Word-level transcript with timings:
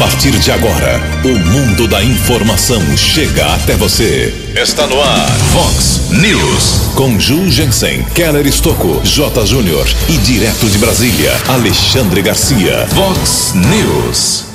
partir 0.00 0.30
de 0.38 0.50
agora, 0.50 0.98
o 1.22 1.38
mundo 1.50 1.86
da 1.86 2.02
informação 2.02 2.80
chega 2.96 3.44
até 3.52 3.76
você. 3.76 4.34
Está 4.56 4.86
no 4.86 4.98
ar, 4.98 5.28
Fox 5.52 6.08
News. 6.12 6.94
Com 6.94 7.20
Ju 7.20 7.50
Jensen, 7.50 8.02
Keller 8.14 8.46
Estocco, 8.46 9.02
J. 9.04 9.44
Júnior 9.44 9.86
e 10.08 10.16
direto 10.16 10.70
de 10.70 10.78
Brasília, 10.78 11.30
Alexandre 11.48 12.22
Garcia. 12.22 12.88
Fox 12.94 13.52
News. 13.54 14.46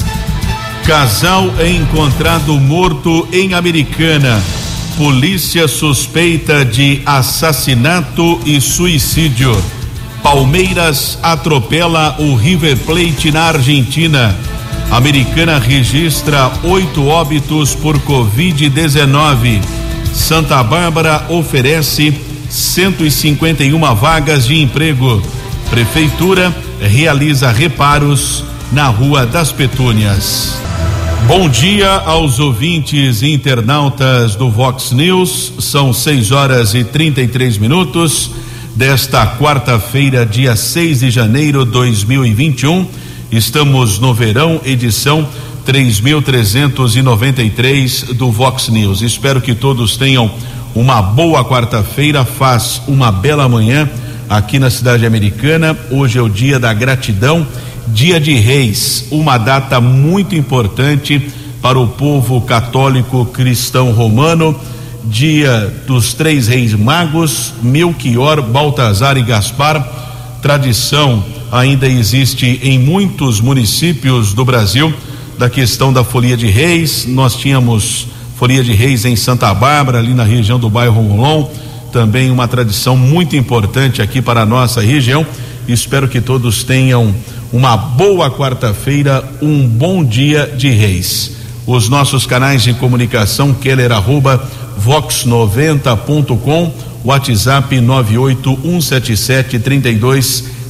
Casal 0.83 1.53
é 1.59 1.69
encontrado 1.69 2.59
morto 2.59 3.27
em 3.31 3.53
Americana. 3.53 4.41
Polícia 4.97 5.67
suspeita 5.67 6.65
de 6.65 7.03
assassinato 7.05 8.41
e 8.47 8.59
suicídio. 8.59 9.55
Palmeiras 10.23 11.19
atropela 11.21 12.15
o 12.17 12.33
River 12.33 12.77
Plate 12.77 13.31
na 13.31 13.43
Argentina. 13.43 14.35
Americana 14.95 15.59
registra 15.59 16.49
oito 16.63 17.05
óbitos 17.05 17.75
por 17.75 17.99
Covid-19. 17.99 19.59
Santa 20.13 20.63
Bárbara 20.63 21.25
oferece 21.27 22.13
151 22.49 23.77
vagas 23.93 24.47
de 24.47 24.55
emprego. 24.55 25.21
Prefeitura 25.69 26.55
realiza 26.79 27.51
reparos 27.51 28.45
na 28.71 28.87
Rua 28.87 29.25
das 29.25 29.51
Petúnias. 29.51 30.57
Bom 31.27 31.49
dia 31.49 31.89
aos 31.89 32.39
ouvintes 32.39 33.21
e 33.21 33.33
internautas 33.33 34.37
do 34.37 34.49
Vox 34.49 34.93
News. 34.93 35.55
São 35.59 35.91
6 35.91 36.31
horas 36.31 36.73
e 36.73 36.85
33 36.85 37.57
minutos 37.57 38.31
desta 38.73 39.27
quarta-feira, 39.27 40.25
dia 40.25 40.55
6 40.55 41.01
de 41.01 41.11
janeiro 41.11 41.65
de 41.65 41.71
2021. 41.71 42.87
Estamos 43.31 43.97
no 43.99 44.13
verão, 44.13 44.61
edição 44.63 45.27
3393 45.65 48.03
do 48.13 48.31
Vox 48.31 48.69
News. 48.69 49.01
Espero 49.01 49.41
que 49.41 49.55
todos 49.55 49.97
tenham 49.97 50.31
uma 50.75 51.01
boa 51.01 51.43
quarta-feira, 51.43 52.23
faz 52.23 52.81
uma 52.87 53.11
bela 53.11 53.49
manhã 53.49 53.89
aqui 54.29 54.59
na 54.59 54.69
cidade 54.69 55.03
americana. 55.05 55.77
Hoje 55.89 56.19
é 56.19 56.21
o 56.21 56.29
dia 56.29 56.59
da 56.59 56.73
gratidão, 56.73 57.47
dia 57.87 58.19
de 58.19 58.35
reis, 58.35 59.07
uma 59.11 59.37
data 59.37 59.81
muito 59.81 60.35
importante 60.35 61.31
para 61.61 61.79
o 61.79 61.87
povo 61.87 62.41
católico 62.41 63.25
cristão 63.25 63.91
romano 63.91 64.55
dia 65.07 65.71
dos 65.85 66.13
três 66.13 66.47
reis 66.47 66.73
magos, 66.73 67.53
Melchior, 67.61 68.41
Baltazar 68.41 69.17
e 69.17 69.23
Gaspar. 69.23 69.87
Tradição 70.41 71.23
ainda 71.55 71.87
existe 71.87 72.59
em 72.61 72.77
muitos 72.77 73.39
municípios 73.39 74.33
do 74.33 74.43
Brasil 74.43 74.93
da 75.37 75.49
questão 75.49 75.93
da 75.93 76.03
folia 76.03 76.35
de 76.35 76.47
reis. 76.47 77.05
Nós 77.07 77.35
tínhamos 77.35 78.07
folia 78.35 78.61
de 78.61 78.73
reis 78.73 79.05
em 79.05 79.15
Santa 79.15 79.53
Bárbara, 79.53 79.99
ali 79.99 80.13
na 80.13 80.25
região 80.25 80.59
do 80.59 80.69
bairro 80.69 81.01
Rolon. 81.01 81.47
Também 81.93 82.29
uma 82.29 82.45
tradição 82.45 82.97
muito 82.97 83.37
importante 83.37 84.01
aqui 84.01 84.21
para 84.21 84.41
a 84.41 84.45
nossa 84.45 84.81
região. 84.81 85.25
Espero 85.65 86.09
que 86.09 86.19
todos 86.19 86.63
tenham 86.65 87.15
uma 87.53 87.77
boa 87.77 88.29
quarta-feira, 88.29 89.23
um 89.41 89.65
bom 89.65 90.03
dia 90.03 90.53
de 90.57 90.69
reis. 90.69 91.37
Os 91.65 91.87
nossos 91.87 92.25
canais 92.25 92.63
de 92.63 92.73
comunicação, 92.73 93.53
Keller 93.53 93.93
arroba 93.93 94.45
vox90.com, 94.85 96.73
WhatsApp 97.05 97.79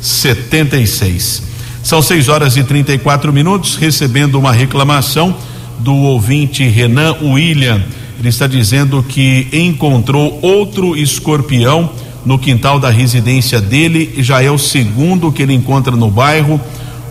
981773276. 0.05 1.41
São 1.83 2.01
6 2.01 2.29
horas 2.29 2.57
e 2.57 2.63
34 2.63 3.31
minutos, 3.33 3.75
recebendo 3.75 4.39
uma 4.39 4.51
reclamação 4.51 5.35
do 5.79 5.93
ouvinte 5.93 6.67
Renan 6.67 7.15
William. 7.21 7.81
Ele 8.19 8.29
está 8.29 8.47
dizendo 8.47 9.03
que 9.03 9.47
encontrou 9.51 10.39
outro 10.41 10.95
escorpião 10.95 11.91
no 12.25 12.39
quintal 12.39 12.79
da 12.79 12.89
residência 12.89 13.61
dele, 13.61 14.15
já 14.17 14.41
é 14.41 14.49
o 14.49 14.57
segundo 14.57 15.31
que 15.31 15.43
ele 15.43 15.53
encontra 15.53 15.95
no 15.95 16.09
bairro. 16.09 16.59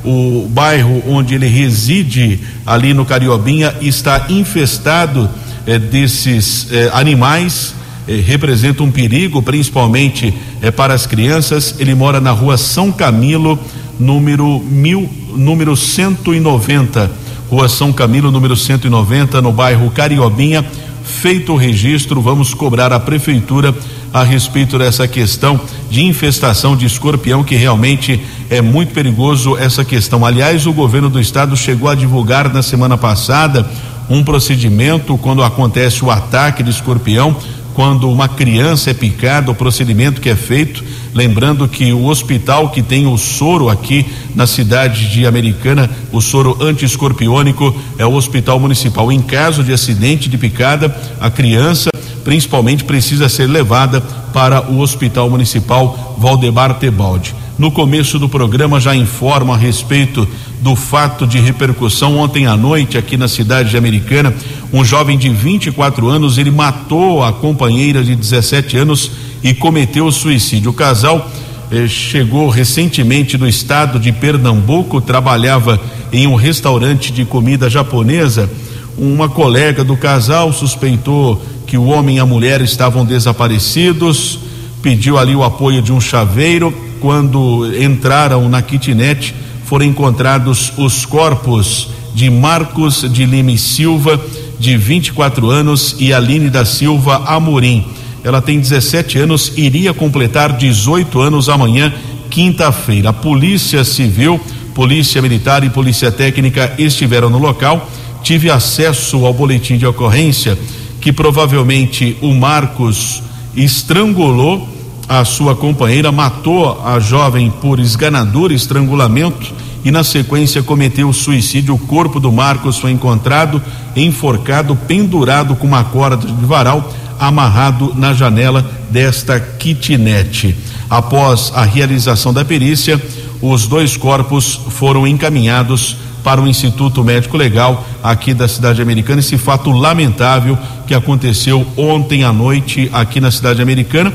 O 0.04 0.48
bairro 0.50 1.02
onde 1.08 1.34
ele 1.34 1.46
reside, 1.46 2.40
ali 2.66 2.92
no 2.92 3.06
Cariobinha, 3.06 3.74
está 3.80 4.26
infestado 4.28 5.30
eh, 5.66 5.78
desses 5.78 6.66
eh, 6.70 6.90
animais 6.92 7.74
eh, 8.06 8.22
representa 8.24 8.82
um 8.82 8.90
perigo, 8.90 9.42
principalmente 9.42 10.34
eh, 10.60 10.70
para 10.70 10.94
as 10.94 11.06
crianças. 11.06 11.76
Ele 11.78 11.94
mora 11.94 12.20
na 12.20 12.30
rua 12.30 12.56
São 12.56 12.92
Camilo, 12.92 13.58
número 13.98 14.60
mil, 14.60 15.08
número 15.34 15.76
190. 15.76 17.10
Rua 17.50 17.68
São 17.68 17.92
Camilo, 17.92 18.30
número 18.30 18.56
190, 18.56 19.40
no 19.40 19.52
bairro 19.52 19.90
Cariobinha. 19.90 20.64
Feito 21.04 21.52
o 21.52 21.56
registro, 21.56 22.20
vamos 22.20 22.54
cobrar 22.54 22.92
a 22.92 22.98
prefeitura 22.98 23.74
a 24.12 24.22
respeito 24.22 24.78
dessa 24.78 25.08
questão 25.08 25.60
de 25.90 26.02
infestação 26.04 26.76
de 26.76 26.86
escorpião, 26.86 27.42
que 27.42 27.56
realmente 27.56 28.20
é 28.48 28.62
muito 28.62 28.94
perigoso 28.94 29.56
essa 29.56 29.84
questão. 29.84 30.24
Aliás, 30.24 30.66
o 30.66 30.72
governo 30.72 31.10
do 31.10 31.20
estado 31.20 31.56
chegou 31.56 31.88
a 31.90 31.94
divulgar 31.94 32.52
na 32.52 32.62
semana 32.62 32.96
passada 32.96 33.68
um 34.08 34.22
procedimento 34.22 35.18
quando 35.18 35.42
acontece 35.42 36.04
o 36.04 36.10
ataque 36.10 36.62
de 36.62 36.70
escorpião, 36.70 37.36
quando 37.74 38.08
uma 38.08 38.28
criança 38.28 38.90
é 38.90 38.94
picada, 38.94 39.50
o 39.50 39.54
procedimento 39.54 40.20
que 40.20 40.30
é 40.30 40.36
feito, 40.36 40.84
lembrando 41.12 41.68
que 41.68 41.92
o 41.92 42.06
hospital 42.06 42.70
que 42.70 42.80
tem 42.80 43.06
o 43.06 43.18
soro 43.18 43.68
aqui 43.68 44.06
na 44.34 44.46
cidade 44.46 45.10
de 45.10 45.26
Americana, 45.26 45.90
o 46.12 46.20
soro 46.20 46.56
antiescorpiônico, 46.62 47.74
é 47.98 48.06
o 48.06 48.14
hospital 48.14 48.60
municipal. 48.60 49.10
Em 49.10 49.20
caso 49.20 49.64
de 49.64 49.72
acidente 49.72 50.28
de 50.28 50.38
picada, 50.38 50.94
a 51.20 51.30
criança 51.30 51.90
principalmente 52.24 52.84
precisa 52.84 53.28
ser 53.28 53.46
levada 53.46 54.00
para 54.32 54.70
o 54.70 54.80
Hospital 54.80 55.28
Municipal 55.28 56.16
Valdemar 56.18 56.74
Tebaldi. 56.78 57.34
No 57.56 57.70
começo 57.70 58.18
do 58.18 58.28
programa 58.28 58.80
já 58.80 58.96
informo 58.96 59.52
a 59.52 59.56
respeito 59.56 60.26
do 60.60 60.74
fato 60.74 61.24
de 61.24 61.38
repercussão 61.38 62.18
ontem 62.18 62.48
à 62.48 62.56
noite 62.56 62.98
aqui 62.98 63.16
na 63.16 63.28
cidade 63.28 63.70
de 63.70 63.76
Americana. 63.76 64.34
Um 64.72 64.84
jovem 64.84 65.16
de 65.16 65.28
24 65.28 66.08
anos, 66.08 66.36
ele 66.36 66.50
matou 66.50 67.22
a 67.22 67.32
companheira 67.32 68.02
de 68.02 68.16
17 68.16 68.76
anos 68.76 69.08
e 69.40 69.54
cometeu 69.54 70.10
suicídio. 70.10 70.72
O 70.72 70.74
casal 70.74 71.30
eh, 71.70 71.86
chegou 71.86 72.48
recentemente 72.48 73.36
do 73.36 73.46
estado 73.46 74.00
de 74.00 74.10
Pernambuco, 74.10 75.00
trabalhava 75.00 75.80
em 76.12 76.26
um 76.26 76.34
restaurante 76.34 77.12
de 77.12 77.24
comida 77.24 77.70
japonesa. 77.70 78.50
Uma 78.98 79.28
colega 79.28 79.84
do 79.84 79.96
casal 79.96 80.52
suspeitou 80.52 81.40
que 81.68 81.78
o 81.78 81.84
homem 81.84 82.16
e 82.16 82.20
a 82.20 82.26
mulher 82.26 82.60
estavam 82.60 83.04
desaparecidos, 83.04 84.40
pediu 84.82 85.16
ali 85.16 85.36
o 85.36 85.44
apoio 85.44 85.80
de 85.80 85.92
um 85.92 86.00
chaveiro 86.00 86.83
quando 87.04 87.70
entraram 87.78 88.48
na 88.48 88.62
kitnet, 88.62 89.34
foram 89.66 89.84
encontrados 89.84 90.72
os 90.78 91.04
corpos 91.04 91.90
de 92.14 92.30
Marcos 92.30 93.04
de 93.12 93.26
Lima 93.26 93.52
e 93.52 93.58
Silva, 93.58 94.18
de 94.58 94.74
24 94.78 95.50
anos, 95.50 95.96
e 95.98 96.14
Aline 96.14 96.48
da 96.48 96.64
Silva 96.64 97.16
Amorim. 97.26 97.84
Ela 98.24 98.40
tem 98.40 98.58
17 98.58 99.18
anos, 99.18 99.52
iria 99.54 99.92
completar 99.92 100.56
18 100.56 101.20
anos 101.20 101.50
amanhã, 101.50 101.92
quinta-feira. 102.30 103.10
A 103.10 103.12
Polícia 103.12 103.84
Civil, 103.84 104.40
Polícia 104.74 105.20
Militar 105.20 105.62
e 105.62 105.68
Polícia 105.68 106.10
Técnica 106.10 106.72
estiveram 106.78 107.28
no 107.28 107.36
local. 107.36 107.86
Tive 108.22 108.50
acesso 108.50 109.26
ao 109.26 109.34
boletim 109.34 109.76
de 109.76 109.84
ocorrência 109.84 110.58
que 111.02 111.12
provavelmente 111.12 112.16
o 112.22 112.32
Marcos 112.32 113.22
estrangulou 113.54 114.73
a 115.08 115.24
sua 115.24 115.54
companheira, 115.54 116.10
matou 116.10 116.80
a 116.84 116.98
jovem 116.98 117.50
por 117.50 117.78
esganador, 117.78 118.52
estrangulamento 118.52 119.52
e 119.84 119.90
na 119.90 120.02
sequência 120.02 120.62
cometeu 120.62 121.12
suicídio. 121.12 121.74
O 121.74 121.78
corpo 121.78 122.18
do 122.18 122.32
Marcos 122.32 122.78
foi 122.78 122.90
encontrado 122.90 123.62
enforcado, 123.94 124.74
pendurado 124.74 125.54
com 125.54 125.66
uma 125.66 125.84
corda 125.84 126.26
de 126.26 126.46
varal, 126.46 126.92
amarrado 127.18 127.92
na 127.94 128.12
janela 128.12 128.64
desta 128.90 129.38
kitnet. 129.38 130.56
Após 130.88 131.52
a 131.54 131.64
realização 131.64 132.32
da 132.32 132.44
perícia, 132.44 133.00
os 133.40 133.66
dois 133.66 133.96
corpos 133.96 134.60
foram 134.70 135.06
encaminhados 135.06 135.96
para 136.22 136.40
o 136.40 136.48
Instituto 136.48 137.04
Médico 137.04 137.36
Legal 137.36 137.86
aqui 138.02 138.32
da 138.32 138.48
cidade 138.48 138.80
americana. 138.80 139.20
Esse 139.20 139.36
fato 139.36 139.70
lamentável 139.70 140.58
que 140.86 140.94
aconteceu 140.94 141.66
ontem 141.76 142.24
à 142.24 142.32
noite 142.32 142.88
aqui 142.92 143.20
na 143.20 143.30
cidade 143.30 143.60
americana. 143.60 144.12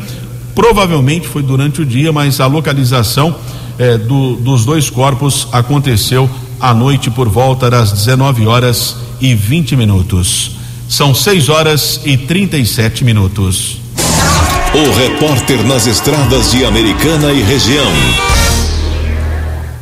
Provavelmente 0.60 1.26
foi 1.26 1.42
durante 1.42 1.82
o 1.82 1.86
dia, 1.86 2.12
mas 2.12 2.42
a 2.42 2.46
localização 2.46 3.34
eh, 3.78 3.98
do, 3.98 4.36
dos 4.36 4.66
dois 4.66 4.90
corpos 4.90 5.48
aconteceu 5.54 6.30
à 6.60 6.74
noite 6.74 7.10
por 7.10 7.30
volta 7.30 7.70
das 7.70 7.94
19 7.94 8.46
horas 8.46 8.98
e 9.22 9.34
20 9.34 9.78
minutos. 9.78 10.58
São 10.90 11.16
6 11.16 11.48
horas 11.48 12.02
e 12.04 12.18
37 12.18 13.06
minutos. 13.06 13.78
O 14.74 14.92
repórter 15.00 15.64
nas 15.64 15.88
estradas 15.88 16.52
de 16.52 16.66
Americana 16.66 17.32
e 17.32 17.42
região, 17.42 17.94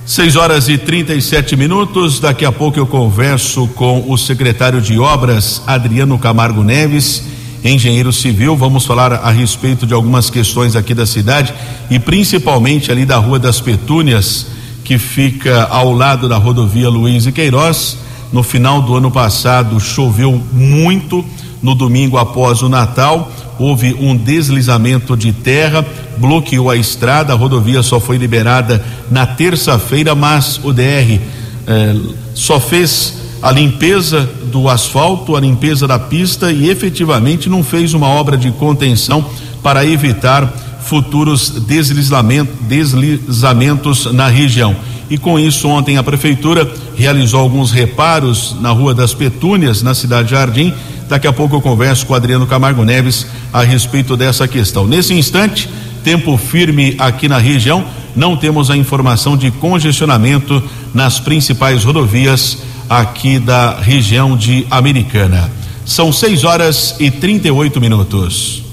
6 0.06 0.36
horas 0.36 0.70
e 0.70 0.78
37 0.78 1.56
minutos. 1.56 2.20
Daqui 2.20 2.46
a 2.46 2.52
pouco 2.52 2.78
eu 2.78 2.86
converso 2.86 3.68
com 3.70 4.06
o 4.08 4.16
secretário 4.16 4.80
de 4.80 5.00
Obras, 5.00 5.60
Adriano 5.66 6.20
Camargo 6.20 6.64
Neves, 6.64 7.24
engenheiro 7.64 8.12
civil. 8.12 8.56
Vamos 8.56 8.86
falar 8.86 9.14
a 9.14 9.30
respeito 9.30 9.86
de 9.86 9.94
algumas 9.94 10.30
questões 10.30 10.76
aqui 10.76 10.94
da 10.94 11.06
cidade 11.06 11.54
e 11.90 12.00
principalmente 12.00 12.92
ali 12.92 13.06
da 13.06 13.18
Rua 13.18 13.40
das 13.40 13.60
Petúnias, 13.60 14.48
que 14.84 14.98
fica 14.98 15.64
ao 15.66 15.94
lado 15.94 16.30
da 16.30 16.38
rodovia 16.38 16.90
Luiz 16.90 17.26
e 17.26 17.32
Queiroz. 17.32 17.98
No 18.32 18.44
final 18.44 18.82
do 18.82 18.96
ano 18.96 19.12
passado 19.12 19.80
choveu 19.80 20.42
muito. 20.52 21.24
No 21.62 21.74
domingo 21.74 22.18
após 22.18 22.62
o 22.62 22.70
Natal, 22.70 23.32
houve 23.58 23.96
um 24.00 24.16
deslizamento 24.16 25.18
de 25.18 25.34
terra, 25.34 25.84
bloqueou 26.18 26.70
a 26.70 26.78
estrada, 26.78 27.34
a 27.34 27.36
rodovia 27.36 27.82
só 27.82 28.00
foi 28.00 28.18
liberada 28.18 28.86
na 29.10 29.26
terça-feira, 29.26 30.14
mas 30.14 30.60
o 30.64 30.72
DR 30.72 31.20
eh, 31.68 31.96
só 32.36 32.60
fez 32.60 33.16
a 33.42 33.52
limpeza 33.52 34.30
do 34.48 34.68
asfalto, 34.68 35.36
a 35.36 35.40
limpeza 35.40 35.88
da 35.88 36.00
pista 36.00 36.52
e 36.52 36.70
efetivamente 36.70 37.50
não 37.50 37.64
fez 37.64 37.94
uma 37.94 38.08
obra 38.08 38.38
de 38.38 38.52
contenção 38.52 39.26
para 39.62 39.86
evitar 39.86 40.48
futuros 40.82 41.50
deslizamento, 41.68 42.52
deslizamentos 42.64 44.12
na 44.14 44.28
região. 44.28 44.76
E 45.10 45.18
com 45.18 45.40
isso, 45.40 45.68
ontem 45.68 45.98
a 45.98 46.04
prefeitura 46.04 46.70
realizou 46.96 47.40
alguns 47.40 47.72
reparos 47.72 48.56
na 48.60 48.72
Rua 48.72 48.94
das 48.94 49.14
Petúnias, 49.14 49.82
na 49.82 49.94
cidade 49.94 50.30
de 50.30 50.32
Jardim, 50.32 50.74
Daqui 51.08 51.26
a 51.26 51.32
pouco 51.32 51.56
eu 51.56 51.62
converso 51.62 52.06
com 52.06 52.14
Adriano 52.14 52.46
Camargo 52.46 52.84
Neves 52.84 53.26
a 53.54 53.64
respeito 53.64 54.18
dessa 54.18 54.46
questão. 54.48 54.86
Nesse 54.86 55.14
instante, 55.14 55.70
tempo 56.04 56.36
firme 56.36 56.96
aqui 57.00 57.30
na 57.30 57.38
região, 57.38 57.86
não 58.14 58.36
temos 58.36 58.70
a 58.70 58.76
informação 58.76 59.38
de 59.38 59.50
congestionamento 59.50 60.62
nas 60.94 61.20
principais 61.20 61.86
rodovias 61.86 62.58
aqui 62.90 63.40
da 63.40 63.80
região 63.80 64.38
de 64.38 64.66
Americana. 64.70 65.52
São 65.86 66.12
6 66.12 66.44
horas 66.44 66.96
e 67.00 67.10
38 67.10 67.80
minutos. 67.80 68.64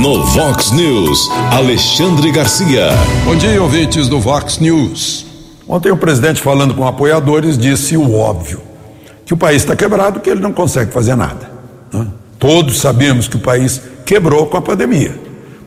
No 0.00 0.24
Vox 0.24 0.70
News, 0.72 1.30
Alexandre 1.50 2.30
Garcia. 2.32 2.88
Bom 3.24 3.36
dia, 3.36 3.62
ouvintes 3.62 4.08
do 4.08 4.18
Vox 4.18 4.58
News. 4.58 5.26
Ontem 5.68 5.92
o 5.92 5.96
presidente, 5.96 6.42
falando 6.42 6.74
com 6.74 6.86
apoiadores, 6.86 7.56
disse 7.56 7.96
o 7.96 8.14
óbvio 8.14 8.60
que 9.24 9.32
o 9.32 9.36
país 9.36 9.62
está 9.62 9.76
quebrado, 9.76 10.20
que 10.20 10.28
ele 10.28 10.40
não 10.40 10.52
consegue 10.52 10.92
fazer 10.92 11.14
nada. 11.14 11.50
Né? 11.92 12.06
Todos 12.38 12.80
sabemos 12.80 13.28
que 13.28 13.36
o 13.36 13.40
país 13.40 13.80
quebrou 14.04 14.46
com 14.46 14.56
a 14.56 14.62
pandemia. 14.62 15.18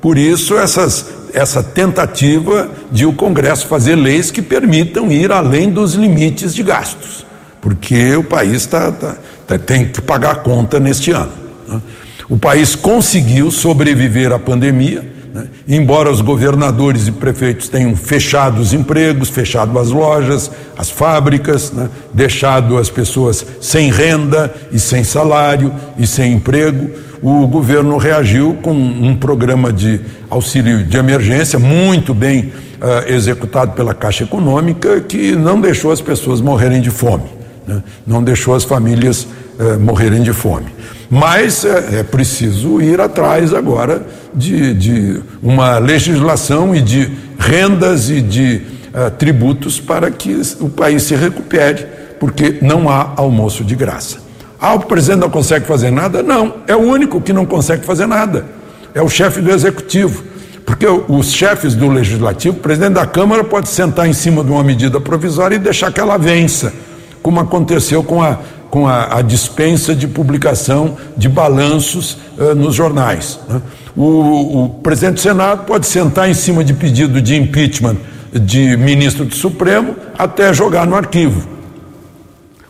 Por 0.02 0.18
isso, 0.18 0.56
essas, 0.58 1.06
essa 1.36 1.62
tentativa 1.62 2.72
de 2.90 3.06
o 3.06 3.12
Congresso 3.12 3.68
fazer 3.68 3.96
leis 3.96 4.32
que 4.32 4.42
permitam 4.42 5.12
ir 5.12 5.32
além 5.34 5.70
dos 5.70 5.94
limites 5.94 6.56
de 6.56 6.64
gastos, 6.64 7.26
porque 7.62 8.16
o 8.16 8.24
país 8.24 8.66
tá, 8.66 8.90
tá, 8.92 9.18
tá 9.46 9.58
tem 9.60 9.90
que 9.90 10.02
pagar 10.02 10.32
a 10.32 10.36
conta 10.36 10.80
neste 10.80 11.12
ano. 11.12 11.34
Né? 11.68 11.82
O 12.30 12.38
país 12.38 12.74
conseguiu 12.74 13.52
sobreviver 13.52 14.32
à 14.32 14.40
pandemia, 14.40 15.15
né? 15.36 15.48
Embora 15.68 16.10
os 16.10 16.22
governadores 16.22 17.10
e 17.10 17.12
prefeitos 17.12 17.68
tenham 17.68 17.94
fechado 17.94 18.62
os 18.62 18.74
empregos, 18.74 19.28
fechado 19.28 19.78
as 19.78 19.90
lojas, 19.90 20.50
as 20.78 20.90
fábricas, 20.90 21.74
né? 21.74 21.90
deixado 22.14 22.78
as 22.78 22.90
pessoas 22.90 23.46
sem 23.60 23.92
renda 23.92 24.56
e 24.72 24.80
sem 24.80 25.04
salário 25.04 25.74
e 25.98 26.08
sem 26.08 26.32
emprego, 26.32 26.90
o 27.22 27.46
governo 27.48 27.98
reagiu 27.98 28.58
com 28.62 28.72
um 28.72 29.14
programa 29.18 29.74
de 29.74 30.00
auxílio 30.30 30.86
de 30.86 30.96
emergência 30.96 31.60
muito 31.60 32.14
bem 32.14 32.54
uh, 32.80 33.12
executado 33.12 33.74
pela 33.74 33.94
Caixa 33.94 34.24
Econômica 34.24 35.02
que 35.02 35.36
não 35.36 35.60
deixou 35.60 35.92
as 35.92 36.00
pessoas 36.00 36.40
morrerem 36.40 36.80
de 36.80 36.92
fome, 36.92 37.26
né? 37.68 37.84
não 38.08 38.24
deixou 38.24 38.56
as 38.56 38.64
famílias 38.64 39.28
uh, 39.60 39.78
morrerem 39.82 40.24
de 40.24 40.32
fome. 40.32 40.68
Mas 41.10 41.66
é, 41.66 42.00
é 42.00 42.04
preciso 42.04 42.82
ir 42.82 43.02
atrás 43.02 43.54
agora 43.54 44.02
de, 44.36 44.74
de, 44.74 45.22
uma 45.42 45.78
legislação 45.78 46.76
e 46.76 46.82
de 46.82 47.12
rendas 47.38 48.10
e 48.10 48.22
de 48.22 48.62
uh, 48.94 49.12
tributos 49.12 49.80
para 49.80 50.12
que 50.12 50.42
o 50.60 50.70
país 50.70 51.04
se 51.04 51.16
recupere, 51.16 51.86
porque 52.20 52.58
não 52.62 52.90
há 52.90 53.14
almoço 53.16 53.64
de 53.64 53.76
graça. 53.76 54.18
Ah, 54.60 54.74
o 54.74 54.80
presidente 54.80 55.22
não 55.22 55.30
consegue 55.30 55.66
fazer 55.66 55.92
nada? 55.92 56.24
Não, 56.24 56.56
é 56.68 56.76
o 56.76 56.80
único 56.80 57.22
que 57.22 57.34
não 57.34 57.46
consegue 57.46 57.86
fazer 57.86 58.08
nada. 58.08 58.46
É 58.94 59.02
o 59.02 59.10
chefe 59.10 59.42
do 59.42 59.52
executivo. 59.52 60.24
Porque 60.66 60.88
os 60.88 61.32
chefes 61.32 61.76
do 61.76 61.88
legislativo, 61.88 62.58
o 62.58 62.60
presidente 62.60 62.94
da 62.94 63.06
Câmara 63.06 63.44
pode 63.44 63.70
sentar 63.70 64.08
em 64.08 64.14
cima 64.14 64.44
de 64.44 64.50
uma 64.50 64.64
medida 64.64 65.00
provisória 65.00 65.56
e 65.56 65.60
deixar 65.60 65.92
que 65.92 66.00
ela 66.00 66.18
vença, 66.18 66.74
como 67.22 67.40
aconteceu 67.40 68.04
com 68.04 68.24
a 68.24 68.40
com 68.76 68.90
a, 68.90 69.20
a 69.20 69.22
dispensa 69.22 69.96
de 69.96 70.06
publicação 70.06 70.98
de 71.16 71.30
balanços 71.30 72.18
uh, 72.38 72.54
nos 72.54 72.76
jornais. 72.76 73.40
Né? 73.48 73.62
O, 73.96 74.64
o, 74.64 74.70
presidente 74.84 75.16
do 75.16 75.20
Senado 75.22 75.66
pode 75.66 75.88
sentar 75.88 76.30
em 76.30 76.34
cima 76.34 76.64
de 76.64 76.74
pedido 76.74 77.22
de 77.22 77.36
impeachment 77.36 77.96
de 78.34 78.76
ministro 78.76 79.24
do 79.24 79.34
Supremo 79.34 79.96
até 80.18 80.54
jogar 80.54 80.86
no 80.86 80.96
arquivo. 80.96 81.48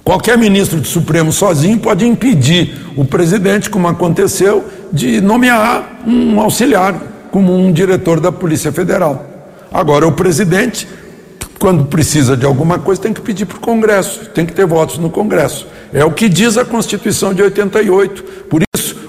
Qualquer 0.04 0.38
ministro 0.38 0.80
do 0.80 0.88
Supremo 0.88 1.34
sozinho 1.34 1.80
pode 1.80 2.06
impedir 2.06 2.76
o 2.96 3.04
presidente, 3.04 3.72
como 3.72 3.88
aconteceu, 3.88 4.64
de 4.94 5.20
nomear 5.20 6.02
um 6.06 6.40
auxiliar 6.40 7.02
como 7.32 7.56
um 7.56 7.72
diretor 7.74 8.20
da 8.20 8.32
Polícia 8.32 8.72
Federal. 8.72 9.26
Agora, 9.74 10.08
o 10.08 10.12
presidente, 10.12 10.88
quando 11.58 11.86
precisa 11.86 12.38
de 12.38 12.46
alguma 12.46 12.78
coisa, 12.78 13.02
tem 13.02 13.12
que 13.12 13.20
pedir 13.20 13.48
para 13.48 13.58
o 13.58 13.60
Congresso, 13.60 14.30
tem 14.30 14.46
que 14.46 14.54
ter 14.54 14.68
votos 14.68 15.00
no 15.00 15.10
Congresso. 15.10 15.68
É 15.92 16.06
o 16.06 16.12
que 16.12 16.30
diz 16.30 16.56
a 16.56 16.64
Constituição 16.64 17.34
de 17.34 17.42
88. 17.42 18.24
Por 18.48 18.62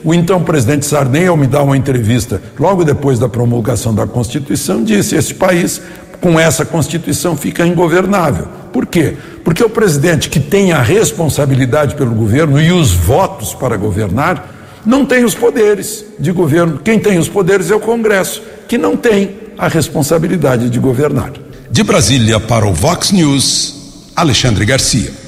o 0.06 0.14
então 0.14 0.41
presidente 0.41 0.87
Sarney, 0.87 1.26
ao 1.26 1.37
me 1.37 1.49
dar 1.49 1.64
uma 1.64 1.76
entrevista 1.76 2.41
logo 2.61 2.85
depois 2.85 3.19
da 3.19 3.29
promulgação 3.29 3.93
da 3.93 4.06
Constituição, 4.06 4.85
disse: 4.85 5.17
esse 5.17 5.35
país, 5.35 5.82
com 6.20 6.38
essa 6.38 6.64
Constituição, 6.64 7.37
fica 7.37 7.67
ingovernável. 7.67 8.47
Por 8.73 8.87
quê? 8.87 9.17
Porque 9.43 9.64
o 9.64 9.69
presidente 9.69 10.29
que 10.29 10.38
tem 10.38 10.70
a 10.70 10.81
responsabilidade 10.81 11.97
pelo 11.97 12.14
governo 12.14 12.62
e 12.62 12.70
os 12.70 12.93
votos 12.93 13.53
para 13.53 13.76
governar, 13.76 14.81
não 14.87 15.05
tem 15.05 15.25
os 15.25 15.35
poderes 15.35 16.05
de 16.20 16.31
governo. 16.31 16.79
Quem 16.79 17.00
tem 17.00 17.19
os 17.19 17.29
poderes 17.29 17.73
é 17.73 17.75
o 17.75 17.81
Congresso, 17.81 18.41
que 18.69 18.79
não 18.79 18.97
tem 18.97 19.37
a 19.59 19.67
responsabilidade 19.67 20.70
de 20.70 20.79
governar. 20.79 21.32
De 21.69 21.82
Brasília 21.82 22.38
para 22.38 22.64
o 22.64 22.73
Vox 22.73 23.11
News, 23.11 24.12
Alexandre 24.14 24.64
Garcia. 24.64 25.25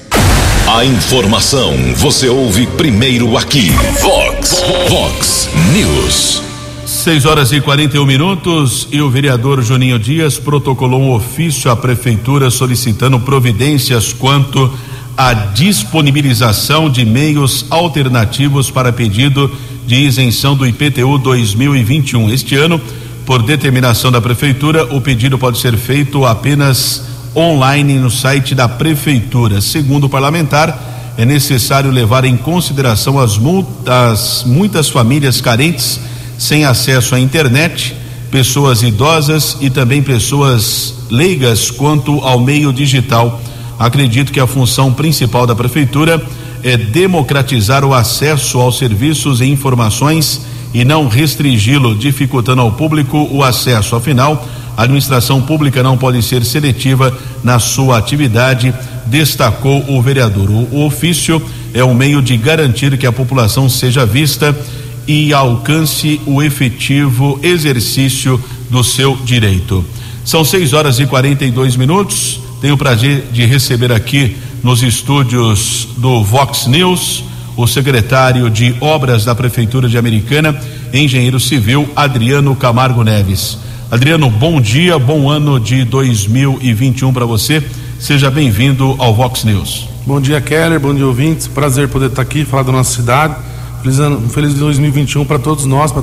A 0.78 0.84
informação 0.84 1.74
você 1.96 2.28
ouve 2.28 2.64
primeiro 2.64 3.36
aqui. 3.36 3.68
Vox, 4.00 4.62
Vox 4.88 5.50
News. 5.72 6.40
6 6.86 7.26
horas 7.26 7.50
e 7.50 7.60
41 7.60 8.06
minutos 8.06 8.86
e 8.92 9.02
o 9.02 9.10
vereador 9.10 9.60
Juninho 9.60 9.98
Dias 9.98 10.38
protocolou 10.38 11.00
um 11.00 11.10
ofício 11.10 11.68
à 11.68 11.74
prefeitura 11.74 12.48
solicitando 12.48 13.18
providências 13.18 14.12
quanto 14.12 14.72
à 15.16 15.34
disponibilização 15.34 16.88
de 16.88 17.04
meios 17.04 17.66
alternativos 17.70 18.70
para 18.70 18.92
pedido 18.92 19.50
de 19.84 19.96
isenção 19.96 20.54
do 20.54 20.64
IPTU 20.64 21.18
2021. 21.18 22.30
Este 22.30 22.54
ano, 22.54 22.80
por 23.26 23.42
determinação 23.42 24.12
da 24.12 24.20
prefeitura, 24.20 24.84
o 24.94 25.00
pedido 25.00 25.36
pode 25.40 25.58
ser 25.58 25.76
feito 25.76 26.24
apenas 26.24 27.17
online 27.38 27.98
no 27.98 28.10
site 28.10 28.54
da 28.54 28.68
prefeitura. 28.68 29.60
Segundo 29.60 30.04
o 30.04 30.08
parlamentar, 30.08 31.14
é 31.16 31.24
necessário 31.24 31.90
levar 31.90 32.24
em 32.24 32.36
consideração 32.36 33.18
as 33.18 33.38
multas, 33.38 34.44
muitas 34.46 34.88
famílias 34.88 35.40
carentes 35.40 36.00
sem 36.38 36.64
acesso 36.64 37.14
à 37.14 37.20
internet, 37.20 37.96
pessoas 38.30 38.82
idosas 38.82 39.56
e 39.60 39.68
também 39.68 40.02
pessoas 40.02 40.94
leigas 41.10 41.70
quanto 41.70 42.20
ao 42.20 42.38
meio 42.38 42.72
digital. 42.72 43.40
Acredito 43.78 44.32
que 44.32 44.40
a 44.40 44.46
função 44.46 44.92
principal 44.92 45.46
da 45.46 45.54
prefeitura 45.54 46.24
é 46.62 46.76
democratizar 46.76 47.84
o 47.84 47.94
acesso 47.94 48.58
aos 48.58 48.78
serviços 48.78 49.40
e 49.40 49.46
informações 49.46 50.42
e 50.74 50.84
não 50.84 51.08
restringi-lo, 51.08 51.94
dificultando 51.96 52.60
ao 52.60 52.72
público 52.72 53.28
o 53.30 53.42
acesso. 53.42 53.96
Afinal, 53.96 54.46
a 54.78 54.84
administração 54.84 55.42
pública 55.42 55.82
não 55.82 55.98
pode 55.98 56.22
ser 56.22 56.44
seletiva 56.44 57.12
na 57.42 57.58
sua 57.58 57.98
atividade, 57.98 58.72
destacou 59.06 59.84
o 59.88 60.00
vereador. 60.00 60.48
O, 60.48 60.86
ofício 60.86 61.42
é 61.74 61.82
um 61.82 61.92
meio 61.92 62.22
de 62.22 62.36
garantir 62.36 62.96
que 62.96 63.04
a 63.04 63.10
população 63.10 63.68
seja 63.68 64.06
vista 64.06 64.56
e 65.04 65.34
alcance 65.34 66.20
o 66.24 66.40
efetivo 66.40 67.40
exercício 67.42 68.40
do 68.70 68.84
seu 68.84 69.16
direito. 69.24 69.84
São 70.24 70.44
6 70.44 70.72
horas 70.72 71.00
e 71.00 71.06
42 71.06 71.74
minutos. 71.74 72.40
Tenho 72.60 72.74
o 72.74 72.78
prazer 72.78 73.24
de 73.32 73.44
receber 73.44 73.90
aqui 73.90 74.36
nos 74.62 74.84
estúdios 74.84 75.88
do 75.96 76.22
Vox 76.22 76.68
News 76.68 77.24
o 77.56 77.66
secretário 77.66 78.48
de 78.48 78.76
Obras 78.80 79.24
da 79.24 79.34
Prefeitura 79.34 79.88
de 79.88 79.98
Americana, 79.98 80.56
engenheiro 80.94 81.40
civil 81.40 81.90
Adriano 81.96 82.54
Camargo 82.54 83.02
Neves. 83.02 83.58
Adriano, 83.90 84.28
bom 84.28 84.60
dia, 84.60 84.98
bom 84.98 85.30
ano 85.30 85.58
de 85.58 85.82
2021 85.82 87.10
para 87.10 87.24
você. 87.24 87.62
Seja 87.98 88.30
bem-vindo 88.30 88.94
ao 88.98 89.14
Vox 89.14 89.44
News. 89.44 89.88
Bom 90.06 90.20
dia, 90.20 90.38
Keller, 90.42 90.78
bom 90.78 90.94
dia, 90.94 91.06
ouvintes. 91.06 91.46
Prazer 91.46 91.88
poder 91.88 92.10
estar 92.10 92.20
aqui, 92.20 92.44
falar 92.44 92.64
da 92.64 92.72
nossa 92.72 92.94
cidade. 92.94 93.36
Feliz, 93.82 93.98
ano, 93.98 94.28
feliz 94.28 94.52
2021 94.52 95.24
para 95.24 95.38
todos 95.38 95.64
nós, 95.64 95.90
para 95.90 96.02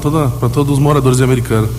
todos 0.50 0.74
os 0.74 0.80
moradores 0.80 1.20
de 1.20 1.24
Americana. 1.24 1.70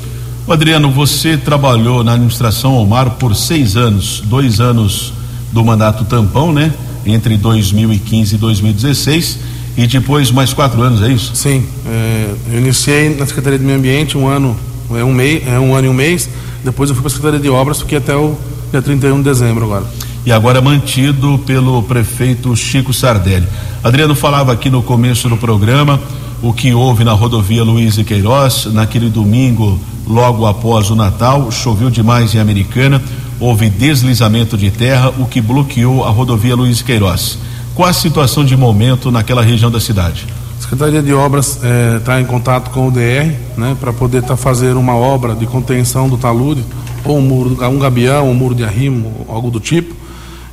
Adriano, 0.49 0.93
você 0.93 1.37
trabalhou 1.37 2.05
na 2.05 2.13
administração 2.13 2.77
Omar 2.77 3.17
por 3.17 3.35
seis 3.35 3.77
anos, 3.77 4.23
dois 4.27 4.61
anos 4.61 5.13
do 5.51 5.65
mandato 5.65 6.05
tampão, 6.05 6.53
né? 6.53 6.73
Entre 7.05 7.37
2015 7.37 8.37
e 8.37 8.39
2016 8.39 9.39
e 9.77 9.89
depois 9.89 10.31
mais 10.31 10.53
quatro 10.53 10.81
anos, 10.83 11.03
é 11.03 11.09
isso? 11.09 11.35
Sim, 11.35 11.67
é, 11.85 12.31
eu 12.53 12.61
iniciei 12.61 13.13
na 13.17 13.27
Secretaria 13.27 13.59
de 13.59 13.65
Meio 13.65 13.79
Ambiente 13.79 14.17
um 14.17 14.29
ano, 14.29 14.57
é 14.95 15.05
um, 15.05 15.13
mês, 15.13 15.47
é 15.47 15.59
um 15.59 15.75
ano 15.75 15.87
e 15.87 15.91
um 15.91 15.95
mês, 15.95 16.29
depois 16.65 16.91
eu 16.91 16.97
fui 16.97 17.03
para 17.03 17.13
a 17.13 17.15
Secretaria 17.15 17.41
de 17.41 17.49
Obras, 17.49 17.81
fiquei 17.81 17.99
até 17.99 18.15
o 18.15 18.37
dia 18.71 18.83
31 18.83 19.19
de 19.19 19.25
dezembro 19.25 19.65
agora. 19.65 19.87
E 20.25 20.33
agora 20.33 20.61
mantido 20.61 21.39
pelo 21.47 21.83
prefeito 21.85 22.55
Chico 22.57 22.93
Sardelli. 22.93 23.47
Adriano 23.83 24.15
falava 24.15 24.53
aqui 24.53 24.69
no 24.69 24.83
começo 24.83 25.29
do 25.29 25.37
programa 25.37 26.01
o 26.43 26.53
que 26.53 26.75
houve 26.75 27.03
na 27.05 27.13
rodovia 27.13 27.65
Luiz 27.65 27.97
e 27.97 28.05
Queiroz, 28.05 28.67
naquele 28.67 29.09
domingo, 29.09 29.79
logo 30.07 30.47
após 30.47 30.91
o 30.91 30.95
Natal, 30.95 31.51
choveu 31.51 31.91
demais 31.91 32.35
em 32.35 32.39
Americana, 32.39 33.03
houve 33.41 33.71
deslizamento 33.71 34.57
de 34.57 34.71
terra, 34.71 35.13
o 35.19 35.27
que 35.27 35.41
bloqueou 35.41 36.05
a 36.05 36.11
rodovia 36.11 36.55
Luiz 36.55 36.81
e 36.81 36.85
Queiroz. 36.85 37.39
Qual 37.75 37.89
a 37.89 37.93
situação 37.93 38.45
de 38.45 38.57
momento 38.57 39.11
naquela 39.11 39.43
região 39.43 39.71
da 39.71 39.81
cidade? 39.81 40.27
Secretaria 40.69 41.01
de 41.01 41.15
Obras 41.15 41.61
está 41.97 42.19
eh, 42.19 42.21
em 42.21 42.25
contato 42.25 42.73
com 42.73 42.89
o 42.89 42.91
DR, 42.91 43.33
né, 43.57 43.77
para 43.79 43.93
poder 43.93 44.19
estar 44.19 44.31
tá 44.31 44.37
fazendo 44.37 44.81
uma 44.81 44.97
obra 44.97 45.33
de 45.33 45.47
contenção 45.47 46.09
do 46.09 46.19
talude, 46.19 46.65
ou 47.05 47.19
um 47.19 47.21
muro, 47.21 47.57
um 47.69 47.79
gabião, 47.79 48.29
um 48.29 48.35
muro 48.35 48.53
de 48.53 48.65
arrimo, 48.65 49.25
algo 49.29 49.49
do 49.49 49.61
tipo. 49.61 49.95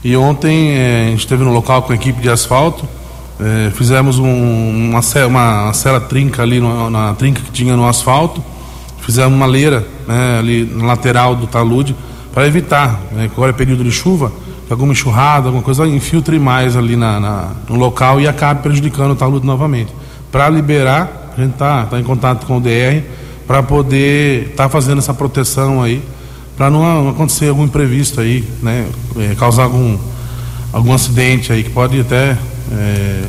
E 0.04 0.16
ontem 0.16 0.70
eh, 0.70 1.06
a 1.08 1.10
gente 1.10 1.22
esteve 1.22 1.44
no 1.44 1.52
local 1.52 1.82
com 1.82 1.94
a 1.94 1.96
equipe 1.96 2.22
de 2.22 2.30
asfalto, 2.30 2.88
é, 3.40 3.72
fizemos 3.72 4.20
um, 4.20 4.92
uma, 4.92 5.00
uma, 5.00 5.64
uma 5.64 5.74
cela 5.74 6.00
trinca 6.00 6.44
ali 6.44 6.60
no, 6.60 6.92
na 6.92 7.16
trinca 7.16 7.42
que 7.42 7.52
tinha 7.52 7.76
no 7.76 7.88
asfalto, 7.88 8.44
fizemos 9.00 9.34
uma 9.34 9.48
leira 9.48 9.84
né, 10.08 10.38
ali 10.38 10.64
na 10.64 10.86
lateral 10.86 11.36
do 11.36 11.48
talude 11.48 11.96
para 12.32 12.46
evitar, 12.46 13.02
né, 13.12 13.32
agora 13.36 13.50
é 13.50 13.54
período 13.54 13.84
de 13.84 13.92
chuva, 13.92 14.32
alguma 14.70 14.94
enxurrada, 14.94 15.48
alguma 15.48 15.64
coisa 15.64 15.88
infiltre 15.88 16.38
mais 16.38 16.78
ali 16.78 16.96
na, 16.96 17.20
na 17.20 17.52
no 17.68 17.78
local 17.78 18.22
e 18.22 18.28
acabe 18.28 18.62
prejudicando 18.62 19.12
o 19.12 19.16
talude 19.16 19.46
novamente. 19.46 20.03
Para 20.34 20.50
liberar, 20.50 21.32
a 21.38 21.40
gente 21.40 21.52
está 21.52 21.86
tá 21.86 22.00
em 22.00 22.04
contato 22.04 22.48
com 22.48 22.58
o 22.58 22.60
DR 22.60 23.04
para 23.46 23.62
poder 23.62 24.48
estar 24.48 24.64
tá 24.64 24.70
fazendo 24.70 24.98
essa 24.98 25.14
proteção 25.14 25.84
aí, 25.84 26.02
para 26.58 26.72
não 26.72 27.10
acontecer 27.10 27.50
algum 27.50 27.66
imprevisto 27.66 28.20
aí, 28.20 28.44
né, 28.60 28.88
é, 29.16 29.36
causar 29.36 29.66
algum, 29.66 29.96
algum 30.72 30.92
acidente 30.92 31.54
aí 31.54 31.64
que 31.64 31.70
pode 31.70 32.00
até 32.00 32.36
é, 32.72 33.24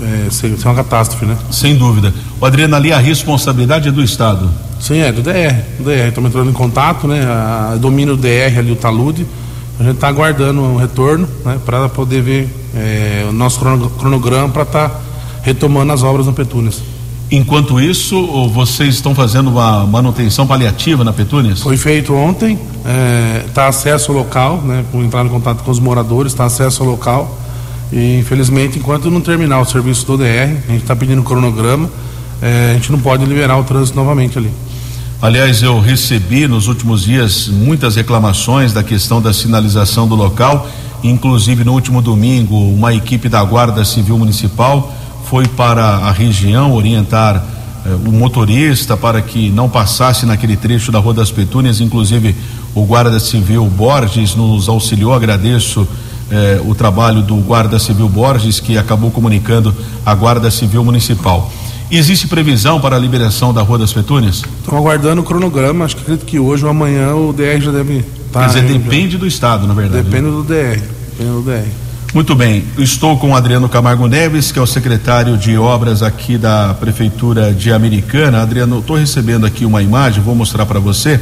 é, 0.00 0.30
ser, 0.30 0.56
ser, 0.56 0.68
uma 0.68 0.76
catástrofe, 0.76 1.26
né? 1.26 1.36
Sem 1.50 1.76
dúvida. 1.76 2.14
O 2.40 2.46
Adriano, 2.46 2.76
ali 2.76 2.92
a 2.92 2.98
responsabilidade 2.98 3.88
é 3.88 3.90
do 3.90 4.00
Estado? 4.00 4.48
Sim, 4.78 4.98
é 4.98 5.10
do 5.10 5.22
DR. 5.22 5.64
Do 5.78 5.84
DR. 5.84 6.06
Estamos 6.06 6.30
entrando 6.30 6.50
em 6.50 6.54
contato, 6.54 7.08
né? 7.08 7.24
A, 7.24 7.76
domínio 7.80 8.14
do 8.16 8.22
DR 8.22 8.56
ali, 8.56 8.70
o 8.70 8.76
talude. 8.76 9.26
A 9.80 9.82
gente 9.82 9.94
está 9.94 10.06
aguardando 10.06 10.60
um 10.60 10.76
retorno, 10.76 11.26
né? 11.44 11.58
Para 11.66 11.88
poder 11.88 12.22
ver 12.22 12.48
é, 12.76 13.26
o 13.28 13.32
nosso 13.32 13.58
cronograma 13.98 14.48
para 14.50 14.62
estar 14.62 14.88
tá 14.88 15.00
retomando 15.42 15.92
as 15.92 16.02
obras 16.02 16.26
no 16.26 16.32
Petúnias. 16.32 16.82
Enquanto 17.30 17.80
isso, 17.80 18.48
vocês 18.48 18.94
estão 18.94 19.14
fazendo 19.14 19.48
uma 19.50 19.86
manutenção 19.86 20.46
paliativa 20.46 21.02
na 21.02 21.12
Petúnias? 21.12 21.60
Foi 21.60 21.76
feito 21.76 22.14
ontem, 22.14 22.58
está 23.46 23.64
é, 23.64 23.68
acesso 23.68 24.12
ao 24.12 24.18
local, 24.18 24.60
né? 24.62 24.84
Entrar 24.94 25.24
em 25.24 25.28
contato 25.28 25.62
com 25.62 25.70
os 25.70 25.80
moradores, 25.80 26.32
está 26.32 26.44
acesso 26.44 26.82
ao 26.82 26.90
local 26.90 27.38
e 27.92 28.18
infelizmente, 28.18 28.78
enquanto 28.78 29.10
não 29.10 29.20
terminar 29.20 29.60
o 29.60 29.66
serviço 29.66 30.06
do 30.06 30.16
DR, 30.16 30.56
a 30.66 30.72
gente 30.72 30.82
está 30.82 30.96
pedindo 30.96 31.22
cronograma, 31.22 31.90
é, 32.40 32.70
a 32.70 32.74
gente 32.74 32.90
não 32.90 32.98
pode 32.98 33.24
liberar 33.26 33.58
o 33.58 33.64
trânsito 33.64 33.96
novamente 33.96 34.38
ali. 34.38 34.50
Aliás, 35.20 35.62
eu 35.62 35.78
recebi 35.78 36.48
nos 36.48 36.66
últimos 36.66 37.04
dias 37.04 37.48
muitas 37.48 37.94
reclamações 37.94 38.72
da 38.72 38.82
questão 38.82 39.20
da 39.20 39.32
sinalização 39.32 40.08
do 40.08 40.14
local. 40.14 40.68
Inclusive, 41.04 41.64
no 41.64 41.72
último 41.72 42.00
domingo, 42.00 42.56
uma 42.56 42.94
equipe 42.94 43.28
da 43.28 43.44
Guarda 43.44 43.84
Civil 43.84 44.18
Municipal 44.18 44.92
foi 45.32 45.48
para 45.48 45.82
a 45.82 46.12
região 46.12 46.74
orientar 46.74 47.42
eh, 47.86 47.88
o 48.06 48.12
motorista 48.12 48.98
para 48.98 49.22
que 49.22 49.48
não 49.48 49.66
passasse 49.66 50.26
naquele 50.26 50.58
trecho 50.58 50.92
da 50.92 50.98
Rua 50.98 51.14
das 51.14 51.30
Petúnias. 51.30 51.80
Inclusive, 51.80 52.36
o 52.74 52.84
Guarda 52.84 53.18
Civil 53.18 53.64
Borges 53.64 54.34
nos 54.34 54.68
auxiliou. 54.68 55.14
Agradeço 55.14 55.88
eh, 56.30 56.60
o 56.66 56.74
trabalho 56.74 57.22
do 57.22 57.36
Guarda 57.36 57.78
Civil 57.78 58.10
Borges, 58.10 58.60
que 58.60 58.76
acabou 58.76 59.10
comunicando 59.10 59.74
a 60.04 60.14
Guarda 60.14 60.50
Civil 60.50 60.84
Municipal. 60.84 61.50
Existe 61.90 62.28
previsão 62.28 62.78
para 62.78 62.96
a 62.96 62.98
liberação 62.98 63.54
da 63.54 63.62
Rua 63.62 63.78
das 63.78 63.90
Petúnias? 63.90 64.42
Estão 64.60 64.76
aguardando 64.76 65.22
o 65.22 65.24
cronograma, 65.24 65.86
acho 65.86 65.96
que 65.96 66.02
acredito 66.02 66.26
que 66.26 66.38
hoje 66.38 66.62
ou 66.62 66.70
amanhã 66.70 67.14
o 67.14 67.32
DR 67.32 67.58
já 67.58 67.72
deve 67.72 68.04
estar. 68.26 68.40
Quer 68.50 68.60
dizer, 68.60 68.78
depende 68.78 69.12
já. 69.12 69.18
do 69.18 69.26
Estado, 69.26 69.66
na 69.66 69.72
verdade. 69.72 70.04
Depende 70.04 70.28
né? 70.28 70.30
do 70.30 70.42
DR. 70.42 70.78
Depende 71.16 71.30
do 71.30 71.40
DR. 71.40 71.91
Muito 72.14 72.34
bem, 72.34 72.62
estou 72.76 73.16
com 73.16 73.30
o 73.30 73.34
Adriano 73.34 73.70
Camargo 73.70 74.06
Neves, 74.06 74.52
que 74.52 74.58
é 74.58 74.62
o 74.62 74.66
secretário 74.66 75.34
de 75.38 75.56
obras 75.56 76.02
aqui 76.02 76.36
da 76.36 76.74
Prefeitura 76.74 77.54
de 77.54 77.72
Americana. 77.72 78.42
Adriano, 78.42 78.80
estou 78.80 78.96
recebendo 78.96 79.46
aqui 79.46 79.64
uma 79.64 79.82
imagem, 79.82 80.22
vou 80.22 80.34
mostrar 80.34 80.66
para 80.66 80.78
você 80.78 81.18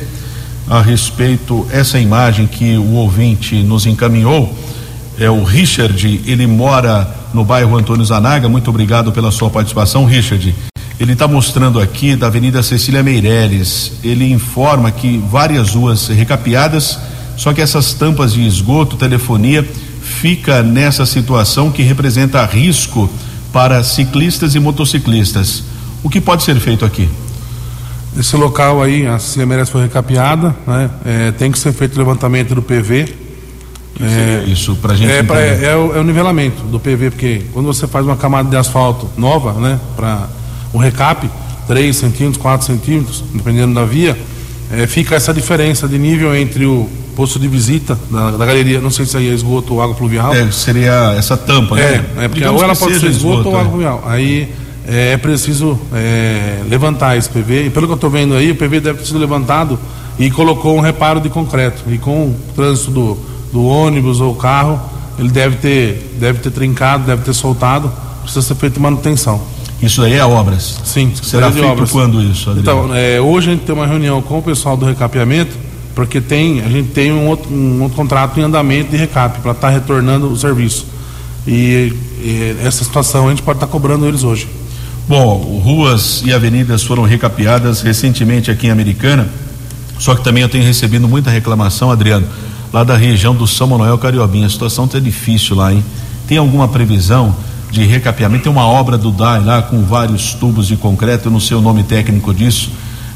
a 0.69 0.83
respeito 0.83 1.65
essa 1.71 1.97
imagem 1.97 2.49
que 2.49 2.77
o 2.77 2.95
ouvinte 2.95 3.63
nos 3.63 3.87
encaminhou 3.87 4.53
é 5.17 5.31
o 5.31 5.45
Richard, 5.45 6.23
ele 6.27 6.45
mora 6.49 7.09
no 7.33 7.45
bairro 7.45 7.77
Antônio 7.77 8.05
Zanaga. 8.05 8.49
Muito 8.49 8.69
obrigado 8.69 9.13
pela 9.13 9.31
sua 9.31 9.49
participação, 9.49 10.05
Richard. 10.05 10.53
Ele 10.99 11.13
está 11.13 11.29
mostrando 11.29 11.79
aqui 11.79 12.17
da 12.17 12.27
Avenida 12.27 12.65
Cecília 12.65 13.03
Meireles. 13.03 13.93
Ele 14.03 14.33
informa 14.33 14.91
que 14.91 15.19
várias 15.19 15.75
ruas 15.75 16.09
recapeadas, 16.09 16.99
só 17.37 17.53
que 17.53 17.61
essas 17.61 17.95
tampas 17.95 18.33
de 18.33 18.45
esgoto, 18.45 18.97
telefonia, 18.97 19.65
fica 20.11 20.63
nessa 20.63 21.07
situação 21.07 21.71
que 21.71 21.83
representa 21.83 22.45
risco 22.45 23.09
para 23.53 23.83
ciclistas 23.83 24.55
e 24.55 24.61
motociclistas. 24.61 25.65
O 26.03 26.11
que 26.11 26.21
pode 26.21 26.43
ser 26.43 26.59
feito 26.61 26.85
aqui? 26.85 27.09
Esse 28.19 28.37
local 28.37 28.83
aí, 28.83 29.07
a 29.07 29.19
Meireles 29.47 29.71
foi 29.71 29.83
recapeada, 29.83 30.55
né? 30.67 30.91
É, 31.05 31.31
tem 31.33 31.51
que 31.51 31.59
ser 31.59 31.73
feito 31.73 31.95
o 31.95 31.99
levantamento 31.99 32.55
do 32.55 32.63
PV 32.63 33.31
é, 34.03 34.45
isso 34.47 34.77
para 34.77 34.95
gente 34.95 35.11
é, 35.11 35.23
pra, 35.23 35.39
é, 35.41 35.77
o, 35.77 35.95
é, 35.95 36.01
o, 36.01 36.03
nivelamento 36.03 36.63
do 36.63 36.81
PV, 36.81 37.11
porque 37.11 37.43
quando 37.53 37.67
você 37.67 37.87
faz 37.87 38.07
uma 38.07 38.17
camada 38.17 38.49
de 38.49 38.57
asfalto 38.57 39.11
nova, 39.17 39.53
né, 39.53 39.79
para 39.95 40.27
um 40.73 40.79
recap, 40.79 41.29
3 41.67 41.95
centímetros, 41.95 42.39
4 42.39 42.67
centímetros, 42.67 43.23
dependendo 43.35 43.75
da 43.75 43.85
via, 43.85 44.17
é, 44.73 44.87
fica 44.87 45.15
essa 45.15 45.33
diferença 45.33 45.89
de 45.89 45.99
nível 45.99 46.35
entre 46.35 46.65
o 46.65 46.89
posto 47.17 47.39
de 47.39 47.49
visita 47.49 47.99
da, 48.11 48.31
da 48.33 48.47
galeria, 48.47 48.81
não 48.81 48.91
sei 48.91 49.05
se 49.05 49.17
aí 49.17 49.29
é 49.29 49.33
esgoto 49.33 49.75
ou 49.75 49.83
água 49.83 49.95
pluvial. 49.95 50.35
É, 50.35 50.51
seria 50.51 51.15
essa 51.17 51.37
tampa, 51.37 51.77
né? 51.77 52.05
É, 52.17 52.25
é 52.25 52.29
porque 52.29 52.45
ou 52.47 52.63
ela 52.63 52.75
pode 52.77 52.99
ser 52.99 53.11
esgoto, 53.11 53.41
esgoto 53.41 53.49
ou 53.49 53.57
água 53.57 53.67
é. 53.67 53.71
pluvial. 53.71 54.05
Aí 54.07 54.53
é 54.87 55.17
preciso 55.17 55.79
levantar 56.69 57.17
esse 57.17 57.29
PV, 57.29 57.67
e 57.67 57.71
pelo 57.71 57.87
que 57.87 57.93
eu 57.93 57.97
estou 57.97 58.11
vendo 58.11 58.35
aí, 58.35 58.51
o 58.51 58.57
PV 58.57 58.81
deve 58.81 58.99
ter 59.01 59.07
sido 59.07 59.19
levantado 59.19 59.79
e 60.19 60.31
colocou 60.31 60.77
um 60.77 60.81
reparo 60.81 61.21
de 61.21 61.29
concreto. 61.29 61.85
E 61.89 61.99
com 61.99 62.29
o 62.29 62.37
trânsito 62.55 62.91
do 62.91 63.31
do 63.53 63.65
ônibus 63.65 64.21
ou 64.21 64.35
carro, 64.35 64.81
ele 65.19 65.29
deve 65.29 65.57
ter, 65.57 66.17
deve 66.19 66.39
ter 66.39 66.51
trincado, 66.51 67.05
deve 67.05 67.23
ter 67.23 67.35
soltado, 67.35 67.93
precisa 68.23 68.43
ser 68.43 68.55
feita 68.55 68.81
manutenção. 68.81 69.41
Isso 69.83 70.03
aí 70.03 70.15
é 70.15 70.25
obras? 70.25 70.79
Sim. 70.85 71.13
Será 71.23 71.51
feito 71.51 71.67
obras. 71.67 71.91
quando 71.91 72.23
isso, 72.23 72.51
Adriano? 72.51 72.87
Então, 72.87 72.95
é, 72.95 73.21
hoje 73.21 73.49
a 73.49 73.53
gente 73.53 73.65
tem 73.65 73.75
uma 73.75 73.87
reunião 73.87 74.21
com 74.21 74.39
o 74.39 74.43
pessoal 74.43 74.77
do 74.77 74.85
recapeamento, 74.85 75.57
porque 75.95 76.21
tem, 76.21 76.61
a 76.61 76.69
gente 76.69 76.91
tem 76.91 77.13
um 77.13 77.27
outro, 77.29 77.51
um 77.51 77.83
outro 77.83 77.97
contrato 77.97 78.39
em 78.39 78.43
andamento 78.43 78.91
de 78.91 78.97
recap 78.97 79.41
para 79.41 79.53
estar 79.53 79.69
tá 79.69 79.73
retornando 79.73 80.31
o 80.31 80.37
serviço. 80.37 80.87
E, 81.47 81.95
e, 82.19 82.57
essa 82.63 82.85
situação 82.85 83.27
a 83.27 83.31
gente 83.31 83.43
pode 83.43 83.57
estar 83.57 83.67
tá 83.67 83.73
cobrando 83.73 84.07
eles 84.07 84.23
hoje. 84.23 84.47
Bom, 85.09 85.39
ruas 85.65 86.23
e 86.25 86.33
avenidas 86.33 86.83
foram 86.83 87.03
recapeadas 87.03 87.81
recentemente 87.81 88.51
aqui 88.51 88.67
em 88.67 88.71
Americana, 88.71 89.29
só 89.99 90.15
que 90.15 90.23
também 90.23 90.43
eu 90.43 90.49
tenho 90.49 90.63
recebido 90.63 91.09
muita 91.09 91.31
reclamação, 91.31 91.91
Adriano, 91.91 92.27
lá 92.73 92.85
da 92.85 92.97
região 92.97 93.35
do 93.35 93.47
São 93.47 93.67
Manuel 93.67 93.99
Cariobinha. 93.99 94.47
A 94.47 94.51
situação 94.51 94.85
está 94.85 94.99
difícil 94.99 95.57
lá, 95.57 95.73
hein? 95.73 95.83
Tem 96.29 96.39
alguma 96.39 96.69
previsão 96.69 97.35
de 97.71 97.85
recapeamento? 97.85 98.45
Tem 98.45 98.53
uma 98.53 98.67
obra 98.67 98.99
do 98.99 99.11
DAI 99.11 99.43
lá 99.43 99.63
com 99.63 99.83
vários 99.83 100.35
tubos 100.35 100.67
de 100.67 100.77
concreto, 100.77 101.29
eu 101.29 101.33
não 101.33 101.41
sei 101.41 101.57
o 101.57 101.61
nome 101.61 101.83
técnico 101.83 102.35
disso. 102.35 102.71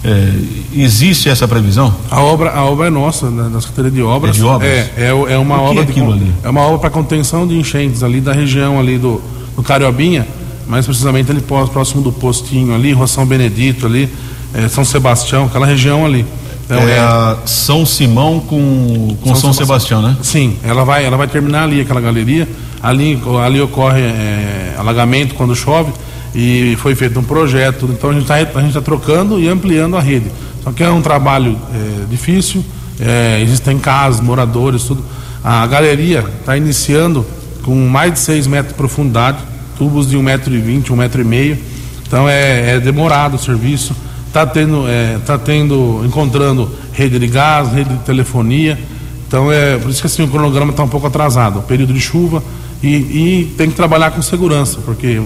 É, 0.04 0.32
existe 0.74 1.30
essa 1.30 1.48
previsão? 1.48 1.94
A 2.10 2.20
obra, 2.20 2.50
a 2.50 2.62
obra 2.62 2.88
é 2.88 2.90
nossa, 2.90 3.30
né, 3.30 3.48
da 3.50 3.58
Secretaria 3.58 3.90
de 3.90 4.02
Obras. 4.02 4.36
É 4.36 4.38
de 4.38 4.44
obras? 4.44 4.70
É, 4.70 4.92
é, 4.98 5.08
é 5.08 5.38
uma 5.38 5.62
o 5.62 5.64
obra 5.64 5.80
é 5.82 5.84
aquilo 5.84 6.12
de, 6.12 6.24
ali? 6.24 6.34
É 6.42 6.50
uma 6.50 6.60
obra 6.60 6.78
para 6.78 6.90
contenção 6.90 7.46
de 7.46 7.56
enchentes 7.56 8.02
ali 8.02 8.20
da 8.20 8.32
região 8.32 8.78
ali 8.78 8.98
do, 8.98 9.22
do 9.56 9.62
Cariobinha, 9.62 10.26
mais 10.68 10.84
precisamente 10.84 11.30
ali 11.30 11.40
próximo 11.40 12.02
do 12.02 12.12
postinho 12.12 12.74
ali, 12.74 12.92
Rua 12.92 13.06
São 13.06 13.24
Benedito 13.24 13.86
ali, 13.86 14.10
é, 14.52 14.68
São 14.68 14.84
Sebastião, 14.84 15.46
aquela 15.46 15.66
região 15.66 16.04
ali. 16.04 16.26
Então, 16.66 16.78
é, 16.80 16.92
é 16.92 17.36
São 17.46 17.86
Simão 17.86 18.40
com, 18.40 19.16
com 19.22 19.30
São, 19.30 19.36
São 19.36 19.52
Sebastião, 19.54 20.02
né? 20.02 20.16
Sim, 20.22 20.58
ela 20.62 20.84
vai, 20.84 21.04
ela 21.04 21.16
vai 21.16 21.28
terminar 21.28 21.62
ali 21.62 21.80
aquela 21.80 22.00
galeria. 22.00 22.46
Ali, 22.84 23.18
ali 23.42 23.62
ocorre 23.62 24.02
é, 24.02 24.74
alagamento 24.76 25.34
quando 25.34 25.56
chove 25.56 25.90
e 26.34 26.76
foi 26.76 26.94
feito 26.94 27.18
um 27.18 27.24
projeto. 27.24 27.86
Então 27.90 28.10
a 28.10 28.12
gente 28.12 28.30
está 28.30 28.44
tá 28.44 28.80
trocando 28.82 29.40
e 29.40 29.48
ampliando 29.48 29.96
a 29.96 30.00
rede. 30.00 30.30
Só 30.62 30.70
que 30.70 30.84
é 30.84 30.90
um 30.90 31.00
trabalho 31.00 31.58
é, 31.72 32.04
difícil, 32.10 32.62
é, 33.00 33.40
existem 33.40 33.78
casas, 33.78 34.20
moradores, 34.20 34.84
tudo. 34.84 35.02
A 35.42 35.66
galeria 35.66 36.26
está 36.40 36.58
iniciando 36.58 37.24
com 37.62 37.74
mais 37.88 38.12
de 38.12 38.18
6 38.18 38.46
metros 38.48 38.68
de 38.68 38.74
profundidade, 38.74 39.38
tubos 39.78 40.10
de 40.10 40.18
1,20m, 40.18 40.84
1,5m. 40.84 41.58
Então 42.06 42.28
é, 42.28 42.72
é, 42.72 42.80
demorado 42.80 43.36
o 43.36 43.38
serviço. 43.38 43.96
Está 44.28 44.44
tendo, 44.44 44.86
é, 44.86 45.16
tá 45.24 45.38
tendo, 45.38 46.02
encontrando 46.04 46.70
rede 46.92 47.18
de 47.18 47.28
gás, 47.28 47.72
rede 47.72 47.88
de 47.88 48.00
telefonia. 48.00 48.78
Então 49.26 49.50
é 49.50 49.78
por 49.78 49.90
isso 49.90 50.02
que 50.02 50.06
assim, 50.06 50.22
o 50.22 50.28
cronograma 50.28 50.70
está 50.70 50.82
um 50.82 50.88
pouco 50.88 51.06
atrasado, 51.06 51.62
período 51.62 51.94
de 51.94 52.00
chuva 52.00 52.42
e, 52.86 53.40
e, 53.40 53.54
tem 53.56 53.70
que 53.70 53.76
trabalhar 53.76 54.10
com 54.10 54.22
segurança, 54.22 54.78
porque 54.84 55.22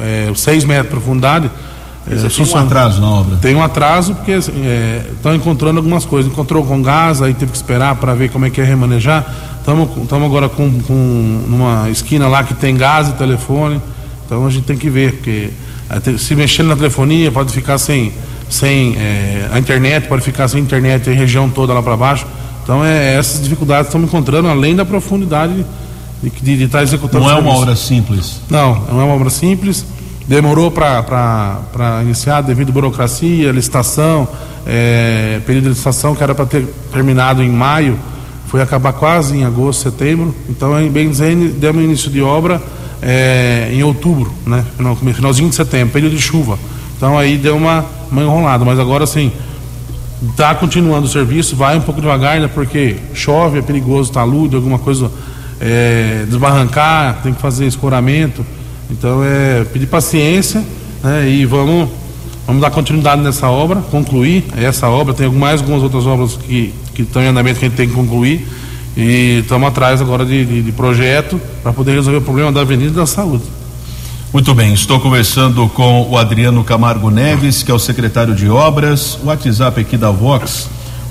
é, 0.00 0.30
6 0.34 0.64
metros 0.64 0.86
de 0.86 0.90
profundidade 0.90 1.50
é, 2.10 2.28
tem 2.28 2.46
um 2.46 2.56
atraso 2.56 3.00
na 3.00 3.10
obra? 3.10 3.36
Tem 3.36 3.54
um 3.54 3.62
atraso 3.62 4.14
porque 4.14 4.32
estão 4.32 5.32
é, 5.32 5.36
encontrando 5.36 5.78
algumas 5.78 6.06
coisas. 6.06 6.32
Encontrou 6.32 6.64
com 6.64 6.80
gás, 6.80 7.20
aí 7.20 7.34
teve 7.34 7.50
que 7.50 7.56
esperar 7.56 7.96
para 7.96 8.14
ver 8.14 8.30
como 8.30 8.46
é 8.46 8.50
que 8.50 8.60
é 8.60 8.64
remanejar. 8.64 9.26
Estamos 9.58 10.24
agora 10.24 10.48
com, 10.48 10.80
com 10.80 10.94
numa 11.46 11.90
esquina 11.90 12.26
lá 12.26 12.42
que 12.42 12.54
tem 12.54 12.74
gás 12.74 13.08
e 13.08 13.12
telefone. 13.12 13.80
Então 14.24 14.46
a 14.46 14.50
gente 14.50 14.64
tem 14.64 14.76
que 14.76 14.88
ver, 14.88 15.14
porque 15.14 15.50
é, 15.90 16.18
se 16.18 16.34
mexer 16.34 16.62
na 16.62 16.76
telefonia 16.76 17.30
pode 17.30 17.52
ficar 17.52 17.76
sem, 17.76 18.12
sem 18.48 18.96
é, 18.96 19.48
a 19.52 19.58
internet, 19.58 20.08
pode 20.08 20.22
ficar 20.22 20.48
sem 20.48 20.62
internet 20.62 21.10
a 21.10 21.12
região 21.12 21.50
toda 21.50 21.74
lá 21.74 21.82
para 21.82 21.96
baixo. 21.96 22.26
Então 22.64 22.82
é, 22.82 23.16
essas 23.16 23.42
dificuldades 23.42 23.88
estamos 23.88 24.08
encontrando, 24.08 24.48
além 24.48 24.74
da 24.74 24.84
profundidade 24.84 25.64
de 26.22 26.64
estar 26.64 26.78
tá 26.78 26.84
executando. 26.84 27.24
Não 27.24 27.30
é 27.30 27.34
uma 27.36 27.52
obra 27.52 27.76
simples? 27.76 28.40
Não, 28.50 28.74
não 28.90 29.00
é 29.00 29.04
uma 29.04 29.14
obra 29.14 29.30
simples 29.30 29.84
demorou 30.28 30.70
para 30.70 32.02
iniciar 32.02 32.42
devido 32.42 32.68
à 32.68 32.72
burocracia, 32.72 33.50
licitação, 33.50 34.28
é, 34.66 35.40
período 35.46 35.64
de 35.64 35.70
licitação 35.70 36.14
que 36.14 36.22
era 36.22 36.34
para 36.34 36.44
ter 36.44 36.66
terminado 36.92 37.42
em 37.42 37.48
maio, 37.48 37.98
foi 38.46 38.60
acabar 38.60 38.92
quase 38.92 39.36
em 39.36 39.44
agosto, 39.44 39.82
setembro. 39.82 40.34
Então, 40.48 40.78
em 40.80 40.90
Benzene, 40.90 41.48
demos 41.48 41.82
início 41.82 42.10
de 42.10 42.20
obra 42.20 42.60
é, 43.00 43.70
em 43.72 43.82
outubro, 43.82 44.30
né? 44.46 44.64
finalzinho 45.14 45.48
de 45.48 45.54
setembro, 45.54 45.94
período 45.94 46.14
de 46.14 46.22
chuva. 46.22 46.58
Então, 46.96 47.16
aí 47.16 47.38
deu 47.38 47.56
uma, 47.56 47.86
uma 48.10 48.22
enrolada, 48.22 48.64
mas 48.64 48.78
agora 48.78 49.06
sim, 49.06 49.32
está 50.30 50.54
continuando 50.54 51.06
o 51.06 51.10
serviço, 51.10 51.56
vai 51.56 51.76
um 51.78 51.82
pouco 51.82 52.02
devagar, 52.02 52.38
né? 52.38 52.50
porque 52.52 52.96
chove, 53.14 53.60
é 53.60 53.62
perigoso, 53.62 54.12
talude, 54.12 54.56
alguma 54.56 54.78
coisa 54.78 55.10
é, 55.60 56.24
desbarrancar, 56.26 57.20
tem 57.22 57.32
que 57.32 57.40
fazer 57.40 57.66
escoramento. 57.66 58.44
Então 58.90 59.22
é 59.22 59.64
pedir 59.64 59.86
paciência 59.86 60.62
né, 61.02 61.28
e 61.28 61.44
vamos, 61.44 61.88
vamos 62.46 62.62
dar 62.62 62.70
continuidade 62.70 63.22
nessa 63.22 63.48
obra, 63.48 63.80
concluir 63.80 64.44
essa 64.56 64.88
obra. 64.88 65.14
Tem 65.14 65.28
mais 65.28 65.60
algumas 65.60 65.82
outras 65.82 66.06
obras 66.06 66.36
que, 66.36 66.72
que 66.94 67.02
estão 67.02 67.22
em 67.22 67.26
andamento 67.26 67.58
que 67.58 67.66
a 67.66 67.68
gente 67.68 67.76
tem 67.76 67.88
que 67.88 67.94
concluir. 67.94 68.46
E 68.96 69.40
estamos 69.42 69.68
atrás 69.68 70.00
agora 70.00 70.24
de, 70.24 70.44
de, 70.44 70.62
de 70.62 70.72
projeto 70.72 71.40
para 71.62 71.72
poder 71.72 71.92
resolver 71.92 72.18
o 72.18 72.22
problema 72.22 72.50
da 72.50 72.62
Avenida 72.62 72.92
da 72.92 73.06
Saúde. 73.06 73.44
Muito 74.32 74.54
bem, 74.54 74.74
estou 74.74 75.00
conversando 75.00 75.68
com 75.68 76.02
o 76.10 76.18
Adriano 76.18 76.62
Camargo 76.62 77.08
Neves, 77.08 77.62
que 77.62 77.70
é 77.70 77.74
o 77.74 77.78
secretário 77.78 78.34
de 78.34 78.48
obras. 78.48 79.18
O 79.22 79.28
WhatsApp 79.28 79.80
aqui 79.80 79.96
da 79.96 80.10
Vox, 80.10 80.68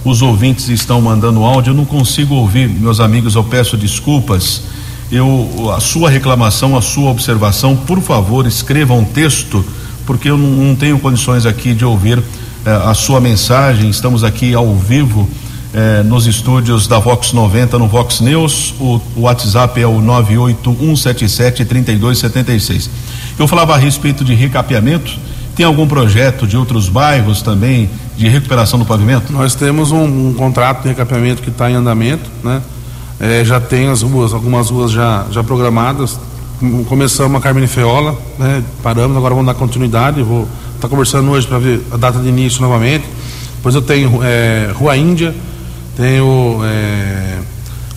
os 0.10 0.22
ouvintes 0.22 0.70
estão 0.70 1.02
mandando 1.02 1.44
áudio, 1.44 1.72
eu 1.72 1.76
não 1.76 1.86
consigo 1.86 2.36
ouvir, 2.36 2.70
meus 2.70 3.00
amigos, 3.00 3.36
eu 3.36 3.44
peço 3.44 3.78
desculpas 3.78 4.62
eu 5.12 5.72
a 5.76 5.80
sua 5.80 6.10
reclamação, 6.10 6.76
a 6.76 6.82
sua 6.82 7.10
observação, 7.10 7.78
por 7.78 8.02
favor, 8.02 8.46
escreva 8.46 8.94
um 8.94 9.06
texto, 9.06 9.66
porque 10.06 10.30
eu 10.30 10.38
não, 10.38 10.50
não 10.50 10.76
tenho 10.76 11.00
condições 11.00 11.46
aqui 11.46 11.74
de 11.74 11.86
ouvir 11.86 12.22
eh, 12.66 12.82
a 12.86 12.94
sua 12.94 13.22
mensagem. 13.22 13.90
Estamos 13.90 14.26
aqui 14.26 14.54
ao 14.54 14.76
vivo 14.76 15.26
eh, 15.74 16.04
nos 16.04 16.28
estúdios 16.28 16.88
da 16.88 17.00
Vox 17.00 17.32
90 17.32 17.80
no 17.80 17.88
Vox 17.88 18.20
News. 18.20 18.76
O, 18.82 19.00
o 19.16 19.22
WhatsApp 19.22 19.82
é 19.82 19.88
o 19.88 20.02
981773276. 20.02 22.90
Eu 23.40 23.48
falava 23.48 23.76
a 23.76 23.78
respeito 23.78 24.26
de 24.26 24.34
recapeamento. 24.34 25.18
Tem 25.58 25.66
algum 25.66 25.88
projeto 25.88 26.46
de 26.46 26.56
outros 26.56 26.88
bairros 26.88 27.42
também 27.42 27.90
de 28.16 28.28
recuperação 28.28 28.78
do 28.78 28.86
pavimento? 28.86 29.34
Nós 29.34 29.56
temos 29.56 29.92
um, 29.92 30.30
um 30.30 30.34
contrato 30.36 30.84
de 30.84 30.90
recapeamento 30.90 31.42
que 31.42 31.50
está 31.50 31.70
em 31.70 31.74
andamento, 31.74 32.30
né? 32.44 32.62
É, 33.20 33.44
já 33.44 33.60
tem 33.60 33.90
as 33.90 34.04
ruas, 34.04 34.34
algumas 34.34 34.70
ruas 34.70 34.92
já, 34.92 35.26
já 35.32 35.44
programadas. 35.44 36.20
Começamos 36.88 37.40
a 37.40 37.42
Carmine 37.42 37.66
Feola, 37.66 38.16
né? 38.38 38.64
paramos, 38.84 39.18
agora 39.18 39.34
vamos 39.34 39.48
dar 39.48 39.56
continuidade. 39.56 40.22
Vou 40.22 40.44
estar 40.44 40.82
tá 40.82 40.88
conversando 40.88 41.32
hoje 41.32 41.48
para 41.48 41.58
ver 41.58 41.82
a 41.92 41.98
data 41.98 42.20
de 42.20 42.30
início 42.30 42.62
novamente. 42.62 43.06
Depois 43.56 43.74
eu 43.74 43.82
tenho 43.82 44.20
é, 44.24 44.72
Rua 44.76 44.96
Índia, 44.96 45.34
tenho 45.96 46.60
é, 46.64 47.37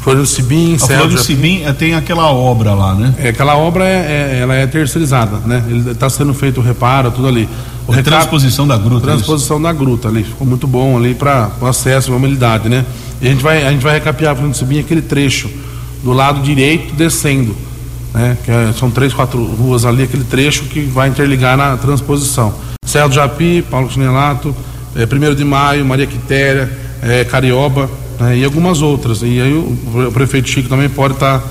Flor 0.01 0.27
Cibim, 0.27 0.77
A 0.77 0.79
Flor 0.79 1.19
Cibim 1.19 1.63
é, 1.63 1.73
tem 1.75 1.95
aquela 1.95 2.31
obra 2.33 2.73
lá, 2.73 2.95
né? 2.95 3.15
É, 3.19 3.29
aquela 3.29 3.57
obra 3.57 3.85
é, 3.85 4.37
é 4.37 4.39
ela 4.41 4.55
é 4.55 4.67
terceirizada, 4.67 5.37
né? 5.45 5.63
Está 5.91 6.09
sendo 6.09 6.33
feito 6.33 6.59
o 6.61 6.63
reparo, 6.63 7.11
tudo 7.11 7.29
ali. 7.29 7.47
O 7.87 7.95
é 7.95 8.03
transposição 8.03 8.67
da 8.67 8.79
gruta. 8.79 9.07
Transposição 9.07 9.59
isso? 9.59 9.65
da 9.65 9.73
gruta 9.73 10.09
ali, 10.09 10.25
ficou 10.25 10.47
muito 10.47 10.67
bom 10.67 10.97
ali 10.97 11.15
para 11.15 11.51
o 11.61 11.67
acesso, 11.67 12.13
mobilidade, 12.13 12.69
né? 12.69 12.87
E 13.21 13.27
a 13.27 13.31
gente 13.31 13.43
vai, 13.43 13.67
a 13.67 13.71
gente 13.71 13.83
vai 13.83 13.93
recapear 13.93 14.35
para 14.35 14.53
subir 14.55 14.79
aquele 14.79 15.03
trecho 15.03 15.51
do 16.03 16.13
lado 16.13 16.41
direito 16.41 16.95
descendo, 16.95 17.55
né? 18.15 18.39
Que 18.43 18.51
é, 18.51 18.73
são 18.79 18.91
três, 18.91 19.13
quatro 19.13 19.45
ruas 19.45 19.85
ali, 19.85 20.05
aquele 20.05 20.25
trecho 20.25 20.65
que 20.65 20.81
vai 20.81 21.11
interligar 21.11 21.59
na 21.59 21.77
transposição. 21.77 22.55
Serra 22.87 23.07
do 23.07 23.15
Japi, 23.15 23.63
Paulo 23.71 23.91
Chinelato, 23.91 24.57
é, 24.97 25.05
1 25.05 25.35
de 25.35 25.45
Maio, 25.45 25.85
Maria 25.85 26.07
Quitéria, 26.07 26.73
é, 27.03 27.23
Carioba 27.25 27.91
né? 28.21 28.39
e 28.39 28.45
algumas 28.45 28.83
outras. 28.83 29.23
E 29.23 29.41
aí 29.41 29.53
o, 29.53 30.07
o 30.09 30.13
prefeito 30.13 30.49
Chico 30.49 30.69
também 30.69 30.89
pode 30.89 31.15
estar 31.15 31.39
tá 31.39 31.45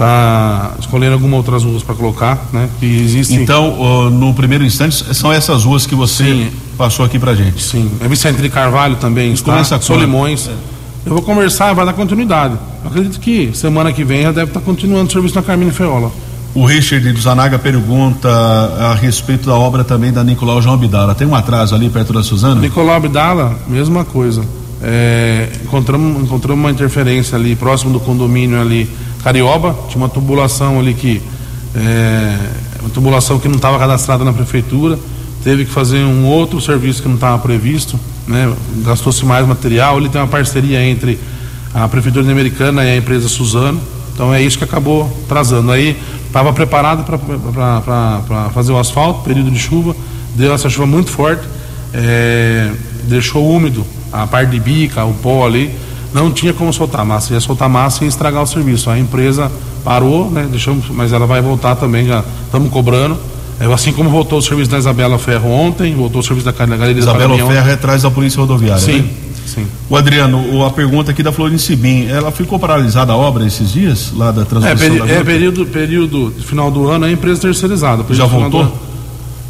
está 0.00 0.72
escolhendo 0.80 1.12
algumas 1.12 1.36
outras 1.36 1.62
ruas 1.62 1.82
para 1.82 1.94
colocar, 1.94 2.48
né? 2.52 2.68
Que 2.80 2.86
existem. 2.86 3.42
Então, 3.42 3.78
uh, 3.78 4.10
no 4.10 4.32
primeiro 4.32 4.64
instante, 4.64 5.14
são 5.14 5.30
essas 5.30 5.64
ruas 5.64 5.86
que 5.86 5.94
você 5.94 6.24
sim. 6.24 6.50
passou 6.78 7.04
aqui 7.04 7.18
para 7.18 7.34
gente. 7.34 7.62
Sim. 7.62 7.90
É 8.00 8.08
Vicente 8.08 8.40
de 8.40 8.48
Carvalho 8.48 8.96
também. 8.96 9.32
Está, 9.32 9.52
começa 9.52 9.80
Solimões. 9.80 10.48
É. 10.48 10.52
Eu 11.04 11.14
vou 11.14 11.22
conversar, 11.22 11.74
vai 11.74 11.84
dar 11.84 11.92
continuidade. 11.92 12.54
Eu 12.82 12.90
acredito 12.90 13.20
que 13.20 13.50
semana 13.54 13.92
que 13.92 14.04
vem 14.04 14.22
já 14.22 14.32
deve 14.32 14.50
estar 14.50 14.60
continuando 14.60 15.08
o 15.08 15.12
serviço 15.12 15.34
na 15.34 15.42
Carmine 15.42 15.70
Feola. 15.70 16.10
O 16.54 16.64
Richard 16.64 17.12
do 17.12 17.20
Zanaga 17.20 17.58
pergunta 17.58 18.28
a 18.28 18.94
respeito 18.94 19.46
da 19.46 19.54
obra 19.54 19.84
também 19.84 20.12
da 20.12 20.24
Nicolau 20.24 20.60
João 20.60 20.74
Abdala. 20.74 21.14
Tem 21.14 21.26
um 21.26 21.34
atraso 21.34 21.74
ali 21.74 21.88
perto 21.88 22.12
da 22.12 22.22
Suzana? 22.22 22.60
Nicolau 22.60 22.96
Abdala, 22.96 23.56
mesma 23.68 24.04
coisa. 24.04 24.42
É, 24.82 25.48
encontramos, 25.70 26.22
encontramos 26.22 26.64
uma 26.64 26.70
interferência 26.70 27.38
ali 27.38 27.54
próximo 27.54 27.92
do 27.92 28.00
condomínio 28.00 28.60
ali 28.60 28.90
Carioba, 29.22 29.76
tinha 29.88 29.98
uma 29.98 30.08
tubulação 30.08 30.80
ali 30.80 30.92
que 30.94 31.22
é, 31.74 32.36
uma 32.80 32.90
tubulação 32.90 33.38
que 33.38 33.46
não 33.46 33.54
estava 33.54 33.78
cadastrada 33.78 34.24
na 34.24 34.32
prefeitura, 34.32 34.98
teve 35.44 35.64
que 35.64 35.70
fazer 35.70 35.98
um 35.98 36.26
outro 36.26 36.60
serviço 36.60 37.00
que 37.00 37.08
não 37.08 37.14
estava 37.14 37.38
previsto, 37.38 37.98
né? 38.26 38.52
Gastou-se 38.84 39.24
mais 39.24 39.46
material, 39.46 39.98
ele 39.98 40.08
tem 40.08 40.20
uma 40.20 40.26
parceria 40.26 40.82
entre 40.82 41.18
a 41.72 41.86
prefeitura 41.88 42.28
americana 42.30 42.84
e 42.84 42.90
a 42.90 42.96
empresa 42.96 43.28
Suzano. 43.28 43.80
Então 44.12 44.34
é 44.34 44.42
isso 44.42 44.58
que 44.58 44.64
acabou 44.64 45.08
trazendo. 45.28 45.70
Aí 45.70 45.96
estava 46.26 46.52
preparado 46.52 47.04
para 47.04 48.50
fazer 48.50 48.72
o 48.72 48.78
asfalto, 48.78 49.22
período 49.22 49.50
de 49.50 49.58
chuva, 49.58 49.94
deu 50.34 50.52
essa 50.52 50.68
chuva 50.68 50.86
muito 50.86 51.10
forte, 51.10 51.42
é, 51.94 52.70
deixou 53.04 53.48
úmido 53.48 53.84
a 54.12 54.26
parte 54.26 54.50
de 54.50 54.60
bica, 54.60 55.04
o 55.04 55.14
pó 55.14 55.46
ali, 55.46 55.70
não 56.12 56.30
tinha 56.30 56.52
como 56.52 56.72
soltar 56.72 57.04
massa, 57.04 57.32
ia 57.34 57.40
soltar 57.40 57.68
massa 57.68 58.04
e 58.04 58.08
estragar 58.08 58.42
o 58.42 58.46
serviço. 58.46 58.90
A 58.90 58.98
empresa 58.98 59.50
parou, 59.84 60.30
né? 60.30 60.46
Deixamos, 60.50 60.86
mas 60.90 61.12
ela 61.12 61.26
vai 61.26 61.40
voltar 61.40 61.76
também, 61.76 62.06
já 62.06 62.24
estamos 62.46 62.70
cobrando. 62.70 63.16
É, 63.60 63.70
assim 63.72 63.92
como 63.92 64.08
voltou 64.08 64.38
o 64.38 64.42
serviço 64.42 64.70
da 64.70 64.78
Isabela 64.78 65.18
Ferro 65.18 65.50
ontem, 65.50 65.94
voltou 65.94 66.20
o 66.20 66.24
serviço 66.24 66.46
da 66.50 66.52
Galeria 66.52 66.98
Isabela 66.98 67.36
Ferro 67.36 67.68
é 67.68 67.72
atrás 67.74 68.02
da 68.02 68.10
Polícia 68.10 68.40
Rodoviária, 68.40 68.80
Sim, 68.82 69.00
né? 69.00 69.10
sim. 69.44 69.66
O 69.88 69.96
Adriano, 69.96 70.64
a 70.64 70.70
pergunta 70.70 71.10
aqui 71.10 71.22
da 71.22 71.30
Florenci 71.30 71.76
Bim, 71.76 72.06
ela 72.06 72.30
ficou 72.30 72.58
paralisada 72.58 73.12
a 73.12 73.16
obra 73.16 73.46
esses 73.46 73.70
dias, 73.70 74.12
lá 74.16 74.32
da 74.32 74.46
transmissão 74.46 74.86
é, 74.86 74.88
peri, 74.88 74.98
da 74.98 75.14
É, 75.20 75.22
período, 75.22 75.66
período 75.66 76.34
final 76.40 76.70
do 76.70 76.88
ano 76.88 77.04
é 77.04 77.12
empresa 77.12 77.42
terceirizada. 77.42 78.02
Já 78.14 78.24
voltou? 78.24 78.72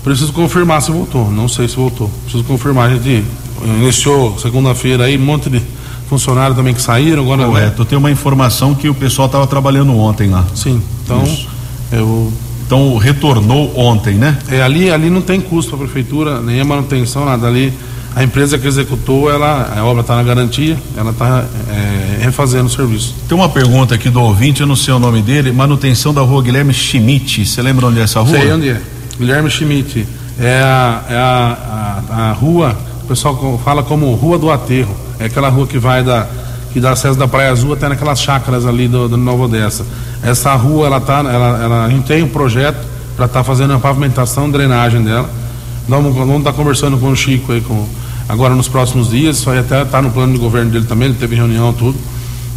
Preciso 0.02 0.32
confirmar 0.32 0.82
se 0.82 0.90
voltou, 0.90 1.30
não 1.30 1.46
sei 1.46 1.68
se 1.68 1.76
voltou. 1.76 2.10
Preciso 2.24 2.42
confirmar, 2.42 2.90
a 2.90 2.94
gente 2.94 3.22
iniciou 3.64 4.38
segunda-feira 4.38 5.04
aí, 5.04 5.16
um 5.16 5.24
monte 5.24 5.48
de 5.50 5.60
funcionários 6.08 6.56
também 6.56 6.74
que 6.74 6.82
saíram 6.82 7.22
agora. 7.22 7.44
Correto, 7.46 7.82
eu 7.82 7.86
tenho 7.86 7.98
uma 7.98 8.10
informação 8.10 8.74
que 8.74 8.88
o 8.88 8.94
pessoal 8.94 9.26
estava 9.26 9.46
trabalhando 9.46 9.96
ontem 9.96 10.28
lá. 10.28 10.44
Sim, 10.54 10.82
então 11.04 11.22
Isso. 11.22 11.48
eu 11.92 12.32
então 12.66 12.96
retornou 12.96 13.76
ontem, 13.76 14.14
né? 14.14 14.38
É, 14.48 14.62
ali, 14.62 14.92
ali 14.92 15.10
não 15.10 15.20
tem 15.20 15.40
custo 15.40 15.72
para 15.72 15.84
a 15.84 15.88
prefeitura, 15.88 16.40
nem 16.40 16.60
a 16.60 16.64
manutenção, 16.64 17.24
nada. 17.24 17.48
Ali 17.48 17.72
A 18.14 18.24
empresa 18.24 18.58
que 18.58 18.66
executou, 18.66 19.30
ela, 19.30 19.72
a 19.76 19.84
obra 19.84 20.00
está 20.00 20.16
na 20.16 20.22
garantia, 20.24 20.76
ela 20.96 21.12
está 21.12 21.44
é, 21.68 22.18
refazendo 22.24 22.66
o 22.66 22.68
serviço. 22.70 23.14
Tem 23.28 23.38
uma 23.38 23.48
pergunta 23.48 23.94
aqui 23.94 24.10
do 24.10 24.20
ouvinte, 24.20 24.60
eu 24.62 24.66
não 24.66 24.74
sei 24.74 24.92
o 24.92 24.98
nome 24.98 25.22
dele, 25.22 25.52
manutenção 25.52 26.12
da 26.12 26.20
rua 26.20 26.42
Guilherme 26.42 26.74
Schmidt. 26.74 27.46
Você 27.46 27.62
lembra 27.62 27.86
onde 27.86 28.00
é 28.00 28.02
essa 28.02 28.20
rua? 28.20 28.36
Sei 28.36 28.52
onde 28.52 28.70
é. 28.70 28.80
Guilherme 29.16 29.48
Schmidt. 29.48 30.06
É 30.40 30.60
a, 30.60 31.04
é 31.08 31.16
a, 31.16 32.02
a, 32.10 32.30
a 32.30 32.32
rua, 32.32 32.76
pessoal 33.10 33.60
fala 33.64 33.82
como 33.82 34.14
Rua 34.14 34.38
do 34.38 34.52
Aterro. 34.52 34.94
É 35.18 35.24
aquela 35.24 35.48
rua 35.48 35.66
que 35.66 35.78
vai 35.78 36.04
da 36.04 36.28
que 36.72 36.78
dá 36.78 36.92
acesso 36.92 37.18
da 37.18 37.26
Praia 37.26 37.50
Azul 37.50 37.72
até 37.72 37.88
naquelas 37.88 38.20
chácaras 38.20 38.64
ali 38.64 38.86
do, 38.86 39.08
do 39.08 39.16
Nova 39.16 39.42
Odessa. 39.42 39.84
Essa 40.22 40.54
rua, 40.54 40.86
ela 40.86 41.00
tá, 41.00 41.18
ela, 41.18 41.60
ela, 41.60 41.84
a 41.84 41.88
gente 41.88 42.06
tem 42.06 42.22
um 42.22 42.28
projeto 42.28 42.78
para 43.16 43.26
estar 43.26 43.40
tá 43.40 43.44
fazendo 43.44 43.72
a 43.72 43.80
pavimentação, 43.80 44.48
drenagem 44.48 45.02
dela. 45.02 45.28
Vamos, 45.88 46.16
estar 46.16 46.52
tá 46.52 46.56
conversando 46.56 46.96
com 46.98 47.08
o 47.08 47.16
Chico 47.16 47.50
aí, 47.50 47.60
com, 47.60 47.88
agora 48.28 48.54
nos 48.54 48.68
próximos 48.68 49.10
dias, 49.10 49.38
isso 49.38 49.50
aí 49.50 49.58
até 49.58 49.82
está 49.82 50.00
no 50.00 50.12
plano 50.12 50.32
de 50.32 50.38
governo 50.38 50.70
dele 50.70 50.84
também, 50.84 51.08
ele 51.08 51.18
teve 51.18 51.34
reunião 51.34 51.72
tudo. 51.72 51.98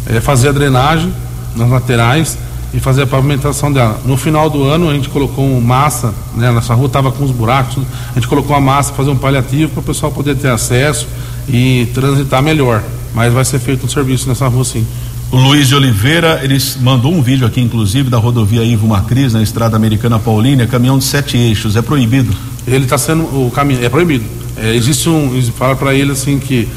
É 0.06 0.20
fazer 0.20 0.50
a 0.50 0.52
drenagem 0.52 1.12
nas 1.56 1.68
laterais 1.68 2.38
e 2.74 2.80
fazer 2.80 3.02
a 3.02 3.06
pavimentação 3.06 3.72
dela. 3.72 4.00
No 4.04 4.16
final 4.16 4.50
do 4.50 4.64
ano 4.64 4.90
a 4.90 4.92
gente 4.92 5.08
colocou 5.08 5.60
massa, 5.60 6.12
né, 6.34 6.50
nessa 6.50 6.74
rua 6.74 6.86
estava 6.86 7.12
com 7.12 7.24
os 7.24 7.30
buracos, 7.30 7.78
a 8.10 8.14
gente 8.14 8.26
colocou 8.26 8.54
a 8.54 8.60
massa 8.60 8.92
fazer 8.92 9.10
um 9.10 9.16
paliativo 9.16 9.70
para 9.72 9.80
o 9.80 9.82
pessoal 9.84 10.10
poder 10.10 10.36
ter 10.36 10.48
acesso 10.48 11.06
e 11.48 11.86
transitar 11.94 12.42
melhor. 12.42 12.82
Mas 13.14 13.32
vai 13.32 13.44
ser 13.44 13.60
feito 13.60 13.86
um 13.86 13.88
serviço 13.88 14.28
nessa 14.28 14.48
rua 14.48 14.64
sim. 14.64 14.84
O 15.30 15.36
Luiz 15.36 15.68
de 15.68 15.74
Oliveira, 15.74 16.40
ele 16.42 16.58
mandou 16.80 17.12
um 17.12 17.22
vídeo 17.22 17.46
aqui, 17.46 17.60
inclusive, 17.60 18.10
da 18.10 18.18
rodovia 18.18 18.62
Ivo 18.64 18.86
Macris, 18.86 19.32
na 19.32 19.42
estrada 19.42 19.76
americana 19.76 20.18
Paulínia, 20.18 20.66
caminhão 20.66 20.98
de 20.98 21.04
sete 21.04 21.36
eixos. 21.36 21.76
É 21.76 21.82
proibido? 21.82 22.32
Ele 22.66 22.84
está 22.84 22.98
sendo. 22.98 23.22
O 23.22 23.50
caminhão. 23.52 23.82
É 23.82 23.88
proibido. 23.88 24.24
É, 24.56 24.74
existe 24.74 25.08
um. 25.08 25.42
Fala 25.56 25.74
para 25.74 25.92
ele 25.94 26.12
assim 26.12 26.38
que. 26.38 26.68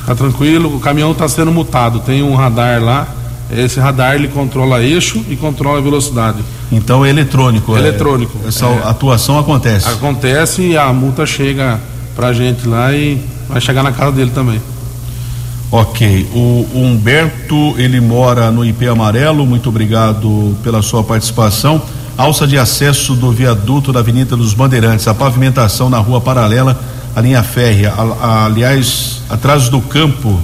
Fica 0.00 0.14
tranquilo, 0.16 0.76
o 0.76 0.80
caminhão 0.80 1.12
está 1.12 1.26
sendo 1.26 1.52
multado. 1.52 2.00
Tem 2.00 2.22
um 2.22 2.34
radar 2.34 2.82
lá. 2.82 3.23
Esse 3.50 3.78
radar 3.78 4.14
ele 4.14 4.28
controla 4.28 4.82
eixo 4.82 5.22
e 5.28 5.36
controla 5.36 5.78
a 5.78 5.82
velocidade. 5.82 6.38
Então 6.72 7.04
é 7.04 7.10
eletrônico. 7.10 7.76
É 7.76 7.78
eletrônico. 7.78 8.38
Essa 8.46 8.66
é. 8.66 8.88
atuação 8.88 9.38
acontece. 9.38 9.88
Acontece 9.88 10.62
e 10.62 10.76
a 10.76 10.92
multa 10.92 11.26
chega 11.26 11.78
para 12.16 12.28
a 12.28 12.32
gente 12.32 12.66
lá 12.66 12.92
e 12.92 13.20
vai 13.48 13.60
chegar 13.60 13.82
na 13.82 13.92
casa 13.92 14.12
dele 14.12 14.30
também. 14.34 14.60
Ok, 15.70 16.28
o 16.32 16.68
Humberto, 16.72 17.74
ele 17.76 18.00
mora 18.00 18.50
no 18.50 18.64
IP 18.64 18.86
Amarelo, 18.86 19.44
muito 19.44 19.68
obrigado 19.68 20.56
pela 20.62 20.80
sua 20.82 21.02
participação. 21.02 21.82
Alça 22.16 22.46
de 22.46 22.56
acesso 22.56 23.14
do 23.14 23.32
viaduto 23.32 23.92
da 23.92 23.98
Avenida 23.98 24.36
dos 24.36 24.54
Bandeirantes, 24.54 25.08
a 25.08 25.14
pavimentação 25.14 25.90
na 25.90 25.98
rua 25.98 26.20
paralela 26.20 26.78
à 27.14 27.20
linha 27.20 27.42
férrea, 27.42 27.92
aliás, 28.46 29.22
atrás 29.28 29.68
do 29.68 29.80
campo 29.80 30.40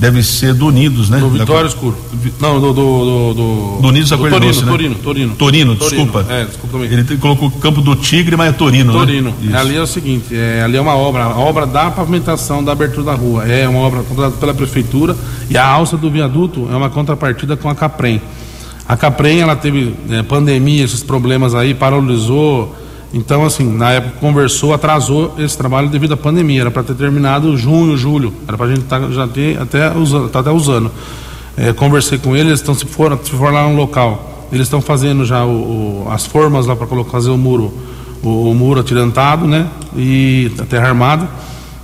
Deve 0.00 0.22
ser 0.22 0.54
do 0.54 0.68
Unidos, 0.68 1.10
né? 1.10 1.18
Do 1.18 1.28
Vitória 1.28 1.64
da... 1.64 1.68
Escuro. 1.68 1.94
Não, 2.40 2.58
do. 2.58 2.72
Do, 2.72 2.74
do, 2.74 3.34
do... 3.34 3.80
do 3.82 3.88
Unidos 3.88 4.08
da 4.08 4.16
Torino, 4.16 4.40
Doce, 4.40 4.64
né? 4.64 4.70
Torino, 4.70 4.94
Torino. 4.94 5.34
Torino, 5.36 5.74
desculpa. 5.76 6.26
É, 6.26 6.46
desculpa 6.46 6.78
também. 6.78 6.90
Ele 6.90 7.16
colocou 7.18 7.48
o 7.48 7.50
Campo 7.50 7.82
do 7.82 7.94
Tigre, 7.94 8.34
mas 8.34 8.48
é 8.48 8.52
Torino, 8.52 8.94
Torino. 8.94 9.34
né? 9.42 9.58
Ali 9.58 9.76
é 9.76 9.82
o 9.82 9.86
seguinte: 9.86 10.34
é, 10.34 10.62
ali 10.64 10.78
é 10.78 10.80
uma 10.80 10.96
obra, 10.96 11.24
a 11.24 11.38
obra 11.38 11.66
da 11.66 11.90
pavimentação 11.90 12.64
da 12.64 12.72
abertura 12.72 13.04
da 13.04 13.14
rua. 13.14 13.46
É 13.46 13.68
uma 13.68 13.80
obra 13.80 14.02
contratada 14.02 14.36
pela 14.38 14.54
Prefeitura 14.54 15.14
e 15.50 15.58
a 15.58 15.66
alça 15.66 15.98
do 15.98 16.10
viaduto 16.10 16.66
é 16.72 16.74
uma 16.74 16.88
contrapartida 16.88 17.54
com 17.54 17.68
a 17.68 17.74
Caprem. 17.74 18.22
A 18.88 18.96
Caprem, 18.96 19.40
ela 19.40 19.54
teve 19.54 19.94
é, 20.08 20.22
pandemia, 20.22 20.82
esses 20.82 21.02
problemas 21.02 21.54
aí, 21.54 21.74
paralisou 21.74 22.74
então, 23.12 23.44
assim, 23.44 23.64
na 23.64 23.90
época 23.90 24.14
conversou, 24.20 24.72
atrasou 24.72 25.34
esse 25.38 25.58
trabalho 25.58 25.88
devido 25.88 26.14
à 26.14 26.16
pandemia. 26.16 26.60
Era 26.60 26.70
para 26.70 26.84
ter 26.84 26.94
terminado 26.94 27.56
junho, 27.56 27.96
julho. 27.96 28.32
Era 28.46 28.56
para 28.56 28.66
a 28.66 28.68
gente 28.68 28.84
tá, 28.84 29.00
já 29.10 29.26
ter 29.26 29.60
até 29.60 29.90
usando, 29.92 30.28
tá 30.28 30.38
até 30.38 30.50
usando. 30.50 30.92
É, 31.56 31.72
conversei 31.72 32.18
com 32.18 32.36
eles, 32.36 32.54
estão 32.54 32.72
se 32.72 32.86
for, 32.86 33.18
se 33.22 33.32
for 33.32 33.52
lá 33.52 33.68
no 33.68 33.74
local, 33.74 34.48
eles 34.52 34.66
estão 34.66 34.80
fazendo 34.80 35.24
já 35.24 35.44
o, 35.44 36.04
o, 36.04 36.08
as 36.10 36.24
formas 36.24 36.66
lá 36.66 36.76
para 36.76 36.86
colocar 36.86 37.10
fazer 37.10 37.30
o 37.30 37.36
muro, 37.36 37.74
o, 38.22 38.50
o, 38.50 38.54
muro 38.54 38.80
atirantado, 38.80 39.46
né? 39.46 39.66
E 39.96 40.52
a 40.60 40.64
terra 40.64 40.88
armada. 40.88 41.28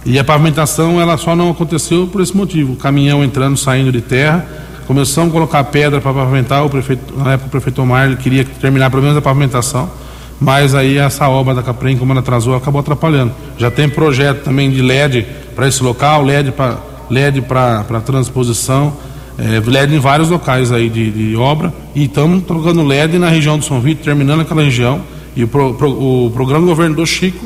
E 0.05 0.21
a 0.21 0.25
pavimentação 0.25 1.01
ela 1.01 1.17
só 1.17 1.35
não 1.35 1.51
aconteceu 1.51 2.07
por 2.07 2.21
esse 2.21 2.37
motivo. 2.37 2.75
O 2.75 2.77
caminhão 2.77 3.25
entrando, 3.25 3.57
saindo 3.57 3.91
de 3.91 4.01
terra. 4.01 4.47
Começamos 4.87 5.31
a 5.31 5.33
colocar 5.33 5.65
pedra 5.65 6.01
para 6.01 6.15
pavimentar. 6.15 6.65
O 6.65 6.71
prefeito, 6.71 7.13
na 7.19 7.33
época 7.33 7.49
o 7.49 7.51
prefeito 7.51 7.83
Omar 7.83 8.17
queria 8.17 8.45
terminar 8.45 8.89
pelo 8.89 9.03
menos 9.03 9.19
a 9.19 9.21
pavimentação 9.21 9.91
mas 10.41 10.75
aí 10.75 10.99
essa 10.99 11.29
obra 11.29 11.55
da 11.55 11.63
Caprem, 11.63 11.97
como 11.97 12.13
ela 12.13 12.21
atrasou, 12.21 12.55
acabou 12.55 12.81
atrapalhando. 12.81 13.33
Já 13.57 13.71
tem 13.71 13.89
projeto 13.89 14.45
também 14.45 14.71
de 14.71 14.83
LED 14.83 15.27
para 15.55 15.67
esse 15.67 15.83
local, 15.83 16.23
LED 16.23 16.53
para 16.53 16.77
LED 17.11 17.43
para 17.43 18.01
transposição, 18.05 18.93
é, 19.39 19.61
LED 19.65 19.95
em 19.95 19.99
vários 19.99 20.29
locais 20.29 20.73
aí 20.73 20.89
de, 20.89 21.11
de 21.11 21.37
obra, 21.37 21.73
e 21.95 22.05
estamos 22.05 22.45
trocando 22.45 22.83
LED 22.83 23.19
na 23.19 23.29
região 23.29 23.59
do 23.59 23.65
São 23.65 23.81
Vito, 23.81 24.03
terminando 24.03 24.41
aquela 24.41 24.63
região, 24.63 25.01
e 25.35 25.45
o, 25.45 25.49
pro, 25.49 25.75
pro, 25.75 25.91
o 25.91 26.31
programa 26.31 26.63
do 26.63 26.69
governo 26.69 26.97
do 26.97 27.07
Chico 27.07 27.45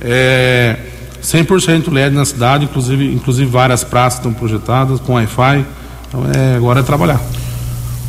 é 0.00 0.76
100% 1.22 1.92
LED 1.92 2.14
na 2.14 2.24
cidade, 2.24 2.64
inclusive, 2.64 3.12
inclusive 3.12 3.50
várias 3.50 3.82
praças 3.82 4.18
estão 4.18 4.32
projetadas 4.32 5.00
com 5.00 5.14
Wi-Fi, 5.14 5.64
então 6.08 6.24
é, 6.32 6.56
agora 6.56 6.80
é 6.80 6.82
trabalhar. 6.82 7.20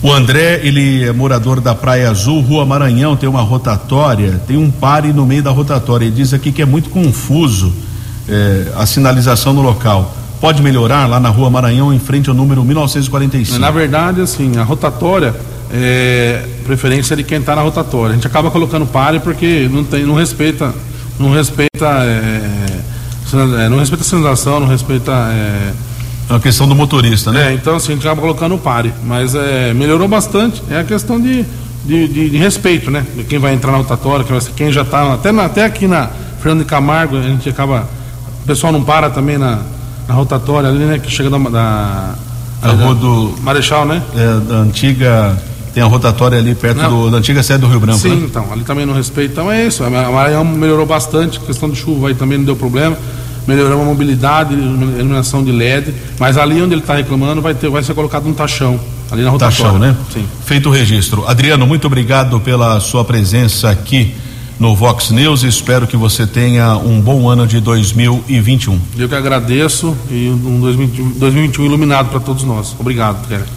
O 0.05 0.13
André, 0.13 0.59
ele 0.61 1.03
é 1.03 1.11
morador 1.11 1.59
da 1.59 1.73
Praia 1.73 2.11
Azul, 2.11 2.39
Rua 2.39 2.63
Maranhão, 2.63 3.15
tem 3.15 3.27
uma 3.27 3.41
rotatória, 3.41 4.39
tem 4.45 4.55
um 4.55 4.69
pare 4.69 5.11
no 5.11 5.25
meio 5.25 5.41
da 5.41 5.49
rotatória. 5.49 6.05
Ele 6.05 6.13
diz 6.13 6.31
aqui 6.31 6.51
que 6.51 6.61
é 6.61 6.65
muito 6.65 6.91
confuso 6.91 7.73
é, 8.29 8.67
a 8.75 8.85
sinalização 8.85 9.51
no 9.51 9.63
local. 9.63 10.15
Pode 10.39 10.61
melhorar 10.61 11.07
lá 11.07 11.19
na 11.19 11.29
Rua 11.29 11.49
Maranhão, 11.49 11.91
em 11.91 11.97
frente 11.97 12.29
ao 12.29 12.35
número 12.35 12.63
1945? 12.63 13.57
Na 13.57 13.71
verdade, 13.71 14.21
assim, 14.21 14.55
a 14.57 14.63
rotatória 14.63 15.33
é 15.73 16.45
preferência 16.63 17.15
de 17.15 17.23
quem 17.23 17.39
está 17.39 17.55
na 17.55 17.63
rotatória. 17.63 18.11
A 18.11 18.13
gente 18.13 18.27
acaba 18.27 18.51
colocando 18.51 18.85
pare 18.85 19.19
porque 19.19 19.67
não, 19.73 19.83
tem, 19.83 20.05
não 20.05 20.13
respeita, 20.13 20.71
não 21.19 21.33
respeita, 21.33 21.83
é 21.83 23.69
não 23.69 23.79
respeita 23.79 24.03
a 24.03 24.07
sinalização, 24.07 24.59
não 24.59 24.67
respeita. 24.67 25.11
É, 25.11 25.73
é 26.27 26.33
uma 26.33 26.39
questão 26.39 26.67
do 26.67 26.75
motorista, 26.75 27.31
né? 27.31 27.51
É, 27.51 27.53
então 27.53 27.75
assim, 27.75 27.91
a 27.91 27.95
gente 27.95 28.05
acaba 28.05 28.19
colocando 28.19 28.55
o 28.55 28.57
pare. 28.57 28.91
Mas 29.03 29.35
é, 29.35 29.73
melhorou 29.73 30.07
bastante. 30.07 30.61
É 30.69 30.79
a 30.79 30.83
questão 30.83 31.21
de, 31.21 31.45
de, 31.85 32.07
de, 32.07 32.29
de 32.31 32.37
respeito, 32.37 32.89
né? 32.89 33.05
De 33.15 33.23
quem 33.23 33.37
vai 33.37 33.53
entrar 33.53 33.71
na 33.71 33.77
rotatória, 33.79 34.25
quem, 34.25 34.39
quem 34.55 34.71
já 34.71 34.81
está. 34.81 35.13
Até, 35.13 35.29
até 35.29 35.63
aqui 35.63 35.87
na 35.87 36.09
Fernando 36.41 36.63
de 36.63 36.65
Camargo, 36.65 37.17
a 37.17 37.21
gente 37.21 37.47
acaba. 37.47 37.87
O 38.43 38.47
pessoal 38.47 38.73
não 38.73 38.83
para 38.83 39.09
também 39.09 39.37
na, 39.37 39.59
na 40.07 40.13
rotatória 40.13 40.69
ali, 40.69 40.85
né? 40.85 40.97
Que 40.97 41.11
chega 41.11 41.29
da. 41.29 41.37
da 41.37 42.15
a 42.61 42.69
rua 42.69 42.95
do. 42.95 43.35
Marechal, 43.41 43.85
né? 43.85 44.01
É, 44.15 44.39
da 44.47 44.55
antiga. 44.55 45.37
Tem 45.75 45.83
a 45.83 45.87
rotatória 45.87 46.39
ali 46.39 46.55
perto 46.55 46.89
do, 46.89 47.11
da 47.11 47.17
antiga 47.17 47.43
sede 47.43 47.59
do 47.59 47.67
Rio 47.67 47.81
Branco. 47.81 47.99
Sim, 47.99 48.15
né? 48.15 48.25
então, 48.29 48.47
ali 48.51 48.63
também 48.63 48.85
não 48.85 48.93
respeita. 48.93 49.33
Então 49.33 49.51
é 49.51 49.67
isso. 49.67 49.83
A 49.83 49.89
Maranhão 49.89 50.45
melhorou 50.45 50.85
bastante, 50.85 51.37
a 51.37 51.41
questão 51.41 51.69
de 51.69 51.75
chuva 51.75 52.07
aí 52.07 52.15
também 52.15 52.37
não 52.37 52.45
deu 52.45 52.55
problema 52.55 52.97
melhoramos 53.47 53.81
a 53.81 53.85
mobilidade, 53.85 54.53
iluminação 54.53 55.43
de 55.43 55.51
LED, 55.51 55.93
mas 56.19 56.37
ali 56.37 56.61
onde 56.61 56.73
ele 56.73 56.81
está 56.81 56.95
reclamando 56.95 57.41
vai, 57.41 57.53
ter, 57.53 57.69
vai 57.69 57.83
ser 57.83 57.93
colocado 57.93 58.27
um 58.27 58.33
tachão. 58.33 58.79
Ali 59.11 59.21
na 59.21 59.29
rotatória. 59.29 59.63
Tachão, 59.63 59.79
né? 59.79 59.95
Sim. 60.11 60.25
Feito 60.45 60.69
o 60.69 60.71
registro. 60.71 61.27
Adriano, 61.27 61.67
muito 61.67 61.85
obrigado 61.85 62.39
pela 62.39 62.79
sua 62.79 63.05
presença 63.05 63.69
aqui 63.69 64.15
no 64.59 64.75
Vox 64.75 65.11
News. 65.11 65.43
Espero 65.43 65.85
que 65.85 65.97
você 65.97 66.25
tenha 66.25 66.75
um 66.77 66.99
bom 66.99 67.29
ano 67.29 67.45
de 67.45 67.59
2021. 67.59 68.79
Eu 68.97 69.07
que 69.07 69.15
agradeço 69.15 69.95
e 70.09 70.29
um 70.29 70.59
2021 71.19 71.65
iluminado 71.65 72.09
para 72.09 72.19
todos 72.19 72.43
nós. 72.43 72.75
Obrigado, 72.79 73.21
Guilherme. 73.23 73.47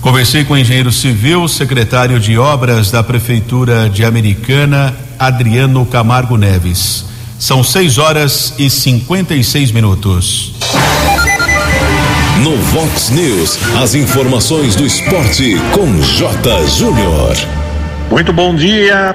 Conversei 0.00 0.44
com 0.44 0.54
o 0.54 0.58
engenheiro 0.58 0.92
civil, 0.92 1.48
secretário 1.48 2.20
de 2.20 2.38
obras 2.38 2.90
da 2.90 3.02
Prefeitura 3.02 3.88
de 3.88 4.04
Americana, 4.04 4.94
Adriano 5.18 5.84
Camargo 5.86 6.36
Neves. 6.36 7.06
São 7.38 7.62
6 7.62 7.98
horas 7.98 8.54
e 8.58 8.70
56 8.70 9.70
minutos. 9.70 10.52
No 12.42 12.56
Vox 12.56 13.10
News, 13.10 13.58
as 13.76 13.94
informações 13.94 14.74
do 14.74 14.86
esporte 14.86 15.56
com 15.72 16.00
J. 16.00 16.66
Júnior. 16.66 17.36
Muito 18.10 18.32
bom 18.32 18.54
dia. 18.54 19.14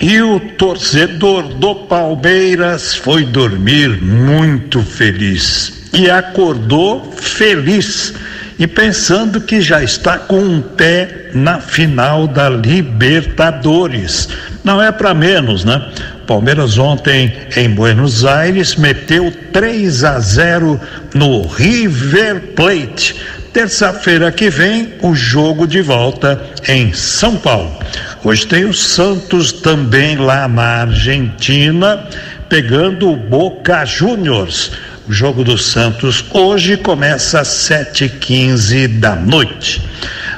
E 0.00 0.20
o 0.20 0.38
torcedor 0.38 1.42
do 1.54 1.74
Palmeiras 1.74 2.94
foi 2.94 3.24
dormir 3.24 4.00
muito 4.00 4.82
feliz 4.82 5.72
e 5.92 6.10
acordou 6.10 7.12
feliz 7.16 8.12
e 8.58 8.66
pensando 8.66 9.40
que 9.40 9.60
já 9.60 9.82
está 9.82 10.18
com 10.18 10.38
um 10.38 10.60
pé 10.60 11.30
na 11.34 11.60
final 11.60 12.26
da 12.26 12.48
Libertadores. 12.48 14.28
Não 14.62 14.82
é 14.82 14.92
para 14.92 15.14
menos, 15.14 15.64
né? 15.64 15.90
Palmeiras 16.26 16.76
ontem 16.76 17.32
em 17.56 17.70
Buenos 17.70 18.24
Aires 18.24 18.74
meteu 18.74 19.32
3 19.52 20.02
a 20.04 20.18
0 20.18 20.80
no 21.14 21.46
River 21.46 22.40
Plate. 22.54 23.14
Terça-feira 23.52 24.32
que 24.32 24.50
vem, 24.50 24.94
o 25.00 25.14
jogo 25.14 25.66
de 25.66 25.80
volta 25.80 26.44
em 26.68 26.92
São 26.92 27.36
Paulo. 27.36 27.78
Hoje 28.24 28.46
tem 28.46 28.64
o 28.64 28.74
Santos 28.74 29.52
também 29.52 30.16
lá 30.16 30.48
na 30.48 30.82
Argentina, 30.82 32.04
pegando 32.48 33.10
o 33.10 33.16
Boca 33.16 33.84
Juniors. 33.84 34.72
O 35.08 35.12
jogo 35.12 35.44
do 35.44 35.56
Santos 35.56 36.24
hoje 36.32 36.76
começa 36.76 37.40
às 37.40 37.48
7h15 37.48 38.88
da 38.98 39.14
noite. 39.14 39.80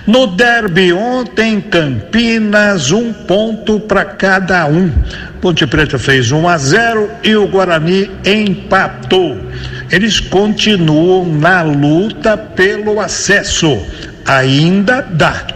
No 0.08 0.26
derby 0.26 0.90
ontem, 0.90 1.60
Campinas, 1.60 2.90
um 2.90 3.12
ponto 3.12 3.78
para 3.78 4.06
cada 4.06 4.64
um. 4.64 4.90
Ponte 5.38 5.66
Preta 5.66 5.98
fez 5.98 6.32
1 6.32 6.48
a 6.48 6.56
0 6.56 7.10
e 7.22 7.36
o 7.36 7.46
Guarani 7.46 8.10
empatou. 8.24 9.36
Eles 9.90 10.18
continuam 10.18 11.26
na 11.26 11.60
luta 11.60 12.38
pelo 12.38 12.98
acesso. 13.00 13.78
Ainda 14.24 15.02
dá. 15.02 15.46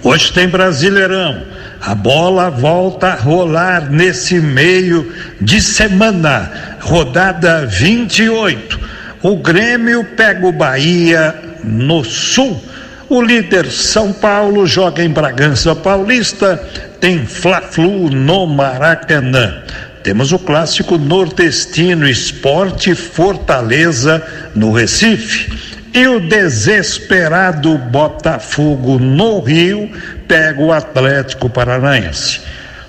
Hoje 0.00 0.32
tem 0.32 0.46
Brasileirão. 0.46 1.42
A 1.80 1.92
bola 1.92 2.50
volta 2.50 3.08
a 3.08 3.14
rolar 3.16 3.90
nesse 3.90 4.38
meio 4.38 5.12
de 5.40 5.60
semana. 5.60 6.52
Rodada 6.78 7.66
28. 7.66 8.78
O 9.22 9.38
Grêmio 9.38 10.04
pega 10.16 10.46
o 10.46 10.52
Bahia 10.52 11.34
no 11.64 12.04
Sul 12.04 12.62
o 13.08 13.22
líder 13.22 13.70
São 13.70 14.12
Paulo 14.12 14.66
joga 14.66 15.02
em 15.02 15.10
Bragança 15.10 15.74
Paulista, 15.74 16.56
tem 17.00 17.26
Fla-Flu 17.26 18.10
no 18.10 18.46
Maracanã. 18.46 19.62
Temos 20.02 20.32
o 20.32 20.38
clássico 20.38 20.98
nordestino 20.98 22.08
Esporte 22.08 22.94
Fortaleza 22.94 24.22
no 24.54 24.72
Recife. 24.72 25.76
E 25.92 26.06
o 26.06 26.20
desesperado 26.20 27.76
Botafogo 27.78 28.98
no 28.98 29.40
Rio 29.40 29.90
pega 30.28 30.60
o 30.60 30.72
Atlético 30.72 31.48
Paranaense. 31.48 32.40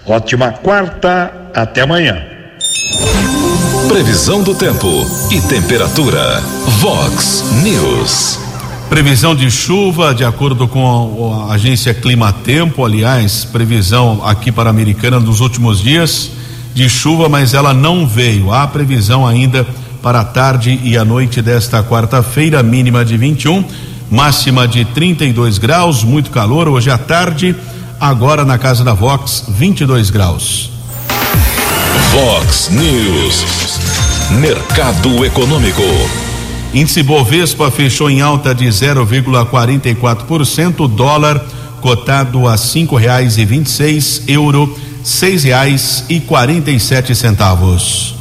Ótima 0.06 0.52
quarta, 0.52 1.32
até 1.54 1.82
amanhã. 1.82 2.22
Previsão 3.88 4.44
do 4.44 4.54
tempo 4.54 5.06
e 5.32 5.42
temperatura. 5.42 6.42
Vox 6.80 7.44
News. 7.64 8.47
Previsão 8.90 9.36
de 9.36 9.52
chuva, 9.52 10.16
de 10.16 10.24
acordo 10.24 10.68
com 10.68 11.46
a, 11.50 11.54
agência 11.54 11.94
Clima 11.94 12.32
Tempo, 12.32 12.86
aliás, 12.86 13.44
previsão 13.44 14.22
aqui 14.26 14.52
para 14.52 14.70
a 14.70 14.72
Americana 14.72 15.20
nos 15.20 15.42
últimos 15.42 15.82
dias 15.82 16.32
de 16.74 16.88
chuva, 16.88 17.28
mas 17.28 17.54
ela 17.54 17.74
não 17.74 18.08
veio. 18.08 18.52
Há 18.52 18.66
previsão 18.66 19.28
ainda 19.28 19.68
para 20.02 20.22
a 20.22 20.24
tarde 20.24 20.80
e 20.84 20.98
a 20.98 21.04
noite 21.04 21.42
desta 21.42 21.84
quarta-feira, 21.84 22.64
mínima 22.64 23.04
de 23.04 23.18
21, 23.18 23.66
máxima 24.10 24.68
de 24.68 24.86
32 24.86 25.58
graus, 25.58 26.04
muito 26.04 26.32
calor 26.32 26.70
hoje 26.70 26.90
à 26.90 26.98
tarde. 26.98 27.56
Agora 28.00 28.46
na 28.46 28.58
casa 28.58 28.84
da 28.84 28.94
Vox, 28.94 29.46
22 29.50 30.10
graus. 30.10 30.70
Vox 32.12 32.70
News. 32.70 33.80
Mercado 34.40 35.26
Econômico. 35.26 36.27
Índice 36.78 37.02
Bovespa 37.02 37.72
fechou 37.72 38.08
em 38.08 38.22
alta 38.22 38.54
de 38.54 38.68
0,44%, 38.68 40.88
dólar 40.88 41.44
cotado 41.82 42.48
a 42.48 42.56
cinco 42.56 42.96
reais 42.96 43.40
e 43.40 43.46
vinte 43.46 43.66
e 43.66 43.72
seis, 43.72 44.22
euro 44.28 44.78
seis 45.04 45.44
reais 45.44 46.06
e 46.08 46.20
quarenta 46.20 46.70
e 46.70 46.80
sete 46.80 47.16
centavos. 47.16 48.14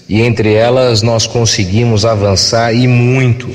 E 0.07 0.21
entre 0.21 0.53
elas 0.53 1.01
nós 1.01 1.27
conseguimos 1.27 2.05
avançar 2.05 2.73
e 2.73 2.87
muito 2.87 3.49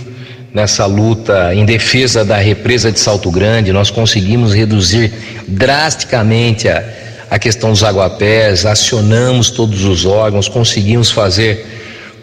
nessa 0.53 0.85
luta 0.85 1.55
em 1.55 1.65
defesa 1.65 2.23
da 2.23 2.37
represa 2.37 2.93
de 2.93 3.01
Salto 3.01 3.31
Grande. 3.31 3.73
Nós 3.73 3.91
conseguimos 3.91 4.53
reduzir 4.53 5.15
drasticamente 5.49 6.69
a, 6.69 6.85
a 7.31 7.39
questão 7.39 7.71
dos 7.71 7.83
aguapés, 7.83 8.67
acionamos 8.67 9.49
todos 9.49 9.85
os 9.85 10.05
órgãos, 10.05 10.47
conseguimos 10.47 11.11
fazer 11.11 11.80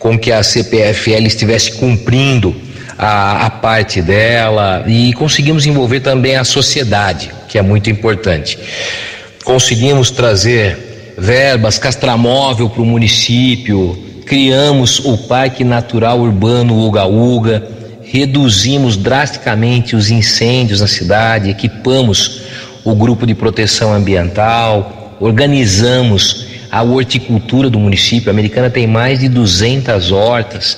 com 0.08 0.17
que 0.17 0.32
a 0.32 0.41
CPFL 0.41 1.26
estivesse 1.26 1.74
cumprindo 1.74 2.56
a, 2.98 3.48
a, 3.48 3.50
parte 3.50 4.02
dela 4.02 4.86
e 4.88 5.12
conseguimos 5.12 5.65
envolver 5.65 6.00
também 6.00 6.38
a 6.38 6.46
sociedade, 6.46 7.30
que 7.50 7.58
é 7.58 7.62
muito 7.62 7.89
importante. 7.89 8.58
Conseguimos 9.43 10.10
trazer 10.10 11.15
verbas, 11.17 11.78
castramóvel 11.78 12.70
para 12.70 12.82
o 12.82 12.86
município, 12.86 14.02
criamos 14.26 15.00
o 15.00 15.17
Parque 15.17 15.65
Natural 15.65 16.17
Urbano 16.17 16.80
Uga 16.88 17.06
Uga, 17.06 17.67
reduzimos 18.02 18.96
drasticamente 18.96 19.93
os 19.93 20.10
incêndios 20.10 20.80
na 20.80 20.88
cidade, 20.88 21.50
equipamos 21.50 22.43
o 22.86 22.96
grupo 22.96 23.28
de 23.28 23.36
proteção 23.36 23.93
ambiental, 23.93 25.17
organizamos 25.20 26.46
a 26.71 26.84
horticultura 26.84 27.69
do 27.69 27.80
município. 27.80 28.30
A 28.30 28.32
Americana 28.32 28.69
tem 28.69 28.88
mais 28.88 29.19
de 29.19 29.30
200 29.30 30.12
hortas 30.12 30.77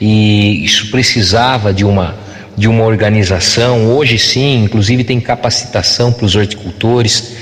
e 0.00 0.64
isso 0.64 0.90
precisava 0.90 1.72
de 1.72 1.84
uma 1.84 2.22
de 2.56 2.68
uma 2.68 2.84
organização. 2.84 3.96
Hoje 3.96 4.18
sim, 4.18 4.64
inclusive 4.64 5.04
tem 5.04 5.20
capacitação 5.20 6.12
para 6.12 6.24
os 6.24 6.36
horticultores. 6.36 7.32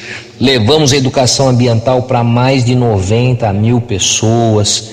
Levamos 0.41 0.93
a 0.93 0.97
educação 0.97 1.49
ambiental 1.49 2.03
para 2.05 2.25
mais 2.25 2.65
de 2.65 2.75
90 2.75 3.53
mil 3.53 3.81
pessoas. 3.81 4.91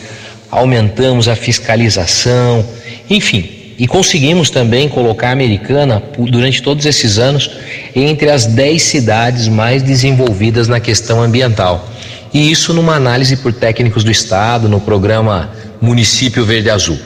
Aumentamos 0.51 1.27
a 1.27 1.35
fiscalização, 1.35 2.65
enfim, 3.09 3.49
e 3.77 3.88
conseguimos 3.88 4.49
também 4.49 4.89
colocar 4.89 5.29
a 5.29 5.31
Americana, 5.31 6.03
durante 6.17 6.62
todos 6.62 6.85
esses 6.85 7.17
anos, 7.17 7.49
entre 7.95 8.29
as 8.29 8.45
10 8.45 8.81
cidades 8.81 9.47
mais 9.47 9.81
desenvolvidas 9.81 10.67
na 10.67 10.79
questão 10.79 11.21
ambiental. 11.21 11.88
E 12.33 12.51
isso 12.51 12.73
numa 12.73 12.95
análise 12.95 13.37
por 13.37 13.53
técnicos 13.53 14.03
do 14.03 14.11
Estado, 14.11 14.69
no 14.69 14.79
programa 14.79 15.51
Município 15.81 16.45
Verde 16.45 16.69
Azul. 16.69 16.97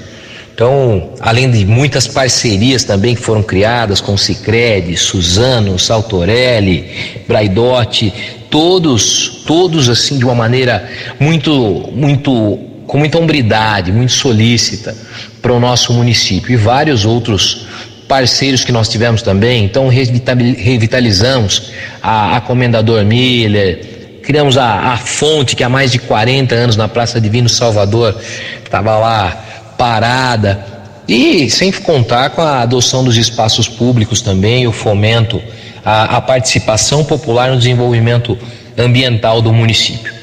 Então, 0.53 1.13
além 1.19 1.49
de 1.49 1.65
muitas 1.65 2.07
parcerias 2.07 2.83
também 2.83 3.15
que 3.15 3.21
foram 3.21 3.41
criadas 3.41 3.99
com 3.99 4.15
Sicredi, 4.15 4.95
Suzano, 4.95 5.79
Saltorelli, 5.79 7.23
Braidotti, 7.27 8.13
todos, 8.51 9.43
todos 9.47 9.89
assim 9.89 10.19
de 10.19 10.25
uma 10.25 10.35
maneira 10.35 10.87
muito, 11.19 11.89
muito, 11.91 12.59
com 12.85 12.99
muita 12.99 13.17
hombridade, 13.17 13.91
muito 13.91 14.11
solícita 14.11 14.95
para 15.41 15.51
o 15.51 15.59
nosso 15.59 15.91
município 15.91 16.53
e 16.53 16.55
vários 16.55 17.03
outros 17.03 17.65
parceiros 18.07 18.63
que 18.63 18.71
nós 18.71 18.87
tivemos 18.87 19.23
também. 19.23 19.65
Então, 19.65 19.87
revitalizamos 19.87 21.71
a, 21.99 22.37
a 22.37 22.41
Comendador 22.41 23.03
Miller, 23.03 23.92
criamos 24.23 24.57
a, 24.57 24.93
a 24.93 24.97
fonte 24.97 25.55
que 25.55 25.63
há 25.63 25.69
mais 25.69 25.91
de 25.91 25.99
40 25.99 26.55
anos 26.55 26.77
na 26.77 26.87
Praça 26.87 27.19
Divino 27.19 27.49
Salvador 27.49 28.19
estava 28.63 28.97
lá 28.97 29.37
parada. 29.77 30.65
E 31.07 31.49
sem 31.49 31.71
contar 31.71 32.29
com 32.29 32.41
a 32.41 32.61
adoção 32.61 33.03
dos 33.03 33.17
espaços 33.17 33.67
públicos 33.67 34.21
também, 34.21 34.65
o 34.65 34.71
fomento, 34.71 35.41
a, 35.83 36.17
a 36.17 36.21
participação 36.21 37.03
popular 37.03 37.51
no 37.51 37.57
desenvolvimento 37.57 38.37
ambiental 38.77 39.41
do 39.41 39.51
município. 39.51 40.13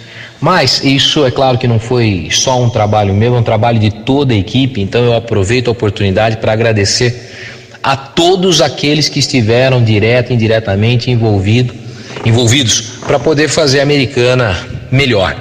Mas 0.40 0.82
isso 0.82 1.26
é 1.26 1.30
claro 1.30 1.58
que 1.58 1.68
não 1.68 1.78
foi 1.78 2.28
só 2.30 2.60
um 2.62 2.70
trabalho 2.70 3.12
meu, 3.12 3.36
é 3.36 3.38
um 3.38 3.42
trabalho 3.42 3.78
de 3.78 3.90
toda 3.90 4.32
a 4.32 4.36
equipe, 4.36 4.80
então 4.80 5.04
eu 5.04 5.14
aproveito 5.14 5.68
a 5.68 5.72
oportunidade 5.72 6.38
para 6.38 6.52
agradecer 6.52 7.30
a 7.82 7.94
todos 7.94 8.62
aqueles 8.62 9.08
que 9.08 9.18
estiveram 9.18 9.84
direto 9.84 10.30
e 10.30 10.34
indiretamente 10.34 11.10
envolvido, 11.10 11.74
envolvidos 12.24 12.80
para 13.06 13.18
poder 13.18 13.48
fazer 13.48 13.80
a 13.80 13.82
americana 13.82 14.56
melhor. 14.90 15.36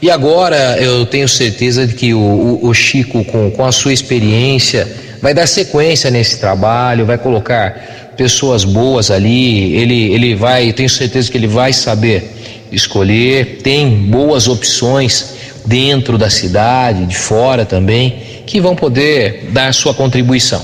E 0.00 0.10
agora 0.10 0.76
eu 0.78 1.06
tenho 1.06 1.28
certeza 1.28 1.86
de 1.86 1.94
que 1.94 2.12
o, 2.12 2.58
o, 2.62 2.74
Chico, 2.74 3.24
com, 3.24 3.50
com 3.50 3.64
a 3.64 3.72
sua 3.72 3.92
experiência, 3.92 4.86
vai 5.22 5.32
dar 5.32 5.46
sequência 5.46 6.10
nesse 6.10 6.38
trabalho, 6.38 7.06
vai 7.06 7.18
colocar 7.18 8.12
pessoas 8.16 8.64
boas 8.64 9.10
ali, 9.10 9.74
ele, 9.74 10.12
ele 10.12 10.34
vai, 10.34 10.72
tenho 10.72 10.88
certeza 10.88 11.30
que 11.30 11.36
ele 11.36 11.46
vai 11.46 11.72
saber 11.72 12.32
escolher, 12.70 13.60
tem 13.62 13.88
boas 13.88 14.48
opções 14.48 15.34
dentro 15.64 16.18
da 16.18 16.30
cidade, 16.30 17.06
de 17.06 17.16
fora 17.16 17.64
também, 17.64 18.16
que 18.46 18.60
vão 18.60 18.76
poder 18.76 19.48
dar 19.50 19.72
sua 19.72 19.94
contribuição. 19.94 20.62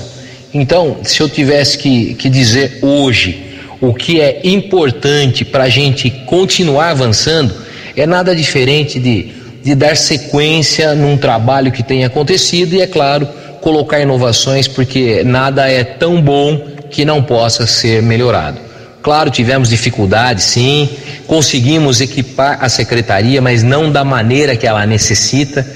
Então, 0.53 0.97
se 1.03 1.19
eu 1.19 1.27
tivesse 1.27 1.77
que, 1.77 2.13
que 2.13 2.29
dizer 2.29 2.79
hoje 2.81 3.52
o 3.83 3.93
que 3.93 4.21
é 4.21 4.39
importante 4.45 5.43
para 5.43 5.65
a 5.65 5.69
gente 5.69 6.09
continuar 6.09 6.91
avançando, 6.91 7.53
é 7.97 8.07
nada 8.07 8.33
diferente 8.33 8.97
de, 8.97 9.33
de 9.61 9.75
dar 9.75 9.97
sequência 9.97 10.95
num 10.95 11.17
trabalho 11.17 11.69
que 11.69 11.83
tem 11.83 12.05
acontecido 12.05 12.75
e, 12.75 12.81
é 12.81 12.87
claro, 12.87 13.27
colocar 13.59 13.99
inovações, 13.99 14.69
porque 14.69 15.21
nada 15.25 15.69
é 15.69 15.83
tão 15.83 16.21
bom 16.21 16.65
que 16.89 17.03
não 17.03 17.21
possa 17.21 17.67
ser 17.67 18.01
melhorado. 18.01 18.57
Claro, 19.01 19.29
tivemos 19.29 19.67
dificuldades, 19.67 20.45
sim, 20.45 20.87
conseguimos 21.27 21.99
equipar 21.99 22.59
a 22.61 22.69
secretaria, 22.69 23.41
mas 23.41 23.63
não 23.63 23.91
da 23.91 24.05
maneira 24.05 24.55
que 24.55 24.65
ela 24.65 24.85
necessita. 24.85 25.67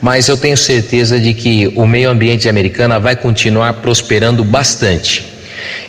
Mas 0.00 0.28
eu 0.28 0.36
tenho 0.38 0.56
certeza 0.56 1.20
de 1.20 1.34
que 1.34 1.70
o 1.76 1.86
meio 1.86 2.08
ambiente 2.08 2.48
americana 2.48 2.98
vai 2.98 3.16
continuar 3.16 3.74
prosperando 3.74 4.42
bastante. 4.42 5.39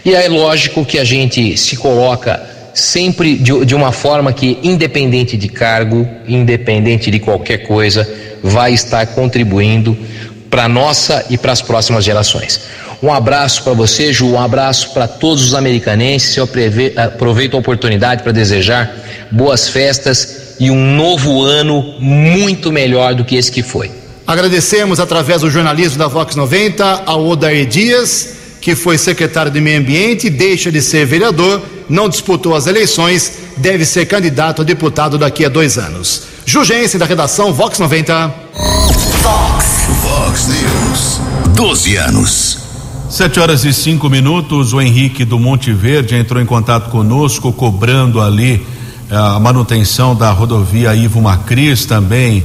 E 0.03 0.13
é 0.15 0.27
lógico 0.27 0.85
que 0.85 0.97
a 0.97 1.03
gente 1.03 1.55
se 1.57 1.77
coloca 1.77 2.41
sempre 2.73 3.35
de, 3.35 3.65
de 3.65 3.75
uma 3.75 3.91
forma 3.91 4.33
que, 4.33 4.57
independente 4.63 5.37
de 5.37 5.47
cargo, 5.47 6.07
independente 6.27 7.11
de 7.11 7.19
qualquer 7.19 7.59
coisa, 7.59 8.07
vai 8.41 8.73
estar 8.73 9.05
contribuindo 9.07 9.97
para 10.49 10.67
nossa 10.67 11.25
e 11.29 11.37
para 11.37 11.51
as 11.51 11.61
próximas 11.61 12.03
gerações. 12.03 12.61
Um 13.01 13.11
abraço 13.11 13.63
para 13.63 13.73
você, 13.73 14.11
Ju, 14.11 14.27
um 14.27 14.39
abraço 14.39 14.91
para 14.91 15.07
todos 15.07 15.43
os 15.43 15.53
americanenses. 15.53 16.35
Eu 16.35 16.47
aproveito 16.97 17.55
a 17.55 17.59
oportunidade 17.59 18.21
para 18.23 18.31
desejar 18.31 18.93
boas 19.31 19.69
festas 19.69 20.55
e 20.59 20.69
um 20.69 20.95
novo 20.95 21.43
ano 21.43 21.95
muito 21.99 22.71
melhor 22.71 23.15
do 23.15 23.25
que 23.25 23.35
esse 23.35 23.51
que 23.51 23.63
foi. 23.63 23.91
Agradecemos 24.27 24.99
através 24.99 25.41
do 25.41 25.49
jornalismo 25.49 25.97
da 25.97 26.07
Vox 26.07 26.35
90 26.35 27.03
ao 27.05 27.25
Odair 27.25 27.65
Dias 27.65 28.40
que 28.61 28.75
foi 28.75 28.95
secretário 28.97 29.51
de 29.51 29.59
Meio 29.59 29.79
Ambiente, 29.79 30.29
deixa 30.29 30.71
de 30.71 30.81
ser 30.83 31.05
vereador, 31.05 31.61
não 31.89 32.07
disputou 32.07 32.55
as 32.55 32.67
eleições, 32.67 33.39
deve 33.57 33.83
ser 33.83 34.05
candidato 34.05 34.61
a 34.61 34.65
deputado 34.65 35.17
daqui 35.17 35.43
a 35.43 35.49
dois 35.49 35.79
anos. 35.79 36.23
Jugense 36.45 36.99
da 36.99 37.05
redação 37.05 37.51
Vox 37.51 37.79
90. 37.79 38.33
Vox. 39.23 39.65
Vox 40.03 40.47
News. 40.47 41.19
12 41.55 41.95
anos. 41.95 42.57
Sete 43.09 43.39
horas 43.39 43.65
e 43.65 43.73
cinco 43.73 44.09
minutos. 44.09 44.73
O 44.73 44.79
Henrique 44.79 45.25
do 45.25 45.39
Monte 45.39 45.73
Verde 45.73 46.15
entrou 46.15 46.41
em 46.41 46.45
contato 46.45 46.89
conosco, 46.91 47.51
cobrando 47.51 48.21
ali 48.21 48.65
eh, 49.09 49.15
a 49.15 49.39
manutenção 49.39 50.15
da 50.15 50.31
rodovia 50.31 50.95
Ivo 50.95 51.21
Macris 51.21 51.85
também, 51.85 52.43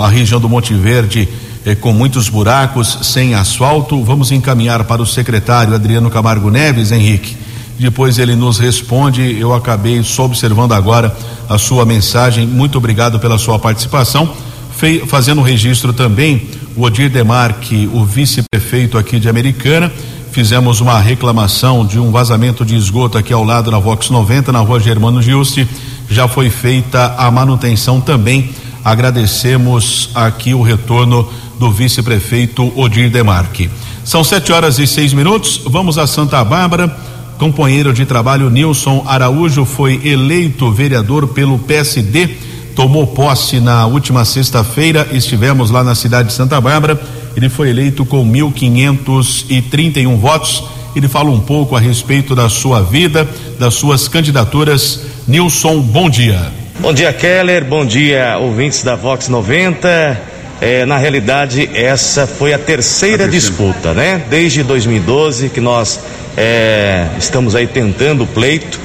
a 0.00 0.08
região 0.08 0.40
do 0.40 0.48
Monte 0.48 0.72
Verde 0.74 1.28
eh, 1.66 1.74
com 1.74 1.92
muitos 1.92 2.28
buracos, 2.28 3.00
sem 3.02 3.34
asfalto. 3.34 4.02
Vamos 4.04 4.30
encaminhar 4.30 4.84
para 4.84 5.02
o 5.02 5.06
secretário 5.06 5.74
Adriano 5.74 6.08
Camargo 6.08 6.48
Neves, 6.48 6.92
Henrique. 6.92 7.36
Depois 7.76 8.18
ele 8.18 8.36
nos 8.36 8.58
responde. 8.58 9.36
Eu 9.38 9.52
acabei 9.52 10.00
só 10.04 10.26
observando 10.26 10.72
agora 10.72 11.14
a 11.48 11.58
sua 11.58 11.84
mensagem. 11.84 12.46
Muito 12.46 12.78
obrigado 12.78 13.18
pela 13.18 13.36
sua 13.36 13.58
participação. 13.58 14.32
Fei, 14.76 15.00
fazendo 15.06 15.42
registro 15.42 15.92
também, 15.92 16.48
o 16.76 16.82
Odir 16.82 17.10
Demarque, 17.10 17.90
o 17.92 18.04
vice-prefeito 18.04 18.96
aqui 18.96 19.18
de 19.18 19.28
Americana, 19.28 19.90
fizemos 20.30 20.80
uma 20.80 21.00
reclamação 21.00 21.84
de 21.84 21.98
um 21.98 22.12
vazamento 22.12 22.64
de 22.64 22.76
esgoto 22.76 23.18
aqui 23.18 23.32
ao 23.32 23.42
lado 23.42 23.70
na 23.70 23.78
Vox 23.78 24.08
90, 24.08 24.52
na 24.52 24.60
rua 24.60 24.78
Germano 24.78 25.20
Giusti. 25.20 25.66
Já 26.08 26.28
foi 26.28 26.48
feita 26.48 27.16
a 27.18 27.28
manutenção 27.30 28.00
também. 28.00 28.50
Agradecemos 28.84 30.10
aqui 30.14 30.54
o 30.54 30.62
retorno 30.62 31.28
do 31.58 31.70
vice-prefeito 31.70 32.72
Odir 32.76 33.10
Demarque. 33.10 33.70
São 34.04 34.22
sete 34.22 34.52
horas 34.52 34.78
e 34.78 34.86
seis 34.86 35.12
minutos. 35.12 35.60
Vamos 35.66 35.98
a 35.98 36.06
Santa 36.06 36.44
Bárbara. 36.44 36.94
Companheiro 37.38 37.92
de 37.92 38.06
trabalho 38.06 38.48
Nilson 38.48 39.04
Araújo 39.06 39.64
foi 39.64 40.00
eleito 40.04 40.70
vereador 40.70 41.28
pelo 41.28 41.58
PSD. 41.58 42.28
Tomou 42.74 43.06
posse 43.06 43.58
na 43.58 43.86
última 43.86 44.24
sexta-feira. 44.24 45.08
Estivemos 45.12 45.70
lá 45.70 45.82
na 45.82 45.94
cidade 45.94 46.28
de 46.28 46.34
Santa 46.34 46.60
Bárbara. 46.60 47.00
Ele 47.36 47.48
foi 47.48 47.70
eleito 47.70 48.04
com 48.04 48.24
1.531 48.24 50.16
votos. 50.16 50.64
Ele 50.94 51.08
fala 51.08 51.30
um 51.30 51.40
pouco 51.40 51.76
a 51.76 51.80
respeito 51.80 52.34
da 52.34 52.48
sua 52.48 52.82
vida, 52.82 53.28
das 53.58 53.74
suas 53.74 54.08
candidaturas. 54.08 55.02
Nilson, 55.28 55.80
bom 55.80 56.08
dia. 56.08 56.50
Bom 56.80 56.92
dia, 56.92 57.12
Keller. 57.12 57.64
Bom 57.64 57.84
dia, 57.84 58.38
ouvintes 58.38 58.82
da 58.82 58.94
Vox 58.94 59.28
90. 59.28 60.35
É, 60.60 60.86
na 60.86 60.96
realidade, 60.96 61.68
essa 61.74 62.26
foi 62.26 62.54
a 62.54 62.58
terceira, 62.58 63.24
a 63.24 63.28
terceira, 63.28 63.28
disputa, 63.28 63.92
né? 63.92 64.22
Desde 64.30 64.62
2012 64.62 65.50
que 65.50 65.60
nós 65.60 66.00
é, 66.36 67.08
estamos 67.18 67.54
aí 67.54 67.66
tentando 67.66 68.24
o 68.24 68.26
pleito. 68.26 68.80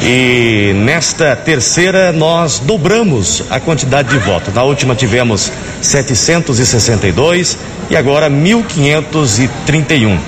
E 0.00 0.72
nesta 0.74 1.36
terceira 1.36 2.10
nós 2.12 2.58
dobramos 2.58 3.44
a 3.50 3.60
quantidade 3.60 4.08
de 4.08 4.18
votos. 4.18 4.52
Na 4.54 4.62
última 4.64 4.96
tivemos 4.96 5.52
762 5.80 7.58
e 7.90 7.96
agora 7.96 8.28
1531. 8.28 10.18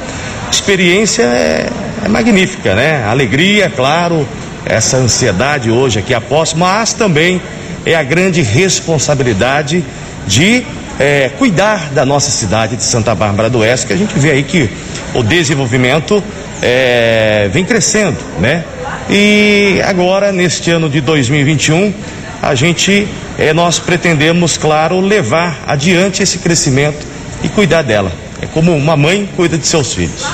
Experiência 0.50 1.22
é, 1.22 1.68
é 2.04 2.08
magnífica, 2.08 2.74
né? 2.74 3.04
Alegria, 3.04 3.68
claro, 3.74 4.28
essa 4.64 4.98
ansiedade 4.98 5.70
hoje 5.70 5.98
aqui 5.98 6.14
após, 6.14 6.54
mas 6.54 6.92
também 6.92 7.40
é 7.84 7.94
a 7.94 8.02
grande 8.02 8.42
responsabilidade 8.42 9.84
de 10.26 10.64
é, 10.98 11.30
cuidar 11.38 11.90
da 11.90 12.04
nossa 12.04 12.30
cidade 12.30 12.76
de 12.76 12.84
Santa 12.84 13.14
Bárbara 13.14 13.50
do 13.50 13.58
Oeste, 13.58 13.86
que 13.86 13.92
a 13.92 13.96
gente 13.96 14.18
vê 14.18 14.30
aí 14.30 14.42
que 14.42 14.70
o 15.14 15.22
desenvolvimento 15.22 16.22
é, 16.62 17.48
vem 17.52 17.64
crescendo, 17.64 18.18
né? 18.38 18.64
E 19.10 19.80
agora, 19.84 20.32
neste 20.32 20.70
ano 20.70 20.88
de 20.88 21.00
2021, 21.00 21.92
a 22.40 22.54
gente, 22.54 23.08
é, 23.38 23.52
nós 23.52 23.78
pretendemos, 23.78 24.56
claro, 24.56 25.00
levar 25.00 25.62
adiante 25.66 26.22
esse 26.22 26.38
crescimento 26.38 27.06
e 27.42 27.48
cuidar 27.48 27.82
dela. 27.82 28.12
É 28.40 28.46
como 28.46 28.74
uma 28.76 28.96
mãe 28.96 29.28
cuida 29.36 29.56
de 29.56 29.66
seus 29.66 29.94
filhos. 29.94 30.26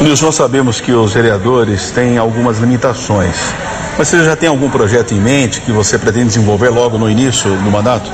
Nilson, 0.00 0.26
nós 0.26 0.34
sabemos 0.34 0.80
que 0.80 0.92
os 0.92 1.12
vereadores 1.12 1.90
têm 1.90 2.18
algumas 2.18 2.58
limitações. 2.58 3.36
Mas 3.98 4.08
você 4.08 4.24
já 4.24 4.36
tem 4.36 4.48
algum 4.48 4.70
projeto 4.70 5.12
em 5.12 5.20
mente 5.20 5.60
que 5.60 5.72
você 5.72 5.98
pretende 5.98 6.28
desenvolver 6.28 6.68
logo 6.68 6.96
no 6.98 7.10
início 7.10 7.50
do 7.50 7.70
mandato? 7.70 8.10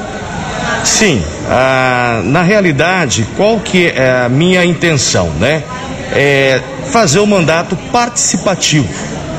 Sim, 0.85 1.23
ah, 1.49 2.21
na 2.25 2.43
realidade, 2.43 3.27
qual 3.37 3.59
que 3.59 3.87
é 3.87 4.25
a 4.27 4.29
minha 4.29 4.65
intenção, 4.65 5.31
né? 5.41 5.63
É 6.13 6.61
fazer 6.93 7.21
o 7.21 7.27
mandato 7.27 7.75
participativo, 7.91 8.89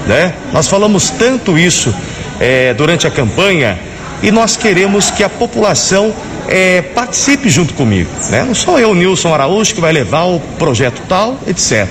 né? 0.08 0.34
Nós 0.52 0.68
falamos 0.68 1.12
tanto 1.12 1.58
isso 1.58 1.94
é, 2.40 2.74
durante 2.74 3.06
a 3.06 3.12
campanha 3.12 3.78
e 4.24 4.32
nós 4.32 4.58
queremos 4.58 5.12
que 5.12 5.24
a 5.24 5.30
população 5.30 6.14
é, 6.48 6.82
participe 6.82 7.48
junto 7.50 7.74
comigo. 7.76 8.10
Né? 8.30 8.44
Não 8.44 8.56
sou 8.56 8.80
eu, 8.80 8.94
Nilson 8.96 9.34
Araújo, 9.34 9.74
que 9.74 9.82
vai 9.82 9.92
levar 9.92 10.24
o 10.24 10.40
projeto 10.58 11.02
tal, 11.08 11.40
etc. 11.48 11.88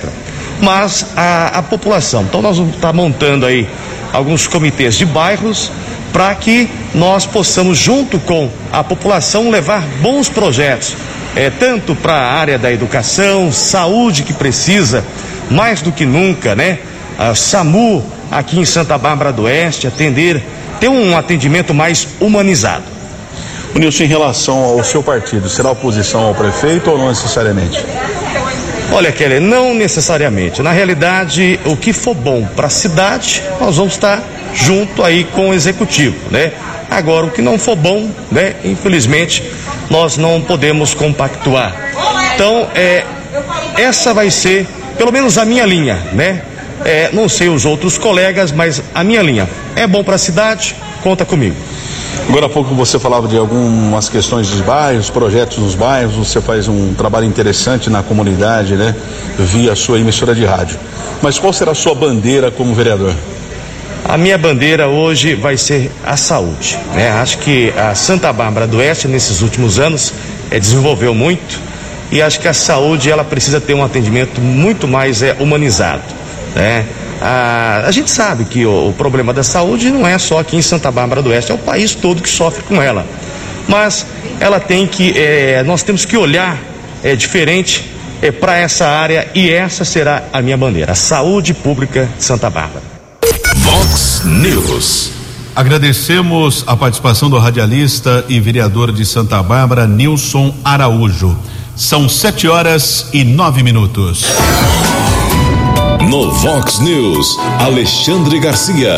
Mas 0.61 1.07
a, 1.15 1.59
a 1.59 1.63
população. 1.63 2.23
Então 2.23 2.41
nós 2.41 2.57
vamos 2.57 2.75
estar 2.75 2.93
montando 2.93 3.45
aí 3.45 3.67
alguns 4.11 4.47
comitês 4.47 4.95
de 4.95 5.05
bairros 5.05 5.71
para 6.15 6.33
que 6.33 6.69
nós 6.93 7.25
possamos, 7.25 7.77
junto 7.77 8.17
com 8.19 8.49
a 8.71 8.81
população, 8.81 9.49
levar 9.49 9.81
bons 10.01 10.29
projetos, 10.29 10.95
é, 11.35 11.49
tanto 11.49 11.93
para 11.93 12.13
a 12.13 12.31
área 12.39 12.57
da 12.57 12.71
educação, 12.71 13.51
saúde 13.51 14.23
que 14.23 14.31
precisa, 14.31 15.03
mais 15.51 15.81
do 15.81 15.91
que 15.91 16.05
nunca, 16.05 16.55
né? 16.55 16.79
A 17.19 17.35
SAMU 17.35 18.01
aqui 18.31 18.57
em 18.57 18.63
Santa 18.63 18.97
Bárbara 18.97 19.33
do 19.33 19.41
Oeste, 19.41 19.87
atender, 19.87 20.41
ter 20.79 20.87
um 20.87 21.17
atendimento 21.17 21.73
mais 21.73 22.07
humanizado. 22.21 22.85
O 23.75 23.79
Nilson, 23.79 24.03
em 24.03 24.07
relação 24.07 24.57
ao 24.63 24.81
seu 24.85 25.03
partido, 25.03 25.49
será 25.49 25.71
oposição 25.71 26.21
ao 26.21 26.33
prefeito 26.33 26.91
ou 26.91 26.97
não 26.97 27.09
necessariamente? 27.09 27.83
Olha, 28.91 29.11
Kelly, 29.11 29.39
não 29.39 29.73
necessariamente. 29.73 30.61
Na 30.61 30.71
realidade, 30.71 31.59
o 31.65 31.75
que 31.75 31.91
for 31.91 32.13
bom 32.13 32.45
para 32.55 32.67
a 32.67 32.69
cidade, 32.69 33.43
nós 33.59 33.77
vamos 33.77 33.93
estar 33.93 34.21
junto 34.53 35.03
aí 35.03 35.23
com 35.25 35.49
o 35.49 35.53
executivo, 35.53 36.15
né? 36.31 36.53
Agora, 36.89 37.25
o 37.25 37.31
que 37.31 37.41
não 37.41 37.59
for 37.59 37.75
bom, 37.75 38.09
né? 38.31 38.55
Infelizmente, 38.63 39.43
nós 39.89 40.17
não 40.17 40.41
podemos 40.41 40.93
compactuar. 40.93 41.75
Então, 42.35 42.67
é, 42.73 43.03
essa 43.77 44.13
vai 44.13 44.31
ser, 44.31 44.65
pelo 44.97 45.11
menos 45.11 45.37
a 45.37 45.45
minha 45.45 45.65
linha, 45.65 45.95
né? 46.13 46.41
É, 46.83 47.09
não 47.11 47.27
sei 47.27 47.49
os 47.49 47.65
outros 47.65 47.97
colegas, 47.97 48.51
mas 48.51 48.81
a 48.93 49.03
minha 49.03 49.21
linha 49.21 49.49
é 49.75 49.87
bom 49.87 50.03
para 50.03 50.15
a 50.15 50.19
cidade, 50.19 50.75
conta 51.01 51.25
comigo. 51.25 51.55
Agora 52.27 52.47
há 52.47 52.49
pouco 52.49 52.73
você 52.73 52.97
falava 52.97 53.27
de 53.27 53.37
algumas 53.37 54.09
questões 54.09 54.49
dos 54.49 54.61
bairros, 54.61 55.09
projetos 55.09 55.59
nos 55.59 55.75
bairros, 55.75 56.15
você 56.15 56.41
faz 56.41 56.67
um 56.67 56.93
trabalho 56.93 57.25
interessante 57.25 57.89
na 57.89 58.01
comunidade, 58.01 58.75
né? 58.75 58.95
Via 59.37 59.75
sua 59.75 59.99
emissora 59.99 60.33
de 60.33 60.43
rádio. 60.43 60.79
Mas 61.21 61.37
qual 61.37 61.53
será 61.53 61.71
a 61.71 61.75
sua 61.75 61.93
bandeira 61.93 62.49
como 62.49 62.73
vereador? 62.73 63.13
A 64.07 64.17
minha 64.17 64.37
bandeira 64.37 64.87
hoje 64.87 65.33
vai 65.33 65.57
ser 65.57 65.91
a 66.03 66.15
saúde. 66.17 66.77
Né? 66.93 67.09
Acho 67.11 67.39
que 67.39 67.73
a 67.77 67.95
Santa 67.95 68.31
Bárbara 68.31 68.67
do 68.67 68.77
Oeste, 68.77 69.07
nesses 69.07 69.41
últimos 69.41 69.79
anos, 69.79 70.13
é, 70.51 70.59
desenvolveu 70.59 71.13
muito 71.13 71.59
e 72.11 72.21
acho 72.21 72.39
que 72.39 72.47
a 72.47 72.53
saúde 72.53 73.09
ela 73.09 73.23
precisa 73.23 73.59
ter 73.59 73.73
um 73.73 73.83
atendimento 73.83 74.39
muito 74.39 74.87
mais 74.87 75.23
é, 75.23 75.35
humanizado. 75.39 76.03
Né? 76.55 76.85
A, 77.21 77.83
a 77.85 77.91
gente 77.91 78.11
sabe 78.11 78.45
que 78.45 78.65
o, 78.65 78.89
o, 78.89 78.93
problema 78.93 79.33
da 79.33 79.43
saúde 79.43 79.89
não 79.89 80.05
é 80.05 80.17
só 80.17 80.39
aqui 80.39 80.57
em 80.57 80.61
Santa 80.61 80.91
Bárbara 80.91 81.21
do 81.21 81.29
Oeste, 81.29 81.51
é 81.51 81.55
o 81.55 81.57
país 81.57 81.95
todo 81.95 82.21
que 82.21 82.29
sofre 82.29 82.63
com 82.63 82.81
ela. 82.81 83.05
Mas 83.67 84.05
ela 84.39 84.59
tem 84.59 84.85
que, 84.85 85.17
é, 85.17 85.63
nós 85.63 85.81
temos 85.81 86.05
que 86.05 86.17
olhar 86.17 86.57
é, 87.03 87.15
diferente 87.15 87.89
é, 88.21 88.31
para 88.31 88.57
essa 88.57 88.87
área 88.87 89.27
e 89.33 89.49
essa 89.49 89.85
será 89.85 90.23
a 90.31 90.41
minha 90.41 90.57
bandeira, 90.57 90.91
a 90.91 90.95
saúde 90.95 91.53
pública 91.53 92.09
de 92.17 92.23
Santa 92.23 92.49
Bárbara. 92.49 92.83
Vox 93.57 94.21
News. 94.25 95.11
Agradecemos 95.55 96.65
a 96.67 96.75
participação 96.75 97.29
do 97.29 97.37
radialista 97.39 98.25
e 98.27 98.41
vereador 98.41 98.91
de 98.91 99.05
Santa 99.05 99.41
Bárbara, 99.41 99.87
Nilson 99.87 100.53
Araújo. 100.65 101.37
São 101.75 102.09
sete 102.09 102.47
horas 102.47 103.07
e 103.13 103.23
nove 103.23 103.63
minutos. 103.63 104.25
No 106.09 106.31
Vox 106.31 106.79
News, 106.79 107.37
Alexandre 107.59 108.39
Garcia. 108.39 108.97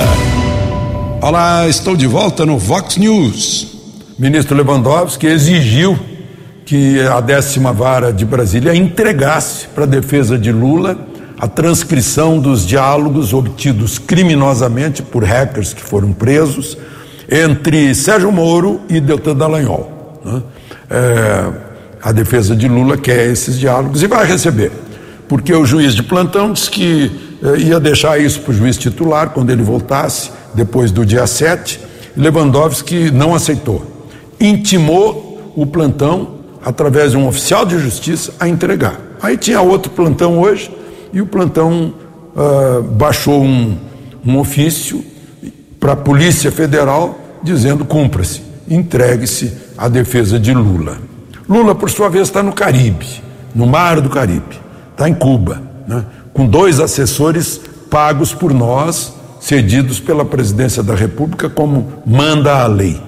Olá, 1.21 1.67
estou 1.67 1.95
de 1.95 2.05
volta 2.05 2.45
no 2.45 2.57
Vox 2.57 2.97
News. 2.97 3.67
Ministro 4.19 4.57
Lewandowski 4.57 5.25
exigiu 5.25 5.97
que 6.65 6.99
a 7.01 7.21
décima 7.21 7.71
vara 7.71 8.11
de 8.11 8.25
Brasília 8.25 8.75
entregasse 8.75 9.67
para 9.69 9.85
a 9.85 9.87
defesa 9.87 10.37
de 10.37 10.51
Lula 10.51 10.97
a 11.39 11.47
transcrição 11.47 12.39
dos 12.39 12.67
diálogos 12.67 13.33
obtidos 13.33 13.97
criminosamente 13.97 15.01
por 15.01 15.23
hackers 15.23 15.73
que 15.73 15.81
foram 15.81 16.11
presos 16.11 16.77
entre 17.31 17.95
Sérgio 17.95 18.31
Moro 18.33 18.81
e 18.89 18.99
Deltan 18.99 19.35
Dallagnol. 19.35 20.19
Né? 20.25 20.41
É, 20.89 21.51
a 22.01 22.11
defesa 22.11 22.55
de 22.55 22.67
Lula 22.67 22.97
quer 22.97 23.29
esses 23.29 23.57
diálogos 23.57 24.03
e 24.03 24.07
vai 24.07 24.25
receber 24.25 24.71
porque 25.27 25.53
o 25.53 25.65
juiz 25.65 25.93
de 25.93 26.03
plantão 26.03 26.53
disse 26.53 26.69
que 26.69 27.11
eh, 27.43 27.59
ia 27.59 27.79
deixar 27.79 28.19
isso 28.19 28.39
para 28.41 28.51
o 28.51 28.53
juiz 28.53 28.77
titular 28.77 29.29
quando 29.29 29.49
ele 29.49 29.61
voltasse, 29.61 30.31
depois 30.53 30.91
do 30.91 31.05
dia 31.05 31.27
7. 31.27 31.79
Lewandowski 32.15 33.11
não 33.11 33.35
aceitou. 33.35 33.85
Intimou 34.39 35.53
o 35.55 35.65
plantão, 35.65 36.35
através 36.63 37.11
de 37.11 37.17
um 37.17 37.27
oficial 37.27 37.65
de 37.65 37.77
justiça, 37.77 38.33
a 38.39 38.47
entregar. 38.47 38.99
Aí 39.21 39.37
tinha 39.37 39.61
outro 39.61 39.91
plantão 39.91 40.39
hoje, 40.39 40.71
e 41.11 41.21
o 41.21 41.25
plantão 41.25 41.93
uh, 42.35 42.81
baixou 42.83 43.43
um, 43.43 43.77
um 44.25 44.37
ofício 44.37 45.03
para 45.79 45.93
a 45.93 45.95
Polícia 45.95 46.51
Federal 46.51 47.19
dizendo: 47.43 47.85
cumpra-se, 47.85 48.41
entregue-se 48.69 49.53
à 49.77 49.87
defesa 49.87 50.39
de 50.39 50.53
Lula. 50.53 50.97
Lula, 51.49 51.73
por 51.73 51.89
sua 51.89 52.09
vez, 52.09 52.27
está 52.27 52.43
no 52.43 52.53
Caribe, 52.53 53.07
no 53.55 53.65
Mar 53.65 54.01
do 54.01 54.09
Caribe 54.09 54.66
está 54.97 55.07
em 55.07 55.13
Cuba, 55.13 55.61
né? 55.87 56.03
com 56.33 56.47
dois 56.47 56.79
assessores 56.79 57.61
pagos 57.87 58.33
por 58.33 58.51
nós, 58.51 59.13
cedidos 59.39 59.99
pela 59.99 60.25
presidência 60.25 60.81
da 60.81 60.95
República, 60.95 61.47
como 61.47 62.01
manda 62.03 62.63
a 62.63 62.65
lei. 62.65 62.99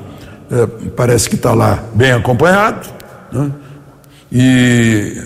É, 0.51 0.67
parece 0.95 1.27
que 1.27 1.35
está 1.35 1.51
lá 1.53 1.83
bem 1.95 2.11
acompanhado, 2.11 2.87
né? 3.31 3.51
e, 4.31 5.17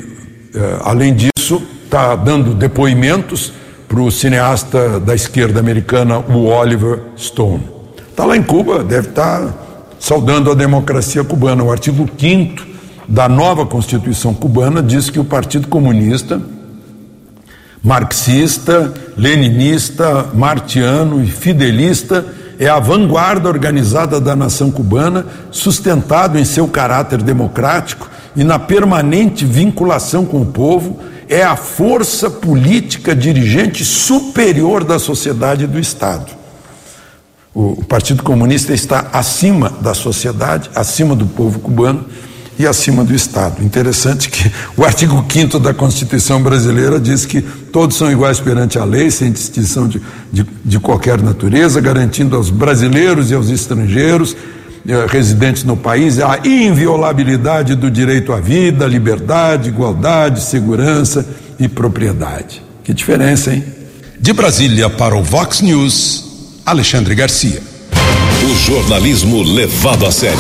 é, 0.56 0.78
além 0.86 1.14
disso, 1.14 1.62
está 1.84 2.16
dando 2.16 2.54
depoimentos 2.54 3.52
para 3.86 4.00
o 4.00 4.10
cineasta 4.10 5.02
da 5.02 5.14
esquerda 5.14 5.60
americana, 5.60 6.20
o 6.20 6.46
Oliver 6.46 7.02
Stone. 7.18 7.70
Está 8.10 8.24
lá 8.24 8.38
em 8.38 8.44
Cuba, 8.44 8.84
deve 8.84 9.10
estar 9.10 9.42
tá 9.42 9.54
saudando 10.00 10.50
a 10.50 10.56
democracia 10.56 11.24
cubana. 11.26 11.62
O 11.62 11.72
artigo 11.72 12.10
5 12.18 12.74
da 13.08 13.28
nova 13.28 13.66
Constituição 13.66 14.34
cubana 14.34 14.82
diz 14.82 15.10
que 15.10 15.20
o 15.20 15.26
Partido 15.26 15.68
Comunista, 15.68 16.42
marxista, 17.84 18.94
leninista, 19.18 20.30
martiano 20.34 21.22
e 21.22 21.28
fidelista, 21.28 22.26
é 22.58 22.70
a 22.70 22.80
vanguarda 22.80 23.50
organizada 23.50 24.22
da 24.22 24.36
nação 24.36 24.72
cubana, 24.72 25.26
sustentado 25.52 26.40
em 26.40 26.46
seu 26.46 26.66
caráter 26.68 27.22
democrático 27.22 28.10
e 28.36 28.44
na 28.44 28.58
permanente 28.58 29.44
vinculação 29.44 30.26
com 30.26 30.42
o 30.42 30.46
povo, 30.46 31.00
é 31.28 31.44
a 31.44 31.58
força 31.58 32.30
política 32.30 33.14
dirigente 33.14 33.84
superior 33.84 34.84
da 34.84 34.98
sociedade 34.98 35.66
e 35.66 35.68
do 35.68 35.80
Estado. 35.80 36.32
O 37.54 37.84
Partido 37.84 38.24
Comunista 38.24 38.74
está 38.74 39.08
acima 39.12 39.70
da 39.70 39.94
sociedade, 39.94 40.70
acima 40.74 41.16
do 41.16 41.26
povo 41.26 41.60
cubano 41.60 42.06
e 42.58 42.68
acima 42.68 43.04
do 43.04 43.14
Estado. 43.14 43.64
Interessante 43.64 44.30
que 44.30 44.52
o 44.78 44.84
artigo 44.84 45.26
5 45.28 45.60
da 45.60 45.74
Constituição 45.74 46.42
brasileira 46.42 47.00
diz 47.00 47.26
que 47.26 47.42
todos 47.42 47.98
são 47.98 48.12
iguais 48.12 48.40
perante 48.40 48.78
a 48.78 48.84
lei, 48.84 49.10
sem 49.10 49.32
distinção 49.32 49.88
de, 49.88 50.02
de, 50.32 50.46
de 50.64 50.80
qualquer 50.80 51.22
natureza, 51.22 51.82
garantindo 51.82 52.36
aos 52.36 52.50
brasileiros 52.50 53.32
e 53.32 53.34
aos 53.34 53.50
estrangeiros 53.50 54.36
eh, 54.88 55.06
residentes 55.10 55.64
no 55.64 55.78
país 55.78 56.20
a 56.20 56.40
inviolabilidade 56.46 57.76
do 57.76 57.90
direito 57.90 58.34
à 58.34 58.40
vida, 58.40 58.86
liberdade, 58.86 59.70
igualdade, 59.70 60.42
segurança 60.42 61.26
e 61.60 61.68
propriedade. 61.68 62.62
Que 62.84 62.94
diferença, 62.94 63.54
hein? 63.54 63.64
De 64.20 64.32
Brasília 64.32 64.90
para 64.90 65.16
o 65.16 65.24
Vox 65.24 65.62
News, 65.62 66.60
Alexandre 66.66 67.16
Garcia. 67.16 67.62
O 68.44 68.56
jornalismo 68.56 69.42
levado 69.42 70.06
a 70.06 70.12
sério. 70.12 70.38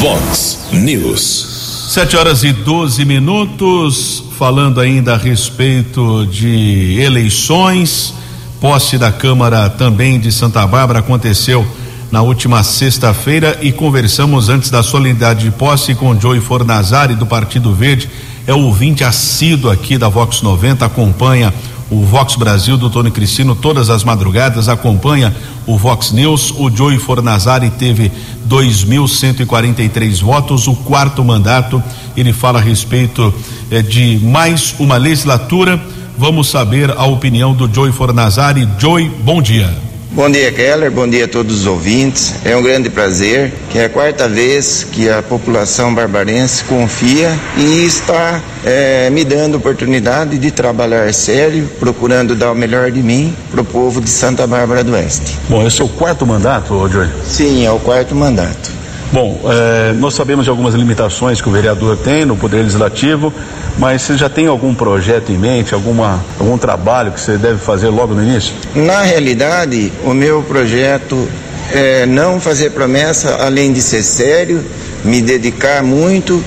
Vox 0.00 0.49
News. 0.72 1.88
Sete 1.90 2.16
horas 2.16 2.44
e 2.44 2.52
12 2.52 3.04
minutos, 3.04 4.22
falando 4.38 4.80
ainda 4.80 5.14
a 5.14 5.16
respeito 5.16 6.26
de 6.26 7.00
eleições. 7.00 8.14
Posse 8.60 8.96
da 8.96 9.10
Câmara 9.10 9.68
também 9.68 10.20
de 10.20 10.30
Santa 10.30 10.66
Bárbara 10.66 11.00
aconteceu 11.00 11.66
na 12.10 12.22
última 12.22 12.62
sexta-feira 12.62 13.58
e 13.60 13.72
conversamos 13.72 14.48
antes 14.48 14.70
da 14.70 14.82
solenidade 14.82 15.44
de 15.44 15.50
posse 15.50 15.94
com 15.94 16.18
Joey 16.18 16.40
Fornazari 16.40 17.14
do 17.14 17.26
Partido 17.26 17.74
Verde. 17.74 18.08
É 18.46 18.54
ouvinte 18.54 19.02
assíduo 19.02 19.70
aqui 19.70 19.98
da 19.98 20.08
Vox 20.08 20.42
90, 20.42 20.84
acompanha 20.84 21.52
o 21.90 22.02
Vox 22.04 22.36
Brasil 22.36 22.76
do 22.76 22.88
Tony 22.88 23.10
Cristino 23.10 23.54
todas 23.54 23.90
as 23.90 24.04
madrugadas, 24.04 24.68
acompanha 24.68 25.34
o 25.66 25.76
Vox 25.76 26.12
News. 26.12 26.54
O 26.56 26.70
Joey 26.70 26.98
Fornazari 26.98 27.68
teve 27.70 28.12
2.143 28.48 30.22
votos, 30.22 30.68
o 30.68 30.74
quarto 30.74 31.24
mandato. 31.24 31.82
Ele 32.16 32.32
fala 32.32 32.60
a 32.60 32.62
respeito 32.62 33.34
eh, 33.70 33.82
de 33.82 34.18
mais 34.22 34.74
uma 34.78 34.96
legislatura. 34.96 35.80
Vamos 36.16 36.48
saber 36.48 36.90
a 36.90 37.04
opinião 37.04 37.54
do 37.54 37.72
Joey 37.72 37.92
Fornazari. 37.92 38.68
Joey, 38.78 39.08
bom 39.08 39.42
dia. 39.42 39.89
Bom 40.12 40.28
dia, 40.28 40.50
Keller. 40.50 40.90
Bom 40.90 41.08
dia 41.08 41.26
a 41.26 41.28
todos 41.28 41.60
os 41.60 41.66
ouvintes. 41.66 42.34
É 42.44 42.56
um 42.56 42.62
grande 42.62 42.90
prazer 42.90 43.52
que 43.70 43.78
é 43.78 43.84
a 43.84 43.88
quarta 43.88 44.28
vez 44.28 44.82
que 44.82 45.08
a 45.08 45.22
população 45.22 45.94
barbarense 45.94 46.64
confia 46.64 47.30
e 47.56 47.84
está 47.84 48.40
é, 48.64 49.08
me 49.08 49.24
dando 49.24 49.56
oportunidade 49.56 50.36
de 50.36 50.50
trabalhar 50.50 51.14
sério, 51.14 51.70
procurando 51.78 52.34
dar 52.34 52.50
o 52.50 52.56
melhor 52.56 52.90
de 52.90 53.00
mim 53.00 53.32
para 53.52 53.60
o 53.60 53.64
povo 53.64 54.00
de 54.00 54.10
Santa 54.10 54.48
Bárbara 54.48 54.82
do 54.82 54.94
Oeste. 54.94 55.38
Bom, 55.48 55.64
esse 55.64 55.80
é 55.80 55.84
o 55.84 55.88
quarto 55.88 56.26
mandato, 56.26 56.88
Joey? 56.88 57.08
Sim, 57.24 57.64
é 57.64 57.70
o 57.70 57.78
quarto 57.78 58.12
mandato. 58.12 58.79
Bom, 59.12 59.40
é, 59.44 59.92
nós 59.94 60.14
sabemos 60.14 60.44
de 60.44 60.50
algumas 60.50 60.72
limitações 60.74 61.40
que 61.40 61.48
o 61.48 61.52
vereador 61.52 61.96
tem 61.96 62.24
no 62.24 62.36
Poder 62.36 62.58
Legislativo, 62.58 63.32
mas 63.76 64.02
você 64.02 64.16
já 64.16 64.28
tem 64.28 64.46
algum 64.46 64.72
projeto 64.72 65.32
em 65.32 65.36
mente, 65.36 65.74
alguma, 65.74 66.24
algum 66.38 66.56
trabalho 66.56 67.10
que 67.10 67.20
você 67.20 67.36
deve 67.36 67.58
fazer 67.58 67.88
logo 67.88 68.14
no 68.14 68.22
início? 68.22 68.54
Na 68.72 69.02
realidade, 69.02 69.92
o 70.04 70.14
meu 70.14 70.44
projeto 70.44 71.28
é 71.72 72.06
não 72.06 72.38
fazer 72.38 72.70
promessa, 72.70 73.34
além 73.40 73.72
de 73.72 73.82
ser 73.82 74.04
sério, 74.04 74.64
me 75.04 75.20
dedicar 75.20 75.82
muito 75.82 76.40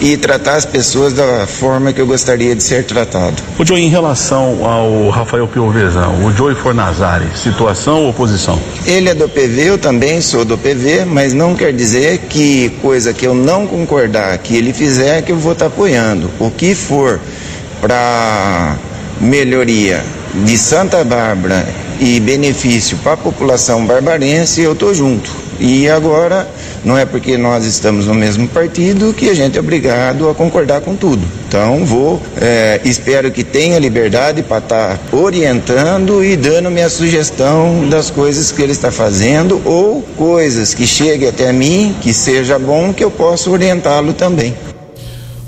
e 0.00 0.16
tratar 0.16 0.54
as 0.54 0.64
pessoas 0.64 1.12
da 1.12 1.46
forma 1.46 1.92
que 1.92 2.00
eu 2.00 2.06
gostaria 2.06 2.54
de 2.54 2.62
ser 2.62 2.84
tratado. 2.84 3.42
O 3.58 3.64
Joey, 3.64 3.84
em 3.84 3.88
relação 3.88 4.64
ao 4.64 5.10
Rafael 5.10 5.46
Piovezão, 5.46 6.24
o 6.24 6.32
Joey 6.32 6.54
Fornazari, 6.54 7.26
situação 7.36 8.04
ou 8.04 8.10
oposição? 8.10 8.58
Ele 8.86 9.10
é 9.10 9.14
do 9.14 9.28
PV, 9.28 9.70
eu 9.70 9.78
também 9.78 10.20
sou 10.20 10.44
do 10.44 10.56
PV, 10.56 11.04
mas 11.04 11.34
não 11.34 11.54
quer 11.54 11.72
dizer 11.72 12.18
que 12.28 12.70
coisa 12.80 13.12
que 13.12 13.26
eu 13.26 13.34
não 13.34 13.66
concordar 13.66 14.38
que 14.38 14.56
ele 14.56 14.72
fizer 14.72 15.22
que 15.22 15.32
eu 15.32 15.36
vou 15.36 15.52
estar 15.52 15.66
apoiando. 15.66 16.30
O 16.38 16.50
que 16.50 16.74
for 16.74 17.20
para 17.80 18.76
melhoria 19.20 20.02
de 20.34 20.56
Santa 20.56 21.04
Bárbara 21.04 21.66
e 22.00 22.18
benefício 22.20 22.96
para 22.98 23.12
a 23.12 23.16
população 23.16 23.84
barbarense, 23.84 24.62
eu 24.62 24.74
tô 24.74 24.94
junto. 24.94 25.30
E 25.58 25.88
agora 25.90 26.48
não 26.84 26.96
é 26.96 27.04
porque 27.04 27.36
nós 27.36 27.64
estamos 27.64 28.06
no 28.06 28.14
mesmo 28.14 28.48
partido 28.48 29.12
que 29.12 29.28
a 29.28 29.34
gente 29.34 29.56
é 29.56 29.60
obrigado 29.60 30.28
a 30.28 30.34
concordar 30.34 30.80
com 30.80 30.96
tudo. 30.96 31.22
Então 31.46 31.84
vou, 31.84 32.22
é, 32.40 32.80
espero 32.84 33.30
que 33.30 33.44
tenha 33.44 33.78
liberdade 33.78 34.42
para 34.42 34.58
estar 34.58 34.98
tá 34.98 35.16
orientando 35.16 36.24
e 36.24 36.36
dando 36.36 36.70
minha 36.70 36.88
sugestão 36.88 37.88
das 37.88 38.10
coisas 38.10 38.50
que 38.50 38.62
ele 38.62 38.72
está 38.72 38.90
fazendo 38.90 39.60
ou 39.64 40.02
coisas 40.16 40.72
que 40.72 40.86
cheguem 40.86 41.28
até 41.28 41.52
mim, 41.52 41.94
que 42.00 42.14
seja 42.14 42.58
bom, 42.58 42.92
que 42.92 43.04
eu 43.04 43.10
possa 43.10 43.50
orientá-lo 43.50 44.12
também. 44.12 44.54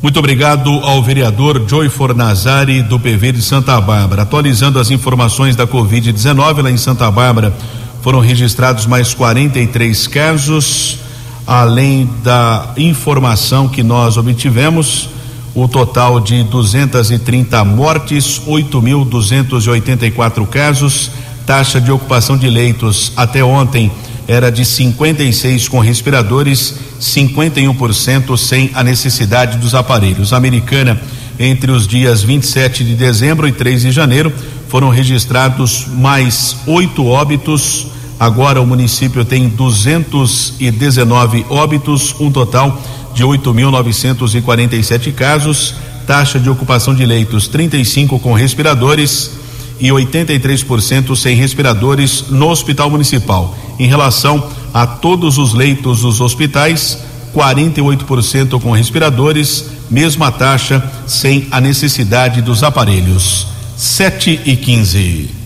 Muito 0.03 0.18
obrigado 0.18 0.68
ao 0.83 1.01
vereador 1.01 1.64
Joy 1.66 1.89
Fornazari 1.89 2.83
do 2.83 2.99
PV 2.99 3.33
de 3.33 3.41
Santa 3.41 3.80
Bárbara. 3.80 4.22
Atualizando 4.22 4.80
as 4.80 4.91
informações 4.91 5.55
da 5.55 5.64
Covid-19 5.64 6.61
lá 6.61 6.70
em 6.70 6.76
Santa 6.76 7.09
Bárbara, 7.09 7.55
foram 8.03 8.18
registrados 8.18 8.85
mais 8.85 9.14
43 9.14 10.09
casos 10.09 10.99
além 11.47 12.09
da 12.22 12.72
informação 12.76 13.68
que 13.68 13.82
nós 13.82 14.16
obtivemos, 14.16 15.09
o 15.55 15.68
total 15.68 16.18
de 16.18 16.43
230 16.45 17.62
mortes, 17.64 18.40
8.284 18.47 20.47
casos, 20.47 21.11
taxa 21.47 21.80
de 21.80 21.93
ocupação 21.93 22.38
de 22.38 22.49
leitos 22.49 23.12
até 23.16 23.45
ontem 23.45 23.90
era 24.26 24.51
de 24.51 24.64
56 24.64 25.68
com 25.68 25.80
respiradores, 25.80 26.74
51% 27.01 28.36
sem 28.36 28.70
a 28.72 28.82
necessidade 28.82 29.59
dos 29.59 29.74
aparelhos. 29.74 30.32
Americana, 30.32 31.01
entre 31.38 31.70
os 31.70 31.86
dias 31.86 32.22
27 32.22 32.84
de 32.84 32.95
dezembro 32.95 33.49
e 33.49 33.53
3 33.53 33.82
de 33.82 33.90
janeiro, 33.90 34.32
foram 34.68 34.88
registrados 34.88 35.86
mais 35.88 36.57
oito 36.66 37.05
óbitos 37.05 37.88
Agora 38.23 38.62
o 38.62 38.66
município 38.66 39.25
tem 39.25 39.49
219 39.49 41.45
óbitos, 41.51 42.14
um 42.20 42.31
total 42.31 42.81
de 43.12 43.25
8.947 43.25 45.12
casos, 45.12 45.75
taxa 46.07 46.39
de 46.39 46.49
ocupação 46.49 46.95
de 46.95 47.05
leitos 47.05 47.49
35 47.49 48.20
com 48.20 48.33
respiradores 48.33 49.33
e 49.81 49.89
83% 49.89 51.16
sem 51.16 51.35
respiradores 51.35 52.27
no 52.29 52.49
Hospital 52.49 52.91
Municipal. 52.91 53.59
Em 53.77 53.89
relação 53.89 54.49
a 54.73 54.87
todos 54.87 55.37
os 55.37 55.53
leitos 55.53 56.03
dos 56.03 56.20
hospitais, 56.20 56.99
48% 57.35 58.61
com 58.61 58.70
respiradores, 58.70 59.64
mesma 59.91 60.31
taxa 60.31 60.81
sem 61.09 61.49
a 61.51 61.61
necessidade 61.61 62.41
dos 62.41 62.62
aparelhos. 62.62 63.49
7 63.77 64.43
e 64.45 64.55
15. 64.55 65.41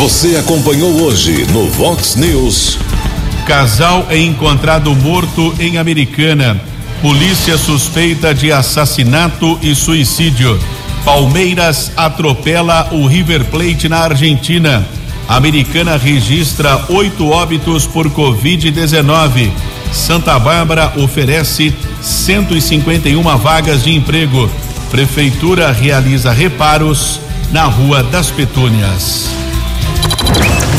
Você 0.00 0.34
acompanhou 0.36 1.02
hoje 1.02 1.44
no 1.52 1.68
Vox 1.68 2.16
News. 2.16 2.78
Casal 3.46 4.06
é 4.08 4.16
encontrado 4.16 4.94
morto 4.94 5.54
em 5.60 5.76
Americana. 5.76 6.58
Polícia 7.02 7.58
suspeita 7.58 8.34
de 8.34 8.50
assassinato 8.50 9.58
e 9.60 9.74
suicídio. 9.74 10.58
Palmeiras 11.04 11.92
atropela 11.98 12.88
o 12.92 13.06
River 13.06 13.44
Plate 13.44 13.90
na 13.90 13.98
Argentina. 13.98 14.88
Americana 15.28 15.98
registra 15.98 16.82
oito 16.88 17.28
óbitos 17.28 17.86
por 17.86 18.08
Covid-19. 18.08 19.50
Santa 19.92 20.38
Bárbara 20.38 20.94
oferece 20.96 21.74
151 22.00 23.22
vagas 23.36 23.84
de 23.84 23.94
emprego. 23.94 24.50
Prefeitura 24.90 25.70
realiza 25.70 26.32
reparos 26.32 27.20
na 27.52 27.64
Rua 27.64 28.02
das 28.02 28.30
Petúnias. 28.30 29.39